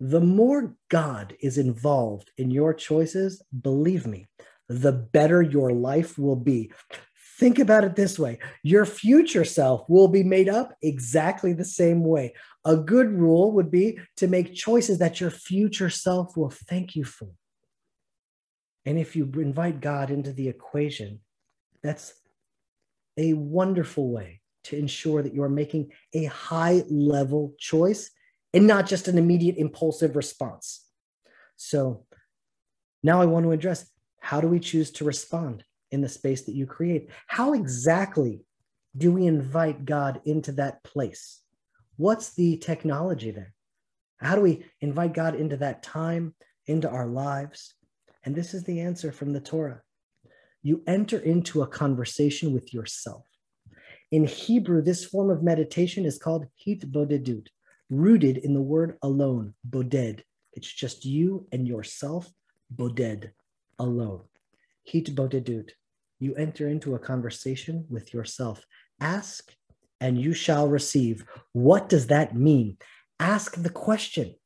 The 0.00 0.20
more 0.20 0.74
God 0.88 1.36
is 1.40 1.58
involved 1.58 2.30
in 2.36 2.50
your 2.50 2.74
choices, 2.74 3.42
believe 3.60 4.06
me, 4.06 4.26
the 4.68 4.92
better 4.92 5.42
your 5.42 5.70
life 5.70 6.18
will 6.18 6.36
be. 6.36 6.72
Think 7.38 7.58
about 7.58 7.84
it 7.84 7.96
this 7.96 8.18
way 8.18 8.38
your 8.62 8.84
future 8.84 9.44
self 9.44 9.88
will 9.88 10.08
be 10.08 10.22
made 10.22 10.48
up 10.48 10.74
exactly 10.82 11.52
the 11.52 11.64
same 11.64 12.04
way. 12.04 12.34
A 12.64 12.76
good 12.76 13.10
rule 13.10 13.52
would 13.52 13.70
be 13.70 13.98
to 14.18 14.28
make 14.28 14.54
choices 14.54 14.98
that 14.98 15.20
your 15.20 15.30
future 15.30 15.90
self 15.90 16.36
will 16.36 16.50
thank 16.50 16.94
you 16.94 17.04
for. 17.04 17.28
And 18.84 18.98
if 18.98 19.16
you 19.16 19.30
invite 19.36 19.80
God 19.80 20.10
into 20.10 20.32
the 20.32 20.48
equation, 20.48 21.20
that's 21.82 22.12
a 23.16 23.32
wonderful 23.34 24.10
way 24.10 24.40
to 24.64 24.76
ensure 24.76 25.22
that 25.22 25.34
you 25.34 25.42
are 25.42 25.48
making 25.48 25.92
a 26.14 26.24
high 26.24 26.82
level 26.88 27.54
choice 27.58 28.10
and 28.52 28.66
not 28.66 28.86
just 28.86 29.08
an 29.08 29.18
immediate 29.18 29.56
impulsive 29.56 30.16
response. 30.16 30.84
So 31.56 32.04
now 33.02 33.22
I 33.22 33.26
want 33.26 33.44
to 33.44 33.52
address 33.52 33.90
how 34.20 34.40
do 34.40 34.48
we 34.48 34.60
choose 34.60 34.90
to 34.92 35.04
respond 35.04 35.64
in 35.92 36.00
the 36.00 36.08
space 36.08 36.42
that 36.42 36.54
you 36.54 36.66
create? 36.66 37.10
How 37.26 37.52
exactly 37.52 38.40
do 38.96 39.12
we 39.12 39.26
invite 39.26 39.84
God 39.84 40.20
into 40.24 40.52
that 40.52 40.82
place? 40.82 41.40
What's 41.96 42.34
the 42.34 42.56
technology 42.56 43.30
there? 43.30 43.54
How 44.18 44.34
do 44.34 44.40
we 44.40 44.64
invite 44.80 45.14
God 45.14 45.34
into 45.34 45.56
that 45.58 45.82
time, 45.82 46.34
into 46.66 46.88
our 46.88 47.06
lives? 47.06 47.74
And 48.24 48.34
this 48.34 48.54
is 48.54 48.64
the 48.64 48.80
answer 48.80 49.12
from 49.12 49.32
the 49.32 49.40
Torah. 49.40 49.82
You 50.62 50.82
enter 50.86 51.18
into 51.18 51.62
a 51.62 51.66
conversation 51.66 52.52
with 52.52 52.72
yourself. 52.72 53.26
In 54.12 54.24
Hebrew, 54.24 54.82
this 54.82 55.04
form 55.04 55.30
of 55.30 55.42
meditation 55.42 56.04
is 56.04 56.18
called 56.18 56.46
hitbodedut, 56.66 57.48
rooted 57.90 58.38
in 58.38 58.54
the 58.54 58.60
word 58.60 58.96
alone, 59.02 59.54
boded. 59.64 60.22
It's 60.52 60.72
just 60.72 61.04
you 61.04 61.46
and 61.50 61.66
yourself, 61.66 62.30
boded 62.70 63.32
alone. 63.78 64.22
Hitbodedut. 64.92 65.70
You 66.22 66.36
enter 66.36 66.68
into 66.68 66.94
a 66.94 67.00
conversation 67.00 67.84
with 67.90 68.14
yourself. 68.14 68.64
Ask 69.00 69.52
and 70.00 70.16
you 70.16 70.34
shall 70.34 70.68
receive. 70.68 71.24
What 71.50 71.88
does 71.88 72.06
that 72.06 72.36
mean? 72.36 72.76
Ask 73.18 73.60
the 73.60 73.68
question. 73.68 74.36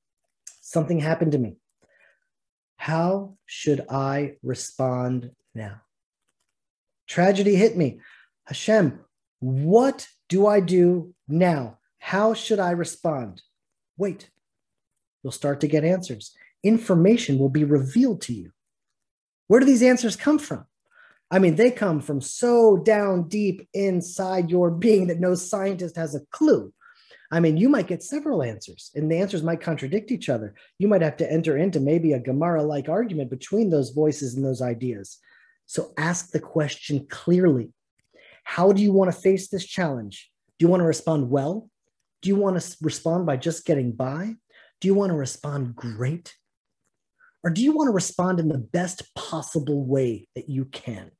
Something 0.63 1.01
happened 1.01 1.33
to 1.33 1.39
me. 1.39 1.59
How 2.79 3.37
should 3.45 3.85
I 3.91 4.37
respond 4.43 5.33
now? 5.55 5.83
Tragedy 7.07 7.57
hit 7.57 7.77
me. 7.77 8.01
Hashem, 8.47 8.99
what 9.41 10.09
do 10.31 10.47
I 10.47 10.61
do 10.61 11.15
now? 11.29 11.77
How 11.99 12.33
should 12.33 12.59
I 12.59 12.71
respond? 12.71 13.43
Wait, 13.99 14.31
you'll 15.23 15.31
start 15.31 15.61
to 15.61 15.69
get 15.69 15.85
answers. 15.85 16.35
Information 16.63 17.39
will 17.39 17.51
be 17.51 17.65
revealed 17.65 18.23
to 18.23 18.33
you. 18.33 18.53
Where 19.47 19.61
do 19.61 19.67
these 19.67 19.83
answers 19.83 20.17
come 20.17 20.39
from? 20.39 20.65
I 21.31 21.41
mean, 21.41 21.57
they 21.57 21.71
come 21.71 22.01
from 22.01 22.21
so 22.21 22.77
down 22.77 23.29
deep 23.29 23.69
inside 23.75 24.51
your 24.51 24.71
being 24.71 25.09
that 25.09 25.19
no 25.19 25.35
scientist 25.35 25.97
has 25.97 26.15
a 26.15 26.25
clue. 26.31 26.73
I 27.33 27.41
mean, 27.41 27.57
you 27.57 27.69
might 27.69 27.89
get 27.89 28.05
several 28.05 28.43
answers, 28.43 28.93
and 28.95 29.11
the 29.11 29.17
answers 29.17 29.43
might 29.43 29.61
contradict 29.61 30.13
each 30.13 30.29
other. 30.29 30.55
You 30.79 30.87
might 30.87 31.03
have 31.03 31.17
to 31.17 31.31
enter 31.31 31.57
into 31.57 31.81
maybe 31.81 32.13
a 32.13 32.21
Gemara 32.21 32.63
like 32.63 32.89
argument 32.89 33.31
between 33.31 33.71
those 33.71 33.91
voices 33.91 34.35
and 34.35 34.45
those 34.45 34.63
ideas. 34.63 35.19
So 35.67 35.93
ask 35.99 36.31
the 36.31 36.39
question 36.41 37.07
clearly 37.11 37.73
How 38.45 38.73
do 38.73 38.81
you 38.81 38.93
want 38.93 39.13
to 39.13 39.21
face 39.21 39.49
this 39.49 39.67
challenge? 39.67 40.31
Do 40.59 40.65
you 40.65 40.71
want 40.71 40.81
to 40.81 40.87
respond 40.87 41.29
well? 41.29 41.69
Do 42.23 42.29
you 42.29 42.37
want 42.37 42.61
to 42.61 42.77
respond 42.81 43.27
by 43.27 43.37
just 43.37 43.67
getting 43.67 43.91
by? 43.91 44.37
Do 44.81 44.87
you 44.87 44.95
want 44.95 45.11
to 45.11 45.17
respond 45.17 45.75
great? 45.75 46.35
Or 47.43 47.51
do 47.51 47.63
you 47.63 47.73
want 47.73 47.89
to 47.89 47.93
respond 47.93 48.41
in 48.41 48.49
the 48.49 48.59
best 48.59 49.15
possible 49.15 49.85
way 49.85 50.29
that 50.35 50.49
you 50.49 50.65
can? 50.67 51.11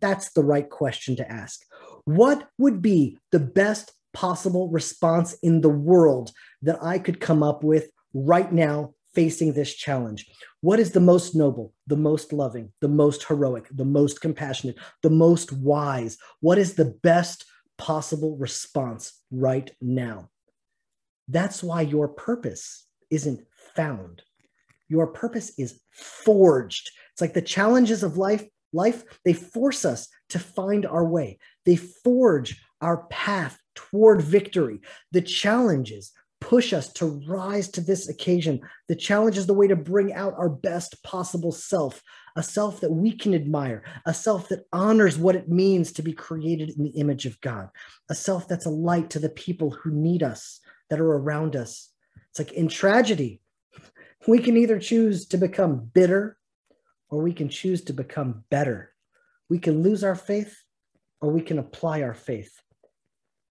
That's 0.00 0.32
the 0.32 0.44
right 0.44 0.68
question 0.68 1.16
to 1.16 1.30
ask. 1.30 1.64
What 2.04 2.48
would 2.58 2.82
be 2.82 3.18
the 3.30 3.40
best 3.40 3.92
possible 4.12 4.68
response 4.68 5.34
in 5.42 5.60
the 5.60 5.68
world 5.68 6.30
that 6.62 6.82
I 6.82 6.98
could 6.98 7.20
come 7.20 7.42
up 7.42 7.62
with 7.62 7.90
right 8.12 8.50
now 8.52 8.94
facing 9.14 9.52
this 9.52 9.74
challenge? 9.74 10.26
What 10.60 10.80
is 10.80 10.92
the 10.92 11.00
most 11.00 11.34
noble, 11.34 11.74
the 11.86 11.96
most 11.96 12.32
loving, 12.32 12.72
the 12.80 12.88
most 12.88 13.24
heroic, 13.24 13.68
the 13.70 13.84
most 13.84 14.20
compassionate, 14.20 14.76
the 15.02 15.10
most 15.10 15.52
wise? 15.52 16.18
What 16.40 16.58
is 16.58 16.74
the 16.74 16.96
best 17.02 17.44
possible 17.78 18.36
response 18.36 19.12
right 19.30 19.70
now? 19.80 20.30
That's 21.28 21.62
why 21.62 21.82
your 21.82 22.08
purpose 22.08 22.86
isn't 23.10 23.40
found 23.76 24.22
your 24.92 25.06
purpose 25.06 25.52
is 25.58 25.80
forged. 25.90 26.90
It's 27.12 27.22
like 27.22 27.32
the 27.32 27.40
challenges 27.40 28.02
of 28.02 28.18
life, 28.18 28.44
life, 28.72 29.04
they 29.24 29.32
force 29.32 29.84
us 29.84 30.08
to 30.30 30.38
find 30.38 30.86
our 30.86 31.04
way. 31.04 31.38
They 31.64 31.76
forge 31.76 32.60
our 32.80 33.06
path 33.08 33.58
toward 33.74 34.22
victory. 34.22 34.80
The 35.12 35.22
challenges 35.22 36.12
push 36.40 36.72
us 36.72 36.92
to 36.92 37.22
rise 37.26 37.68
to 37.68 37.80
this 37.80 38.08
occasion. 38.08 38.60
The 38.88 38.96
challenge 38.96 39.38
is 39.38 39.46
the 39.46 39.54
way 39.54 39.68
to 39.68 39.76
bring 39.76 40.12
out 40.12 40.34
our 40.36 40.48
best 40.48 41.00
possible 41.04 41.52
self, 41.52 42.02
a 42.34 42.42
self 42.42 42.80
that 42.80 42.90
we 42.90 43.12
can 43.12 43.32
admire, 43.32 43.84
a 44.06 44.12
self 44.12 44.48
that 44.48 44.64
honors 44.72 45.16
what 45.16 45.36
it 45.36 45.48
means 45.48 45.92
to 45.92 46.02
be 46.02 46.12
created 46.12 46.70
in 46.70 46.82
the 46.82 46.90
image 46.90 47.26
of 47.26 47.40
God, 47.40 47.68
a 48.10 48.14
self 48.14 48.48
that's 48.48 48.66
a 48.66 48.70
light 48.70 49.10
to 49.10 49.20
the 49.20 49.28
people 49.28 49.70
who 49.70 49.92
need 49.92 50.24
us, 50.24 50.58
that 50.90 51.00
are 51.00 51.16
around 51.16 51.54
us. 51.54 51.90
It's 52.30 52.40
like 52.40 52.52
in 52.52 52.68
tragedy, 52.68 53.40
we 54.26 54.40
can 54.40 54.56
either 54.56 54.78
choose 54.78 55.26
to 55.28 55.36
become 55.36 55.90
bitter 55.94 56.36
or 57.12 57.22
we 57.22 57.34
can 57.34 57.50
choose 57.50 57.82
to 57.82 57.92
become 57.92 58.42
better. 58.50 58.94
We 59.50 59.58
can 59.58 59.82
lose 59.82 60.02
our 60.02 60.16
faith 60.16 60.56
or 61.20 61.30
we 61.30 61.42
can 61.42 61.58
apply 61.58 62.02
our 62.02 62.14
faith. 62.14 62.50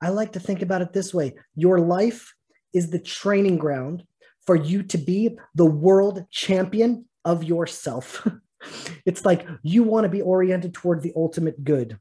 I 0.01 0.09
like 0.09 0.31
to 0.33 0.39
think 0.39 0.63
about 0.63 0.81
it 0.81 0.91
this 0.91 1.13
way 1.13 1.35
your 1.55 1.79
life 1.79 2.33
is 2.73 2.89
the 2.89 2.99
training 2.99 3.59
ground 3.59 4.03
for 4.47 4.55
you 4.55 4.81
to 4.81 4.97
be 4.97 5.37
the 5.53 5.65
world 5.65 6.25
champion 6.31 7.05
of 7.23 7.43
yourself. 7.43 8.27
it's 9.05 9.25
like 9.25 9.47
you 9.61 9.83
want 9.83 10.05
to 10.05 10.09
be 10.09 10.23
oriented 10.23 10.73
toward 10.73 11.03
the 11.03 11.13
ultimate 11.15 11.63
good. 11.63 11.99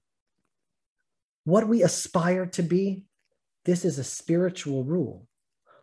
What 1.44 1.68
we 1.68 1.82
aspire 1.82 2.46
to 2.46 2.62
be, 2.62 3.04
this 3.66 3.84
is 3.84 3.98
a 3.98 4.04
spiritual 4.04 4.84
rule. 4.84 5.26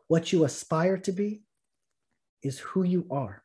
What 0.07 0.33
you 0.33 0.43
aspire 0.43 0.97
to 0.99 1.11
be 1.11 1.43
is 2.41 2.57
who 2.57 2.81
you 2.81 3.05
are. 3.11 3.43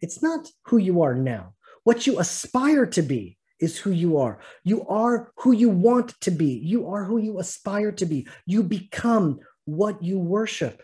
It's 0.00 0.22
not 0.22 0.48
who 0.66 0.78
you 0.78 1.02
are 1.02 1.14
now. 1.14 1.54
What 1.84 2.06
you 2.06 2.18
aspire 2.18 2.86
to 2.86 3.02
be 3.02 3.38
is 3.58 3.78
who 3.78 3.90
you 3.90 4.18
are. 4.18 4.38
You 4.64 4.86
are 4.86 5.32
who 5.36 5.52
you 5.52 5.68
want 5.68 6.18
to 6.22 6.30
be. 6.30 6.60
You 6.64 6.88
are 6.88 7.04
who 7.04 7.18
you 7.18 7.38
aspire 7.38 7.92
to 7.92 8.06
be. 8.06 8.26
You 8.46 8.62
become 8.62 9.40
what 9.64 10.02
you 10.02 10.18
worship. 10.18 10.82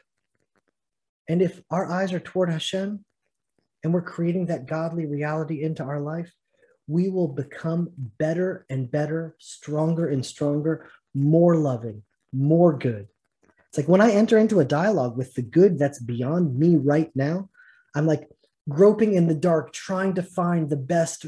And 1.29 1.43
if 1.43 1.61
our 1.71 1.87
eyes 1.87 2.13
are 2.13 2.21
toward 2.21 2.51
Hashem 2.51 3.05
and 3.83 3.93
we're 3.95 4.03
creating 4.03 4.47
that 4.47 4.67
godly 4.67 5.07
reality 5.07 5.63
into 5.63 5.83
our 5.83 6.01
life, 6.01 6.33
we 6.87 7.09
will 7.09 7.29
become 7.29 7.89
better 8.19 8.65
and 8.71 8.91
better, 8.91 9.35
stronger 9.39 10.09
and 10.09 10.25
stronger, 10.25 10.89
more 11.15 11.57
loving, 11.57 12.03
more 12.33 12.77
good. 12.77 13.09
It's 13.69 13.79
like 13.79 13.89
when 13.89 14.01
I 14.01 14.13
enter 14.13 14.39
into 14.39 14.61
a 14.61 14.65
dialogue 14.65 15.17
with 15.17 15.35
the 15.35 15.43
good 15.43 15.79
that's 15.79 15.99
beyond 15.99 16.57
me 16.57 16.77
right 16.77 17.11
now, 17.17 17.49
I'm 17.95 18.07
like 18.07 18.29
groping 18.69 19.15
in 19.15 19.29
the 19.29 19.35
dark, 19.35 19.73
trying 19.73 20.15
to 20.15 20.23
find 20.23 20.71
the 20.71 20.77
best 20.77 21.27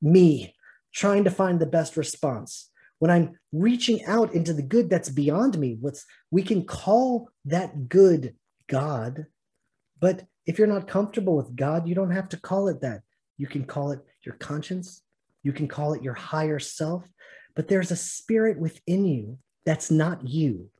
me, 0.00 0.54
trying 0.94 1.24
to 1.24 1.30
find 1.30 1.60
the 1.60 1.66
best 1.66 1.96
response. 1.96 2.70
When 2.98 3.10
I'm 3.10 3.38
reaching 3.52 4.04
out 4.04 4.32
into 4.32 4.52
the 4.52 4.62
good 4.62 4.90
that's 4.90 5.08
beyond 5.08 5.58
me, 5.58 5.76
what's 5.80 6.04
we 6.30 6.42
can 6.42 6.64
call 6.64 7.30
that 7.44 7.88
good 7.88 8.34
God. 8.68 9.26
But 10.00 10.26
if 10.46 10.58
you're 10.58 10.66
not 10.66 10.88
comfortable 10.88 11.36
with 11.36 11.54
God, 11.54 11.88
you 11.88 11.94
don't 11.94 12.10
have 12.10 12.28
to 12.30 12.40
call 12.40 12.68
it 12.68 12.80
that. 12.80 13.02
You 13.36 13.46
can 13.46 13.64
call 13.64 13.92
it 13.92 14.00
your 14.24 14.34
conscience, 14.36 15.02
you 15.42 15.52
can 15.52 15.68
call 15.68 15.92
it 15.94 16.02
your 16.02 16.14
higher 16.14 16.58
self, 16.58 17.04
but 17.54 17.68
there's 17.68 17.90
a 17.90 17.96
spirit 17.96 18.58
within 18.58 19.04
you 19.04 19.38
that's 19.64 19.90
not 19.90 20.26
you, 20.26 20.70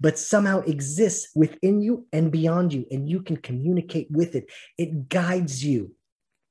but 0.00 0.18
somehow 0.18 0.60
exists 0.60 1.30
within 1.34 1.80
you 1.80 2.06
and 2.12 2.30
beyond 2.30 2.72
you, 2.72 2.86
and 2.90 3.08
you 3.08 3.22
can 3.22 3.36
communicate 3.36 4.08
with 4.10 4.34
it. 4.34 4.50
It 4.78 5.08
guides 5.08 5.64
you. 5.64 5.92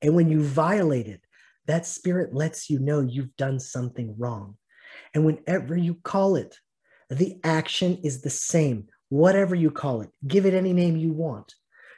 And 0.02 0.14
when 0.14 0.30
you 0.30 0.42
violate 0.42 1.06
it, 1.06 1.22
that 1.66 1.86
spirit 1.86 2.34
lets 2.34 2.70
you 2.70 2.78
know 2.78 3.00
you've 3.00 3.36
done 3.36 3.58
something 3.58 4.14
wrong. 4.18 4.56
And 5.14 5.24
whenever 5.24 5.76
you 5.76 5.94
call 5.94 6.36
it, 6.36 6.58
the 7.10 7.38
action 7.44 7.98
is 8.02 8.22
the 8.22 8.30
same, 8.30 8.88
whatever 9.08 9.54
you 9.54 9.70
call 9.70 10.00
it, 10.02 10.10
give 10.26 10.46
it 10.46 10.54
any 10.54 10.72
name 10.72 10.96
you 10.96 11.12
want. 11.12 11.54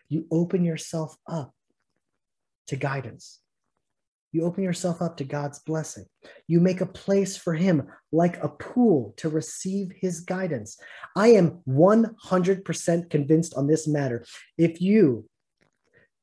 You 0.08 0.26
open 0.30 0.64
yourself 0.64 1.16
up 1.26 1.54
to 2.68 2.76
guidance. 2.76 3.40
You 4.32 4.44
open 4.44 4.62
yourself 4.62 5.00
up 5.00 5.16
to 5.18 5.24
God's 5.24 5.58
blessing. 5.60 6.04
You 6.46 6.60
make 6.60 6.80
a 6.80 6.86
place 6.86 7.36
for 7.36 7.54
Him 7.54 7.88
like 8.12 8.42
a 8.42 8.48
pool 8.48 9.14
to 9.18 9.28
receive 9.28 9.92
His 9.98 10.20
guidance. 10.20 10.78
I 11.16 11.28
am 11.28 11.60
100% 11.68 13.10
convinced 13.10 13.54
on 13.54 13.66
this 13.66 13.88
matter. 13.88 14.24
If 14.58 14.82
you 14.82 15.26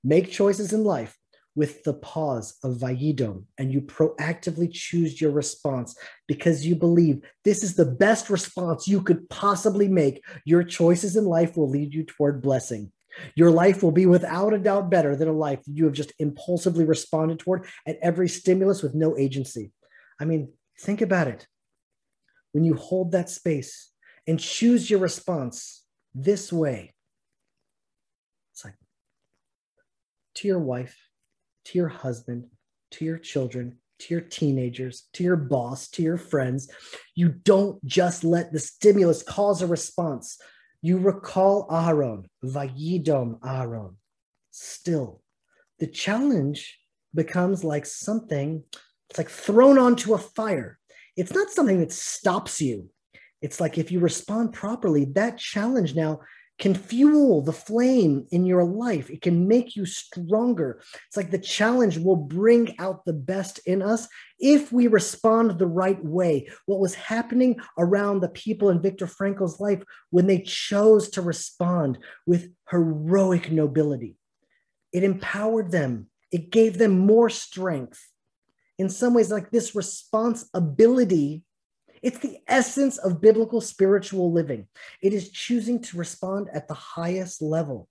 make 0.03 0.31
choices 0.31 0.71
in 0.71 0.83
life 0.83 1.17
with 1.55 1.83
the 1.83 1.93
pause 1.93 2.57
of 2.63 2.77
Vayidom 2.77 3.45
and 3.57 3.71
you 3.71 3.81
proactively 3.81 4.71
choose 4.71 5.19
your 5.19 5.31
response 5.31 5.97
because 6.27 6.65
you 6.65 6.75
believe 6.75 7.21
this 7.43 7.63
is 7.63 7.75
the 7.75 7.85
best 7.85 8.29
response 8.29 8.87
you 8.87 9.01
could 9.01 9.27
possibly 9.29 9.87
make, 9.87 10.23
your 10.43 10.63
choices 10.63 11.15
in 11.15 11.25
life 11.25 11.55
will 11.55 11.69
lead 11.69 11.93
you 11.93 12.03
toward 12.03 12.41
blessing. 12.41 12.91
Your 13.35 13.51
life 13.51 13.83
will 13.83 13.91
be 13.91 14.05
without 14.05 14.53
a 14.53 14.59
doubt 14.59 14.89
better 14.89 15.15
than 15.15 15.27
a 15.27 15.33
life 15.33 15.63
that 15.63 15.71
you 15.71 15.85
have 15.85 15.93
just 15.93 16.13
impulsively 16.19 16.85
responded 16.85 17.39
toward 17.39 17.65
at 17.85 17.97
every 18.01 18.27
stimulus 18.27 18.83
with 18.83 18.95
no 18.95 19.17
agency. 19.17 19.71
I 20.19 20.25
mean, 20.25 20.53
think 20.79 21.01
about 21.01 21.27
it. 21.27 21.47
When 22.51 22.63
you 22.63 22.75
hold 22.75 23.11
that 23.11 23.29
space 23.29 23.91
and 24.27 24.39
choose 24.39 24.89
your 24.89 24.99
response 24.99 25.83
this 26.13 26.51
way, 26.51 26.93
it's 28.53 28.63
like 28.63 28.75
to 30.35 30.47
your 30.47 30.59
wife, 30.59 30.97
to 31.65 31.77
your 31.77 31.89
husband, 31.89 32.47
to 32.91 33.05
your 33.05 33.17
children, 33.17 33.79
to 33.99 34.13
your 34.13 34.21
teenagers, 34.21 35.07
to 35.13 35.23
your 35.23 35.35
boss, 35.35 35.89
to 35.89 36.01
your 36.01 36.17
friends. 36.17 36.69
You 37.15 37.29
don't 37.29 37.83
just 37.85 38.23
let 38.23 38.51
the 38.51 38.59
stimulus 38.59 39.23
cause 39.23 39.61
a 39.61 39.67
response. 39.67 40.39
You 40.85 40.99
recall 40.99 41.65
Aaron, 41.71 42.29
Vayidom 42.43 43.39
Aaron. 43.43 43.97
Still, 44.51 45.23
the 45.79 45.87
challenge 45.87 46.77
becomes 47.15 47.63
like 47.63 47.87
something, 47.87 48.63
it's 49.09 49.17
like 49.17 49.31
thrown 49.31 49.79
onto 49.79 50.13
a 50.13 50.19
fire. 50.19 50.77
It's 51.17 51.33
not 51.33 51.49
something 51.49 51.79
that 51.79 51.91
stops 51.91 52.61
you. 52.61 52.91
It's 53.41 53.59
like 53.59 53.79
if 53.79 53.91
you 53.91 53.99
respond 53.99 54.53
properly, 54.53 55.05
that 55.15 55.39
challenge 55.39 55.95
now 55.95 56.19
can 56.57 56.73
fuel 56.73 57.41
the 57.41 57.53
flame 57.53 58.25
in 58.31 58.45
your 58.45 58.63
life. 58.63 59.09
It 59.09 59.21
can 59.21 59.47
make 59.47 59.75
you 59.75 59.85
stronger. 59.85 60.81
It's 61.07 61.17
like 61.17 61.31
the 61.31 61.37
challenge 61.37 61.97
will 61.97 62.15
bring 62.15 62.75
out 62.79 63.03
the 63.03 63.13
best 63.13 63.59
in 63.65 63.81
us 63.81 64.07
if 64.39 64.71
we 64.71 64.87
respond 64.87 65.59
the 65.59 65.67
right 65.67 66.03
way. 66.03 66.49
What 66.65 66.79
was 66.79 66.95
happening 66.95 67.59
around 67.77 68.21
the 68.21 68.29
people 68.29 68.69
in 68.69 68.81
Viktor 68.81 69.07
Frankl's 69.07 69.59
life 69.59 69.83
when 70.11 70.27
they 70.27 70.39
chose 70.39 71.09
to 71.09 71.21
respond 71.21 71.97
with 72.25 72.49
heroic 72.69 73.51
nobility? 73.51 74.15
It 74.93 75.03
empowered 75.03 75.71
them, 75.71 76.07
it 76.31 76.51
gave 76.51 76.77
them 76.77 76.97
more 76.99 77.29
strength. 77.29 78.01
In 78.77 78.89
some 78.89 79.13
ways, 79.13 79.31
like 79.31 79.51
this 79.51 79.75
responsibility 79.75 81.43
it's 82.01 82.19
the 82.19 82.37
essence 82.47 82.97
of 82.97 83.21
biblical 83.21 83.61
spiritual 83.61 84.31
living. 84.31 84.67
It 85.01 85.13
is 85.13 85.31
choosing 85.31 85.81
to 85.83 85.97
respond 85.97 86.49
at 86.53 86.67
the 86.67 86.73
highest 86.73 87.41
level. 87.41 87.89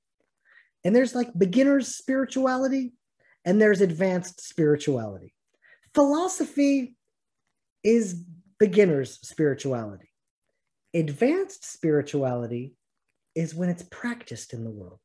And 0.85 0.95
there's 0.95 1.15
like 1.15 1.37
beginner's 1.37 1.89
spirituality 1.89 2.93
and 3.45 3.61
there's 3.61 3.81
advanced 3.81 4.47
spirituality. 4.47 5.35
Philosophy 5.95 6.97
is 7.83 8.23
beginner's 8.59 9.19
spirituality. 9.27 10.11
Advanced 10.95 11.65
spirituality 11.65 12.75
is 13.35 13.55
when 13.55 13.69
it's 13.69 13.83
practiced 13.85 14.53
in 14.53 14.65
the 14.65 14.71
world. 14.71 15.01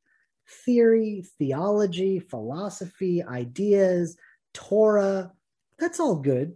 Theory, 0.66 1.26
theology, 1.38 2.20
philosophy, 2.20 3.24
ideas, 3.24 4.18
Torah, 4.54 5.32
that's 5.78 6.00
all 6.00 6.16
good, 6.16 6.56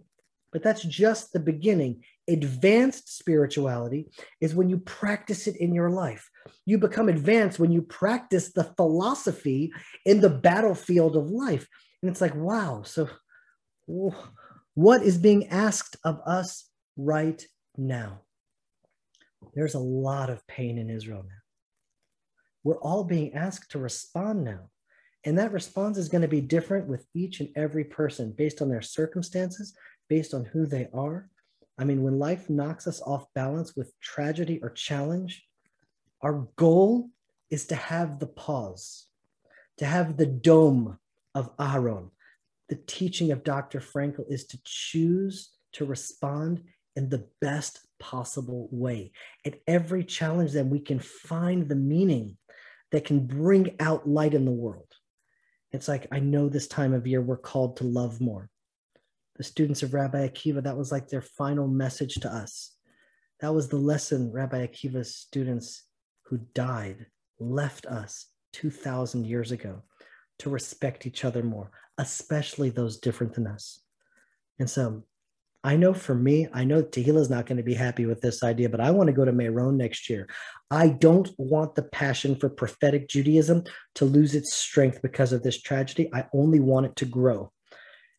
but 0.52 0.62
that's 0.62 0.82
just 0.82 1.32
the 1.32 1.40
beginning. 1.40 2.04
Advanced 2.26 3.14
spirituality 3.16 4.10
is 4.40 4.54
when 4.54 4.70
you 4.70 4.78
practice 4.78 5.46
it 5.46 5.56
in 5.56 5.74
your 5.74 5.90
life. 5.90 6.30
You 6.64 6.78
become 6.78 7.08
advanced 7.08 7.58
when 7.58 7.70
you 7.70 7.82
practice 7.82 8.52
the 8.52 8.64
philosophy 8.76 9.72
in 10.06 10.20
the 10.20 10.30
battlefield 10.30 11.16
of 11.16 11.30
life. 11.30 11.68
And 12.02 12.10
it's 12.10 12.20
like, 12.20 12.34
wow, 12.34 12.82
so 12.82 13.08
what 14.74 15.02
is 15.02 15.18
being 15.18 15.48
asked 15.48 15.96
of 16.04 16.20
us 16.26 16.68
right 16.96 17.46
now? 17.76 18.20
There's 19.54 19.74
a 19.74 19.78
lot 19.78 20.30
of 20.30 20.46
pain 20.46 20.78
in 20.78 20.88
Israel 20.90 21.22
now. 21.22 21.42
We're 22.62 22.80
all 22.80 23.04
being 23.04 23.34
asked 23.34 23.72
to 23.72 23.78
respond 23.78 24.44
now. 24.44 24.70
And 25.24 25.38
that 25.38 25.52
response 25.52 25.98
is 25.98 26.08
going 26.08 26.22
to 26.22 26.28
be 26.28 26.40
different 26.40 26.86
with 26.86 27.06
each 27.14 27.40
and 27.40 27.50
every 27.56 27.84
person 27.84 28.32
based 28.36 28.62
on 28.62 28.68
their 28.68 28.82
circumstances, 28.82 29.74
based 30.08 30.34
on 30.34 30.44
who 30.44 30.66
they 30.66 30.88
are, 30.92 31.28
I 31.78 31.84
mean, 31.84 32.02
when 32.02 32.18
life 32.18 32.48
knocks 32.48 32.86
us 32.86 33.00
off 33.02 33.26
balance 33.34 33.74
with 33.76 33.92
tragedy 34.00 34.60
or 34.62 34.70
challenge, 34.70 35.44
our 36.22 36.46
goal 36.56 37.10
is 37.50 37.66
to 37.66 37.74
have 37.74 38.18
the 38.18 38.26
pause, 38.26 39.06
to 39.78 39.86
have 39.86 40.16
the 40.16 40.26
dome 40.26 40.98
of 41.34 41.50
Aaron. 41.60 42.10
The 42.68 42.76
teaching 42.76 43.32
of 43.32 43.44
Dr. 43.44 43.80
Frankl 43.80 44.24
is 44.28 44.46
to 44.46 44.58
choose 44.64 45.50
to 45.72 45.84
respond 45.84 46.62
in 46.96 47.08
the 47.08 47.26
best 47.40 47.80
possible 47.98 48.68
way. 48.70 49.12
At 49.44 49.60
every 49.66 50.04
challenge, 50.04 50.52
then 50.52 50.70
we 50.70 50.80
can 50.80 51.00
find 51.00 51.68
the 51.68 51.74
meaning 51.74 52.36
that 52.92 53.04
can 53.04 53.26
bring 53.26 53.74
out 53.80 54.08
light 54.08 54.34
in 54.34 54.44
the 54.44 54.52
world. 54.52 54.86
It's 55.72 55.88
like, 55.88 56.06
I 56.12 56.20
know 56.20 56.48
this 56.48 56.68
time 56.68 56.94
of 56.94 57.06
year 57.06 57.20
we're 57.20 57.36
called 57.36 57.78
to 57.78 57.84
love 57.84 58.20
more 58.20 58.48
the 59.36 59.44
students 59.44 59.82
of 59.82 59.94
Rabbi 59.94 60.28
Akiva, 60.28 60.62
that 60.62 60.76
was 60.76 60.92
like 60.92 61.08
their 61.08 61.22
final 61.22 61.66
message 61.66 62.14
to 62.16 62.32
us. 62.32 62.72
That 63.40 63.54
was 63.54 63.68
the 63.68 63.76
lesson 63.76 64.32
Rabbi 64.32 64.66
Akiva's 64.66 65.14
students 65.14 65.84
who 66.22 66.38
died 66.54 67.06
left 67.38 67.86
us 67.86 68.26
2,000 68.52 69.26
years 69.26 69.50
ago 69.50 69.82
to 70.38 70.50
respect 70.50 71.06
each 71.06 71.24
other 71.24 71.42
more, 71.42 71.70
especially 71.98 72.70
those 72.70 72.98
different 72.98 73.34
than 73.34 73.46
us. 73.46 73.80
And 74.58 74.70
so 74.70 75.04
I 75.64 75.76
know 75.76 75.94
for 75.94 76.14
me, 76.14 76.46
I 76.52 76.64
know 76.64 76.82
Tehila's 76.82 77.30
not 77.30 77.46
going 77.46 77.56
to 77.56 77.62
be 77.62 77.74
happy 77.74 78.04
with 78.04 78.20
this 78.20 78.44
idea, 78.44 78.68
but 78.68 78.80
I 78.82 78.90
want 78.90 79.06
to 79.06 79.14
go 79.14 79.24
to 79.24 79.32
Meron 79.32 79.78
next 79.78 80.10
year. 80.10 80.28
I 80.70 80.88
don't 80.88 81.30
want 81.38 81.74
the 81.74 81.84
passion 81.84 82.36
for 82.36 82.50
prophetic 82.50 83.08
Judaism 83.08 83.64
to 83.94 84.04
lose 84.04 84.34
its 84.34 84.52
strength 84.52 85.00
because 85.00 85.32
of 85.32 85.42
this 85.42 85.62
tragedy. 85.62 86.10
I 86.12 86.26
only 86.34 86.60
want 86.60 86.86
it 86.86 86.96
to 86.96 87.06
grow. 87.06 87.50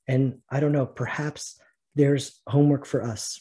And 0.08 0.40
I 0.50 0.60
don't 0.60 0.72
know, 0.72 0.86
perhaps 0.86 1.60
there's 1.96 2.42
homework 2.48 2.86
for 2.86 3.04
us, 3.04 3.40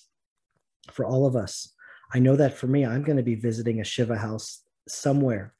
for 0.90 1.04
all 1.04 1.26
of 1.26 1.36
us. 1.36 1.72
I 2.12 2.18
know 2.18 2.36
that 2.36 2.56
for 2.56 2.66
me, 2.66 2.86
I'm 2.86 3.02
going 3.02 3.16
to 3.16 3.22
be 3.22 3.34
visiting 3.34 3.80
a 3.80 3.84
Shiva 3.84 4.16
house 4.16 4.62
somewhere 4.88 5.54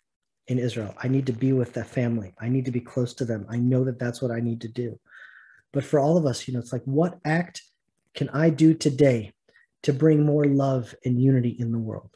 in 0.47 0.59
Israel. 0.59 0.95
I 1.03 1.09
need 1.09 1.27
to 1.27 1.33
be 1.33 1.53
with 1.53 1.73
that 1.75 1.89
family. 1.89 2.35
I 2.41 2.49
need 2.49 2.67
to 2.67 2.71
be 2.71 2.81
close 2.81 3.15
to 3.15 3.25
them. 3.25 3.47
I 3.49 3.57
know 3.57 3.85
that 3.85 3.99
that's 3.99 4.23
what 4.23 4.31
I 4.31 4.41
need 4.41 4.61
to 4.63 4.69
do. 4.69 4.99
But 5.73 5.85
for 5.85 5.99
all 5.99 6.17
of 6.17 6.27
us, 6.27 6.47
you 6.47 6.55
know, 6.55 6.61
it's 6.61 6.73
like, 6.73 6.85
what 6.85 7.19
act 7.25 7.63
can 8.15 8.29
I 8.29 8.51
do 8.51 8.75
today 8.75 9.33
to 9.83 9.93
bring 9.93 10.25
more 10.25 10.45
love 10.45 10.95
and 11.05 11.21
unity 11.21 11.57
in 11.59 11.73
the 11.73 11.79
world? 11.79 12.11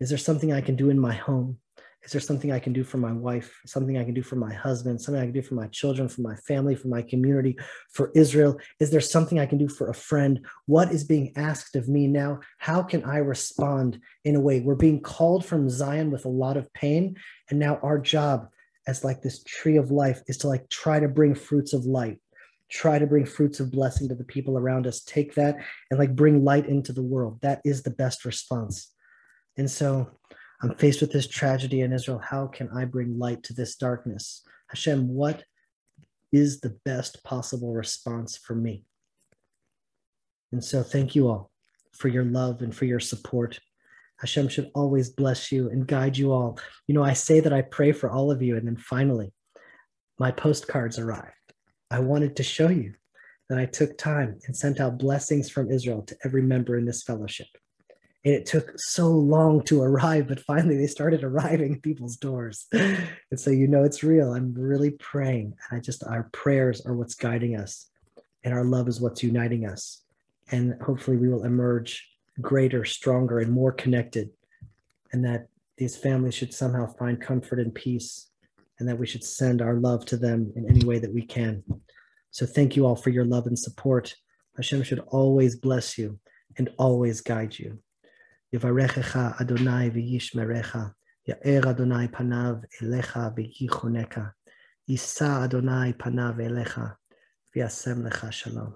Is 0.00 0.08
there 0.08 0.18
something 0.18 0.52
I 0.52 0.60
can 0.60 0.76
do 0.76 0.90
in 0.90 0.98
my 0.98 1.14
home? 1.14 1.58
Is 2.04 2.12
there 2.12 2.20
something 2.20 2.52
I 2.52 2.58
can 2.58 2.74
do 2.74 2.84
for 2.84 2.98
my 2.98 3.12
wife? 3.12 3.60
Something 3.64 3.96
I 3.96 4.04
can 4.04 4.12
do 4.12 4.22
for 4.22 4.36
my 4.36 4.52
husband? 4.52 5.00
Something 5.00 5.22
I 5.22 5.26
can 5.26 5.32
do 5.32 5.42
for 5.42 5.54
my 5.54 5.68
children, 5.68 6.08
for 6.08 6.20
my 6.20 6.36
family, 6.36 6.74
for 6.74 6.88
my 6.88 7.00
community, 7.00 7.56
for 7.90 8.10
Israel? 8.14 8.58
Is 8.78 8.90
there 8.90 9.00
something 9.00 9.38
I 9.38 9.46
can 9.46 9.56
do 9.56 9.68
for 9.68 9.88
a 9.88 9.94
friend? 9.94 10.44
What 10.66 10.92
is 10.92 11.04
being 11.04 11.32
asked 11.36 11.76
of 11.76 11.88
me 11.88 12.06
now? 12.06 12.40
How 12.58 12.82
can 12.82 13.04
I 13.04 13.18
respond 13.18 14.00
in 14.24 14.36
a 14.36 14.40
way? 14.40 14.60
We're 14.60 14.74
being 14.74 15.00
called 15.00 15.46
from 15.46 15.70
Zion 15.70 16.10
with 16.10 16.26
a 16.26 16.30
lot 16.30 16.58
of 16.58 16.72
pain. 16.74 17.16
And 17.48 17.58
now 17.58 17.78
our 17.82 17.98
job 17.98 18.48
as 18.86 19.02
like 19.02 19.22
this 19.22 19.42
tree 19.44 19.78
of 19.78 19.90
life 19.90 20.20
is 20.26 20.36
to 20.38 20.48
like 20.48 20.68
try 20.68 21.00
to 21.00 21.08
bring 21.08 21.34
fruits 21.34 21.72
of 21.72 21.84
light 21.84 22.18
try 22.70 22.98
to 22.98 23.06
bring 23.06 23.26
fruits 23.26 23.60
of 23.60 23.70
blessing 23.70 24.08
to 24.08 24.14
the 24.14 24.24
people 24.24 24.56
around 24.58 24.86
us 24.86 25.02
take 25.02 25.34
that 25.34 25.56
and 25.90 26.00
like 26.00 26.16
bring 26.16 26.44
light 26.44 26.66
into 26.66 26.92
the 26.92 27.02
world 27.02 27.38
that 27.42 27.60
is 27.64 27.82
the 27.82 27.90
best 27.90 28.24
response 28.24 28.90
and 29.56 29.70
so 29.70 30.10
i'm 30.62 30.74
faced 30.76 31.00
with 31.00 31.12
this 31.12 31.28
tragedy 31.28 31.80
in 31.80 31.92
israel. 31.92 32.18
How 32.18 32.46
can 32.46 32.68
i 32.70 32.84
bring 32.84 33.18
light 33.18 33.42
to 33.44 33.52
this 33.52 33.76
darkness? 33.76 34.42
Hashem 34.68 35.08
what 35.08 35.44
is 36.32 36.60
the 36.60 36.76
best 36.84 37.22
possible 37.22 37.72
response 37.72 38.36
for 38.36 38.54
me? 38.54 38.84
And 40.52 40.64
so 40.64 40.82
thank 40.82 41.14
you 41.14 41.28
all 41.28 41.50
for 41.92 42.08
your 42.08 42.24
love 42.24 42.62
and 42.62 42.74
for 42.74 42.86
your 42.86 43.00
support. 43.00 43.60
Hashem 44.18 44.48
should 44.48 44.70
always 44.74 45.10
bless 45.10 45.52
you 45.52 45.70
and 45.70 45.86
guide 45.86 46.16
you 46.16 46.32
all. 46.32 46.58
You 46.86 46.94
know 46.94 47.04
i 47.04 47.12
say 47.12 47.40
that 47.40 47.52
i 47.52 47.62
pray 47.62 47.92
for 47.92 48.10
all 48.10 48.30
of 48.30 48.42
you 48.42 48.56
and 48.56 48.66
then 48.66 48.76
finally 48.76 49.32
my 50.18 50.30
postcards 50.30 50.98
arrived. 50.98 51.32
I 51.90 52.00
wanted 52.00 52.36
to 52.36 52.42
show 52.42 52.68
you 52.68 52.94
that 53.48 53.58
I 53.58 53.66
took 53.66 53.98
time 53.98 54.38
and 54.46 54.56
sent 54.56 54.80
out 54.80 54.98
blessings 54.98 55.50
from 55.50 55.70
Israel 55.70 56.02
to 56.02 56.16
every 56.24 56.42
member 56.42 56.76
in 56.76 56.84
this 56.84 57.02
fellowship. 57.02 57.48
And 58.24 58.34
it 58.34 58.46
took 58.46 58.72
so 58.76 59.08
long 59.08 59.62
to 59.64 59.82
arrive, 59.82 60.28
but 60.28 60.40
finally 60.40 60.76
they 60.78 60.86
started 60.86 61.22
arriving 61.22 61.74
at 61.74 61.82
people's 61.82 62.16
doors. 62.16 62.66
And 62.72 63.06
so, 63.36 63.50
you 63.50 63.68
know, 63.68 63.84
it's 63.84 64.02
real. 64.02 64.32
I'm 64.32 64.54
really 64.54 64.92
praying. 64.92 65.54
And 65.70 65.78
I 65.78 65.80
just, 65.80 66.02
our 66.04 66.30
prayers 66.32 66.80
are 66.86 66.96
what's 66.96 67.14
guiding 67.14 67.56
us, 67.56 67.90
and 68.42 68.54
our 68.54 68.64
love 68.64 68.88
is 68.88 69.00
what's 69.00 69.22
uniting 69.22 69.66
us. 69.66 70.02
And 70.50 70.80
hopefully 70.82 71.16
we 71.16 71.28
will 71.28 71.44
emerge 71.44 72.06
greater, 72.40 72.84
stronger, 72.84 73.40
and 73.40 73.52
more 73.52 73.72
connected. 73.72 74.30
And 75.12 75.24
that 75.24 75.48
these 75.76 75.96
families 75.96 76.34
should 76.34 76.54
somehow 76.54 76.86
find 76.94 77.20
comfort 77.20 77.60
and 77.60 77.74
peace 77.74 78.28
and 78.78 78.88
that 78.88 78.98
we 78.98 79.06
should 79.06 79.22
send 79.22 79.62
our 79.62 79.74
love 79.74 80.04
to 80.06 80.16
them 80.16 80.52
in 80.56 80.68
any 80.68 80.84
way 80.84 80.98
that 80.98 81.12
we 81.12 81.22
can. 81.22 81.62
So 82.30 82.46
thank 82.46 82.74
you 82.74 82.86
all 82.86 82.96
for 82.96 83.10
your 83.10 83.24
love 83.24 83.46
and 83.46 83.58
support. 83.58 84.14
Hashem 84.56 84.82
should 84.82 85.00
always 85.08 85.56
bless 85.56 85.96
you 85.96 86.18
and 86.56 86.70
always 86.78 87.20
guide 87.20 87.58
you. 87.58 87.78
Yivarechecha 88.54 89.40
Adonai 89.40 89.90
v'yishmerecha. 89.90 90.94
Ya'er 91.28 91.66
Adonai 91.66 92.06
panav 92.06 92.64
elecha 92.80 93.34
v'yichoneka. 93.36 94.32
Yisa 94.88 95.42
Adonai 95.44 95.92
panav 95.94 96.38
elecha 96.38 96.94
v'yasem 97.54 98.08
lecha 98.08 98.30
shalom. 98.30 98.74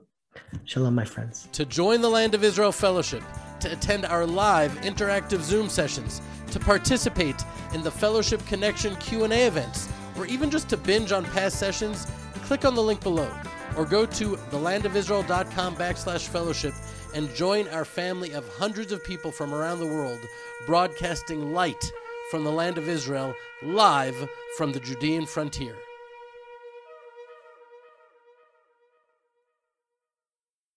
Shalom, 0.65 0.95
my 0.95 1.05
friends. 1.05 1.49
To 1.53 1.65
join 1.65 2.01
the 2.01 2.09
Land 2.09 2.35
of 2.35 2.43
Israel 2.43 2.73
Fellowship, 2.73 3.23
to 3.61 3.73
attend 3.73 4.05
our 4.05 4.27
live 4.27 4.73
interactive 4.81 5.43
Zoom 5.43 5.69
sessions, 5.69 6.21
to 6.51 6.59
participate 6.59 7.45
in 7.73 7.83
the 7.83 7.91
Fellowship 7.91 8.45
Connection 8.47 8.97
Q&A 8.97 9.47
events, 9.47 9.89
or 10.17 10.27
even 10.27 10.51
just 10.51 10.69
to 10.71 10.77
binge 10.77 11.13
on 11.13 11.25
past 11.27 11.59
sessions, 11.59 12.07
click 12.45 12.65
on 12.65 12.75
the 12.75 12.83
link 12.83 13.01
below 13.03 13.31
or 13.77 13.85
go 13.85 14.05
to 14.05 14.37
thelandofisrael.com 14.51 15.77
backslash 15.77 16.27
fellowship 16.29 16.75
and 17.15 17.35
join 17.35 17.69
our 17.69 17.85
family 17.85 18.33
of 18.33 18.49
hundreds 18.49 18.93
of 18.93 19.05
people 19.05 19.33
from 19.33 19.55
around 19.55 19.79
the 19.79 19.87
world 19.87 20.21
broadcasting 20.67 21.53
light 21.53 21.93
from 22.31 22.45
the 22.45 22.53
land 22.53 22.79
of 22.79 22.89
Israel 22.89 23.35
live 23.63 24.29
from 24.57 24.73
the 24.73 24.81
Judean 24.81 25.27
frontier. 25.27 25.77